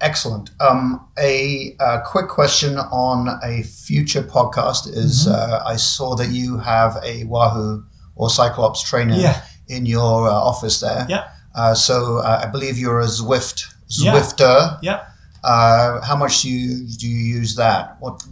Excellent. 0.00 0.50
Um, 0.58 1.06
a, 1.16 1.76
a, 1.78 2.02
quick 2.04 2.26
question 2.26 2.76
on 2.76 3.38
a 3.44 3.62
future 3.62 4.22
podcast 4.24 4.88
is 4.88 5.28
mm-hmm. 5.28 5.52
uh, 5.52 5.62
I 5.64 5.76
saw 5.76 6.16
that 6.16 6.30
you 6.30 6.58
have 6.58 6.98
a 7.04 7.22
Wahoo 7.26 7.84
or 8.16 8.28
CycleOps 8.28 8.84
trainer 8.84 9.14
yeah. 9.14 9.42
in 9.68 9.86
your 9.86 10.28
uh, 10.28 10.32
office 10.32 10.80
there. 10.80 11.06
Yeah. 11.08 11.28
Uh, 11.54 11.74
so 11.74 12.18
uh, 12.18 12.42
I 12.44 12.50
believe 12.50 12.78
you're 12.78 13.00
a 13.00 13.06
Zwift 13.06 13.74
Zwifter. 13.88 14.78
Yeah. 14.82 14.90
yeah. 14.92 15.06
Uh, 15.44 16.00
how 16.02 16.16
much 16.16 16.42
do 16.42 16.50
you, 16.50 16.86
do 16.96 17.08
you 17.08 17.36
use 17.38 17.56
that? 17.56 17.96
What 18.00 18.24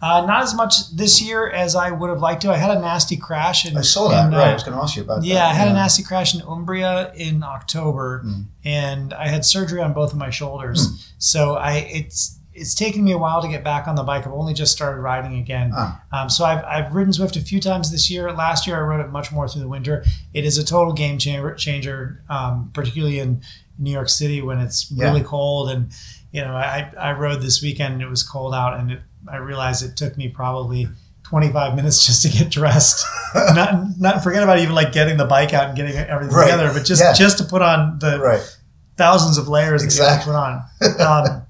uh, 0.00 0.24
not 0.26 0.44
as 0.44 0.54
much 0.54 0.94
this 0.94 1.20
year 1.20 1.48
as 1.48 1.74
I 1.74 1.90
would 1.90 2.08
have 2.08 2.20
liked 2.20 2.42
to. 2.42 2.52
I 2.52 2.56
had 2.56 2.70
a 2.70 2.80
nasty 2.80 3.16
crash. 3.16 3.68
In, 3.68 3.76
I 3.76 3.80
saw 3.80 4.08
that. 4.08 4.26
In, 4.26 4.32
right, 4.32 4.50
I 4.50 4.52
was 4.52 4.62
going 4.62 4.76
to 4.76 4.82
ask 4.82 4.94
you 4.94 5.02
about 5.02 5.24
yeah, 5.24 5.34
that. 5.34 5.46
I 5.46 5.54
had 5.54 5.64
yeah. 5.64 5.70
a 5.72 5.74
nasty 5.74 6.04
crash 6.04 6.36
in 6.36 6.42
Umbria 6.42 7.12
in 7.14 7.42
October, 7.42 8.22
mm. 8.24 8.44
and 8.64 9.12
I 9.12 9.26
had 9.26 9.44
surgery 9.44 9.82
on 9.82 9.92
both 9.94 10.12
of 10.12 10.18
my 10.18 10.30
shoulders. 10.30 10.86
Mm. 10.86 11.12
So 11.18 11.54
I 11.54 11.78
it's 11.78 12.37
it's 12.60 12.74
taken 12.74 13.04
me 13.04 13.12
a 13.12 13.18
while 13.18 13.40
to 13.42 13.48
get 13.48 13.64
back 13.64 13.88
on 13.88 13.94
the 13.94 14.02
bike. 14.02 14.26
I've 14.26 14.32
only 14.32 14.54
just 14.54 14.72
started 14.72 15.00
riding 15.00 15.38
again. 15.38 15.72
Ah. 15.74 16.02
Um, 16.12 16.30
so 16.30 16.44
I've, 16.44 16.64
I've 16.64 16.94
ridden 16.94 17.12
Zwift 17.12 17.36
a 17.36 17.40
few 17.40 17.60
times 17.60 17.90
this 17.90 18.10
year. 18.10 18.32
Last 18.32 18.66
year 18.66 18.76
I 18.76 18.80
rode 18.80 19.00
it 19.00 19.10
much 19.10 19.32
more 19.32 19.48
through 19.48 19.62
the 19.62 19.68
winter. 19.68 20.04
It 20.34 20.44
is 20.44 20.58
a 20.58 20.64
total 20.64 20.92
game 20.92 21.18
changer, 21.18 21.54
changer 21.54 22.22
um, 22.28 22.70
particularly 22.74 23.18
in 23.18 23.42
New 23.78 23.92
York 23.92 24.08
City 24.08 24.42
when 24.42 24.58
it's 24.58 24.92
really 24.96 25.20
yeah. 25.20 25.26
cold. 25.26 25.70
And 25.70 25.92
you 26.32 26.42
know, 26.42 26.54
I, 26.54 26.92
I 26.98 27.12
rode 27.12 27.40
this 27.40 27.62
weekend 27.62 27.94
and 27.94 28.02
it 28.02 28.08
was 28.08 28.22
cold 28.22 28.54
out, 28.54 28.78
and 28.78 28.92
it 28.92 29.00
I 29.26 29.36
realized 29.36 29.82
it 29.82 29.96
took 29.96 30.16
me 30.16 30.28
probably 30.28 30.88
25 31.24 31.74
minutes 31.74 32.06
just 32.06 32.22
to 32.22 32.28
get 32.28 32.50
dressed. 32.50 33.04
not 33.34 33.98
not 33.98 34.22
forget 34.22 34.42
about 34.42 34.58
even 34.58 34.74
like 34.74 34.92
getting 34.92 35.16
the 35.16 35.24
bike 35.24 35.52
out 35.52 35.68
and 35.68 35.76
getting 35.76 35.96
everything 35.96 36.36
right. 36.36 36.50
together, 36.50 36.72
but 36.72 36.84
just 36.84 37.02
yeah. 37.02 37.12
just 37.12 37.38
to 37.38 37.44
put 37.44 37.62
on 37.62 37.98
the 37.98 38.18
right. 38.18 38.58
thousands 38.96 39.38
of 39.38 39.48
layers 39.48 39.82
exactly. 39.82 40.06
that 40.06 40.26
you 40.26 40.32
put 40.32 40.38
on. 40.38 40.64
Um, 41.28 41.46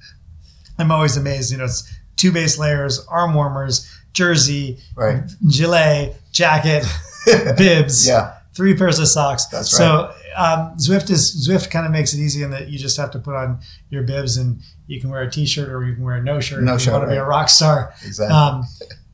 I'm 0.78 0.90
always 0.90 1.16
amazed. 1.16 1.52
You 1.52 1.58
know, 1.58 1.64
it's 1.64 1.90
two 2.16 2.32
base 2.32 2.58
layers, 2.58 3.04
arm 3.06 3.34
warmers, 3.34 3.90
jersey, 4.12 4.78
right. 4.96 5.22
gilet, 5.46 6.16
jacket, 6.32 6.84
bibs, 7.56 8.06
yeah. 8.06 8.38
three 8.54 8.76
pairs 8.76 8.98
of 8.98 9.08
socks. 9.08 9.46
That's 9.46 9.72
right. 9.72 9.78
So 9.78 10.12
um, 10.36 10.76
Zwift 10.76 11.10
is 11.10 11.48
Zwift 11.48 11.70
kind 11.70 11.86
of 11.86 11.92
makes 11.92 12.14
it 12.14 12.20
easy 12.20 12.42
in 12.42 12.50
that 12.50 12.68
you 12.68 12.78
just 12.78 12.96
have 12.96 13.10
to 13.12 13.18
put 13.18 13.34
on 13.34 13.60
your 13.90 14.02
bibs 14.02 14.36
and 14.36 14.60
you 14.86 15.00
can 15.00 15.10
wear 15.10 15.22
a 15.22 15.30
t-shirt 15.30 15.68
or 15.68 15.84
you 15.84 15.94
can 15.94 16.04
wear 16.04 16.16
a 16.16 16.22
no 16.22 16.40
shirt. 16.40 16.62
No 16.62 16.74
if 16.74 16.86
you 16.86 16.92
want 16.92 17.02
to 17.02 17.06
right. 17.08 17.14
be 17.14 17.18
a 17.18 17.24
rock 17.24 17.48
star. 17.48 17.94
Exactly. 18.04 18.34
Um, 18.34 18.64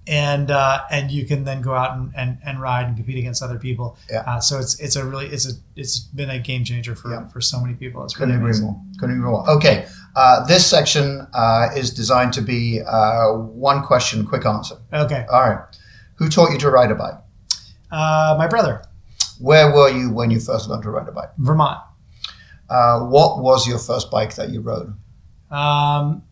and 0.07 0.51
uh, 0.51 0.83
and 0.91 1.11
you 1.11 1.25
can 1.25 1.45
then 1.45 1.63
go 1.63 1.75
out 1.75 1.97
and, 1.97 2.13
and, 2.17 2.39
and 2.45 2.61
ride 2.61 2.87
and 2.87 2.97
compete 2.97 3.17
against 3.17 3.43
other 3.43 3.59
people. 3.59 3.97
Yeah. 4.11 4.21
Uh, 4.27 4.41
so 4.41 4.59
it's 4.59 4.79
it's 4.79 4.97
a 4.97 5.05
really 5.05 5.27
it's 5.27 5.49
a 5.49 5.53
it's 5.77 6.01
been 6.01 6.31
a 6.31 6.39
game 6.39 6.65
changer 6.65 6.95
for, 6.95 7.11
yeah. 7.11 7.27
for 7.29 7.41
so 7.41 7.61
many 7.61 7.75
people. 7.75 8.05
It's 8.05 8.15
couldn't 8.15 8.35
agree 8.35 8.53
more. 8.61 8.79
Couldn't 8.99 9.17
agree 9.17 9.31
more. 9.31 9.49
Okay, 9.49 9.87
uh, 10.17 10.45
this 10.47 10.69
section 10.69 11.27
uh, 11.35 11.69
is 11.77 11.91
designed 11.91 12.33
to 12.35 12.43
be 12.43 12.81
uh, 12.87 13.33
one 13.33 13.83
question, 13.83 14.27
quick 14.27 14.47
answer. 14.47 14.77
Okay. 14.93 15.27
All 15.31 15.41
right. 15.41 15.65
Who 16.17 16.29
taught 16.29 16.53
you 16.53 16.59
to 16.59 16.71
ride 16.71 16.91
a 16.91 16.95
bike? 16.95 17.15
Uh, 17.91 18.37
my 18.39 18.47
brother. 18.47 18.83
Where 19.41 19.73
were 19.73 19.89
you 19.89 20.11
when 20.11 20.31
you 20.31 20.41
first 20.41 20.69
learned 20.69 20.85
to 20.85 20.91
ride 20.91 21.09
a 21.09 21.13
bike? 21.13 21.31
Vermont. 21.39 21.81
what 22.69 23.43
was 23.43 23.67
your 23.67 23.79
first 23.79 24.11
bike 24.11 24.37
that 24.37 24.51
you 24.51 24.61
rode? 24.61 24.95
Um, 25.51 26.23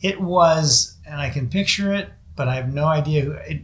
it 0.00 0.20
was, 0.20 0.96
and 1.06 1.20
I 1.20 1.30
can 1.30 1.48
picture 1.48 1.92
it, 1.94 2.10
but 2.36 2.48
I 2.48 2.54
have 2.56 2.72
no 2.72 2.84
idea 2.84 3.22
who 3.22 3.32
it. 3.32 3.62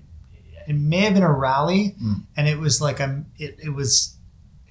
It 0.68 0.74
may 0.74 1.01
have 1.01 1.14
been 1.14 1.24
a 1.24 1.33
Raleigh, 1.33 1.97
mm. 2.01 2.24
and 2.37 2.49
it 2.49 2.59
was 2.59 2.80
like 2.80 3.01
a. 3.01 3.24
It, 3.37 3.59
it 3.62 3.70
was, 3.70 4.16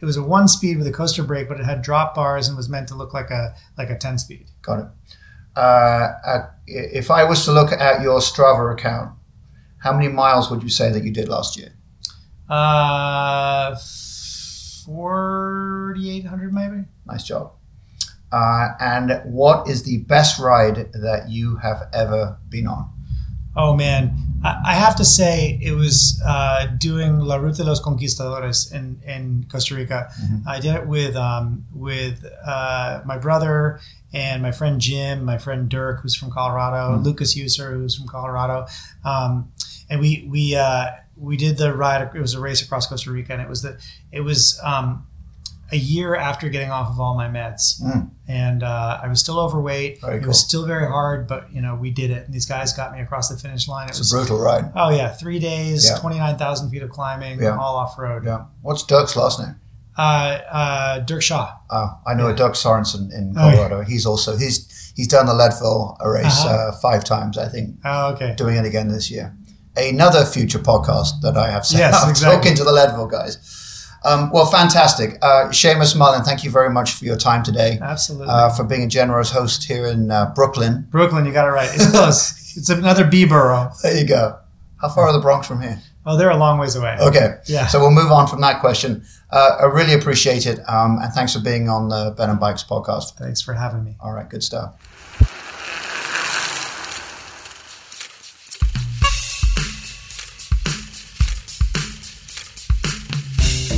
it 0.02 0.06
was 0.06 0.18
a 0.18 0.24
one 0.24 0.48
speed 0.48 0.78
with 0.78 0.88
a 0.88 0.92
coaster 0.92 1.24
brake, 1.24 1.48
but 1.48 1.60
it 1.60 1.66
had 1.66 1.82
drop 1.82 2.16
bars 2.16 2.48
and 2.48 2.58
was 2.58 2.68
meant 2.70 2.88
to 2.88 2.96
look 2.96 3.14
like 3.14 3.30
a 3.30 3.54
like 3.78 3.90
a 3.90 3.98
ten 3.98 4.18
speed. 4.18 4.48
Got 4.62 4.80
it. 4.80 4.88
uh, 5.56 6.08
at, 6.26 6.56
if 6.68 7.12
I 7.12 7.24
was 7.24 7.46
to 7.46 7.52
look 7.52 7.72
at 7.72 8.02
your 8.02 8.20
Strava 8.20 8.74
account, 8.74 9.16
how 9.80 9.94
many 9.94 10.08
miles 10.08 10.50
would 10.50 10.64
you 10.64 10.70
say 10.70 10.92
that 10.92 11.04
you 11.04 11.12
did 11.12 11.28
last 11.28 11.58
year? 11.58 11.74
Uh, 12.50 13.76
4,800 14.86 16.54
maybe. 16.54 16.84
Nice 17.06 17.24
job. 17.24 17.54
Uh, 18.32 18.70
and 18.80 19.22
what 19.26 19.68
is 19.68 19.84
the 19.84 19.98
best 20.00 20.40
ride 20.40 20.92
that 20.94 21.30
you 21.30 21.58
have 21.58 21.90
ever 21.94 22.38
been 22.50 22.66
on? 22.68 22.90
Oh 23.56 23.76
man, 23.76 24.16
I 24.44 24.74
have 24.74 24.96
to 24.96 25.06
say 25.06 25.60
it 25.62 25.74
was 25.74 26.22
uh, 26.26 26.68
doing 26.78 27.20
La 27.20 27.36
Ruta 27.36 27.58
de 27.58 27.64
los 27.66 27.80
Conquistadores 27.80 28.72
in, 28.72 29.00
in 29.06 29.46
Costa 29.52 29.76
Rica. 29.76 30.10
Mm-hmm. 30.20 30.48
I 30.48 30.60
did 30.60 30.76
it 30.76 30.88
with 30.88 31.16
um, 31.16 31.66
with 31.74 32.26
uh, 32.46 33.02
my 33.06 33.18
brother 33.18 33.80
and 34.14 34.42
my 34.42 34.52
friend 34.52 34.80
Jim, 34.82 35.24
my 35.24 35.38
friend 35.38 35.70
Dirk, 35.70 36.02
who's 36.02 36.16
from 36.16 36.32
Colorado, 36.32 36.96
mm-hmm. 36.96 37.04
Lucas 37.04 37.36
User, 37.36 37.74
who's 37.74 37.96
from 37.96 38.08
Colorado, 38.08 38.66
um, 39.04 39.52
and 39.90 40.00
we 40.00 40.28
we 40.30 40.56
uh, 40.56 40.88
we 41.18 41.38
did 41.38 41.58
the 41.58 41.74
ride. 41.74 42.10
It 42.16 42.20
was 42.20 42.34
a 42.34 42.40
race 42.40 42.62
across 42.64 42.88
Costa 42.88 43.12
Rica, 43.12 43.34
and 43.34 43.42
it 43.42 43.50
was 43.50 43.62
the 43.62 43.80
it 44.12 44.22
was 44.22 44.60
um, 44.64 45.06
a 45.72 45.78
year 45.78 46.16
after 46.16 46.50
getting 46.50 46.70
off 46.70 46.90
of 46.90 47.00
all 47.00 47.16
my 47.16 47.28
meds, 47.28 47.82
mm. 47.82 48.10
and 48.28 48.62
uh, 48.62 49.00
I 49.02 49.08
was 49.08 49.20
still 49.20 49.40
overweight. 49.40 50.02
Very 50.02 50.18
it 50.18 50.20
cool. 50.20 50.30
was 50.30 50.46
still 50.46 50.66
very 50.66 50.86
hard, 50.86 51.28
but 51.28 51.52
you 51.54 51.62
know 51.62 51.76
we 51.76 51.92
did 51.92 52.12
it. 52.12 52.26
And 52.26 52.34
these 52.34 52.46
guys 52.46 52.74
got 52.74 52.94
me 52.94 53.00
across 53.00 53.30
the 53.30 53.38
finish 53.38 53.68
line. 53.68 53.88
It 53.88 53.92
it's 53.92 54.00
was 54.00 54.14
a 54.14 54.18
brutal 54.18 54.40
ride. 54.40 54.72
Oh 54.76 54.90
yeah, 54.90 55.10
three 55.10 55.40
days, 55.40 55.90
yeah. 55.90 55.98
twenty 56.00 56.18
nine 56.18 56.38
thousand 56.38 56.70
feet 56.70 56.84
of 56.84 56.90
climbing, 56.90 57.42
yeah. 57.42 57.58
all 57.58 57.76
off 57.76 57.98
road. 57.98 58.26
Yeah. 58.26 58.46
What's 58.62 58.84
Dirk's 58.84 59.16
last 59.16 59.40
name? 59.40 59.56
Uh, 59.98 60.40
uh, 60.50 61.00
Dirk 61.00 61.22
Shaw. 61.22 61.54
Oh, 61.70 62.00
I 62.08 62.14
know 62.14 62.30
yeah. 62.30 62.36
Dirk 62.36 62.54
Sorensen 62.54 63.14
in 63.14 63.34
Colorado. 63.36 63.80
Oh. 63.80 63.84
He's 63.84 64.06
also 64.06 64.38
he's 64.38 64.94
he's 64.96 65.08
done 65.08 65.26
the 65.26 65.34
Leadville 65.34 65.98
race 66.06 66.26
uh-huh. 66.26 66.70
uh, 66.70 66.72
five 66.80 67.04
times, 67.04 67.38
I 67.38 67.48
think. 67.48 67.78
Oh, 67.86 68.14
okay. 68.14 68.34
Doing 68.36 68.58
it 68.58 68.66
again 68.66 68.88
this 68.88 69.12
year. 69.12 69.36
Another 69.76 70.26
future 70.26 70.60
podcast 70.60 71.22
that 71.22 71.38
I 71.38 71.50
have 71.50 71.66
set 71.66 71.80
yes, 71.80 72.04
up 72.04 72.10
exactly. 72.10 72.38
talking 72.38 72.56
to 72.56 72.64
the 72.64 72.74
Leadville 72.74 73.08
guys. 73.08 73.61
Um, 74.04 74.32
well, 74.32 74.46
fantastic. 74.46 75.18
Uh, 75.22 75.50
Seamus 75.50 75.96
Mullen, 75.96 76.24
thank 76.24 76.44
you 76.44 76.50
very 76.50 76.70
much 76.70 76.94
for 76.94 77.06
your 77.06 77.18
time 77.18 77.44
today. 77.44 77.78
Absolutely. 77.82 78.28
Uh, 78.30 78.50
for 78.50 78.64
being 78.64 78.84
a 78.84 78.88
generous 78.88 79.32
host 79.32 79.66
here 79.66 79.86
in 79.86 80.10
uh, 80.10 80.32
Brooklyn. 80.34 80.88
Brooklyn, 80.90 81.26
you 81.26 81.32
got 81.32 81.48
it 81.48 81.52
right. 81.52 81.70
It's 81.74 81.92
close. 81.92 82.32
it's 82.58 82.70
another 82.70 83.06
B 83.06 83.26
borough. 83.26 83.72
There 83.84 83.96
you 83.96 84.08
go. 84.08 84.40
How 84.82 84.90
far 84.90 85.08
are 85.08 85.14
the 85.14 85.20
Bronx 85.20 85.48
from 85.48 85.62
here? 85.62 85.80
Oh, 86.06 86.18
they're 86.18 86.32
a 86.32 86.38
long 86.38 86.58
ways 86.58 86.76
away. 86.76 86.98
Okay. 87.00 87.36
Yeah. 87.46 87.68
So 87.68 87.80
we'll 87.80 87.92
move 87.92 88.12
on 88.12 88.26
from 88.28 88.42
that 88.42 88.60
question. 88.60 89.04
Uh, 89.30 89.58
I 89.62 89.66
really 89.66 89.94
appreciate 89.94 90.48
it. 90.48 90.60
Um, 90.68 90.98
and 91.00 91.14
thanks 91.14 91.34
for 91.34 91.40
being 91.40 91.70
on 91.70 91.90
the 91.90 92.16
Ben 92.18 92.32
and 92.32 92.40
Bikes 92.40 92.64
podcast. 92.64 93.14
Thanks 93.18 93.40
for 93.42 93.54
having 93.54 93.84
me. 93.84 93.96
All 94.02 94.12
right. 94.12 94.28
Good 94.28 94.44
stuff. 94.44 94.76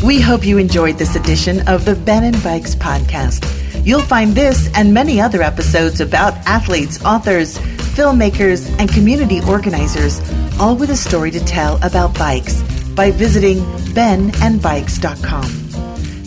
We 0.03 0.19
hope 0.19 0.45
you 0.45 0.57
enjoyed 0.57 0.97
this 0.97 1.15
edition 1.15 1.65
of 1.65 1.85
the 1.85 1.95
Ben 1.95 2.25
and 2.25 2.43
Bikes 2.43 2.75
podcast. 2.75 3.45
You'll 3.85 4.01
find 4.01 4.33
this 4.33 4.69
and 4.75 4.93
many 4.93 5.21
other 5.21 5.41
episodes 5.41 6.01
about 6.01 6.33
athletes, 6.45 7.03
authors, 7.05 7.57
filmmakers, 7.95 8.69
and 8.79 8.91
community 8.91 9.39
organizers, 9.47 10.19
all 10.59 10.75
with 10.75 10.89
a 10.89 10.97
story 10.97 11.31
to 11.31 11.39
tell 11.45 11.81
about 11.83 12.17
bikes 12.19 12.61
by 12.95 13.11
visiting 13.11 13.59
benandbikes.com. 13.93 15.43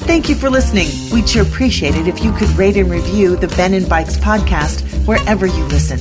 Thank 0.06 0.30
you 0.30 0.36
for 0.36 0.48
listening. 0.48 0.88
We'd 1.12 1.28
sure 1.28 1.42
appreciate 1.42 1.96
it 1.96 2.08
if 2.08 2.24
you 2.24 2.32
could 2.32 2.48
rate 2.50 2.78
and 2.78 2.90
review 2.90 3.36
the 3.36 3.48
Ben 3.48 3.74
and 3.74 3.86
Bikes 3.86 4.16
podcast 4.16 5.06
wherever 5.06 5.44
you 5.44 5.64
listen. 5.64 6.00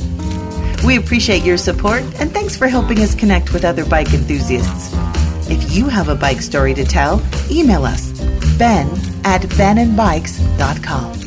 We 0.86 0.96
appreciate 0.96 1.44
your 1.44 1.58
support 1.58 2.04
and 2.20 2.32
thanks 2.32 2.56
for 2.56 2.68
helping 2.68 3.00
us 3.02 3.16
connect 3.16 3.52
with 3.52 3.66
other 3.66 3.86
bike 3.86 4.14
enthusiasts. 4.14 4.96
If 5.58 5.74
you 5.74 5.88
have 5.88 6.10
a 6.10 6.16
bike 6.16 6.42
story 6.42 6.74
to 6.74 6.84
tell, 6.84 7.22
email 7.50 7.86
us 7.86 8.12
ben 8.58 8.90
at 9.24 9.42
benandbikes.com. 9.56 11.25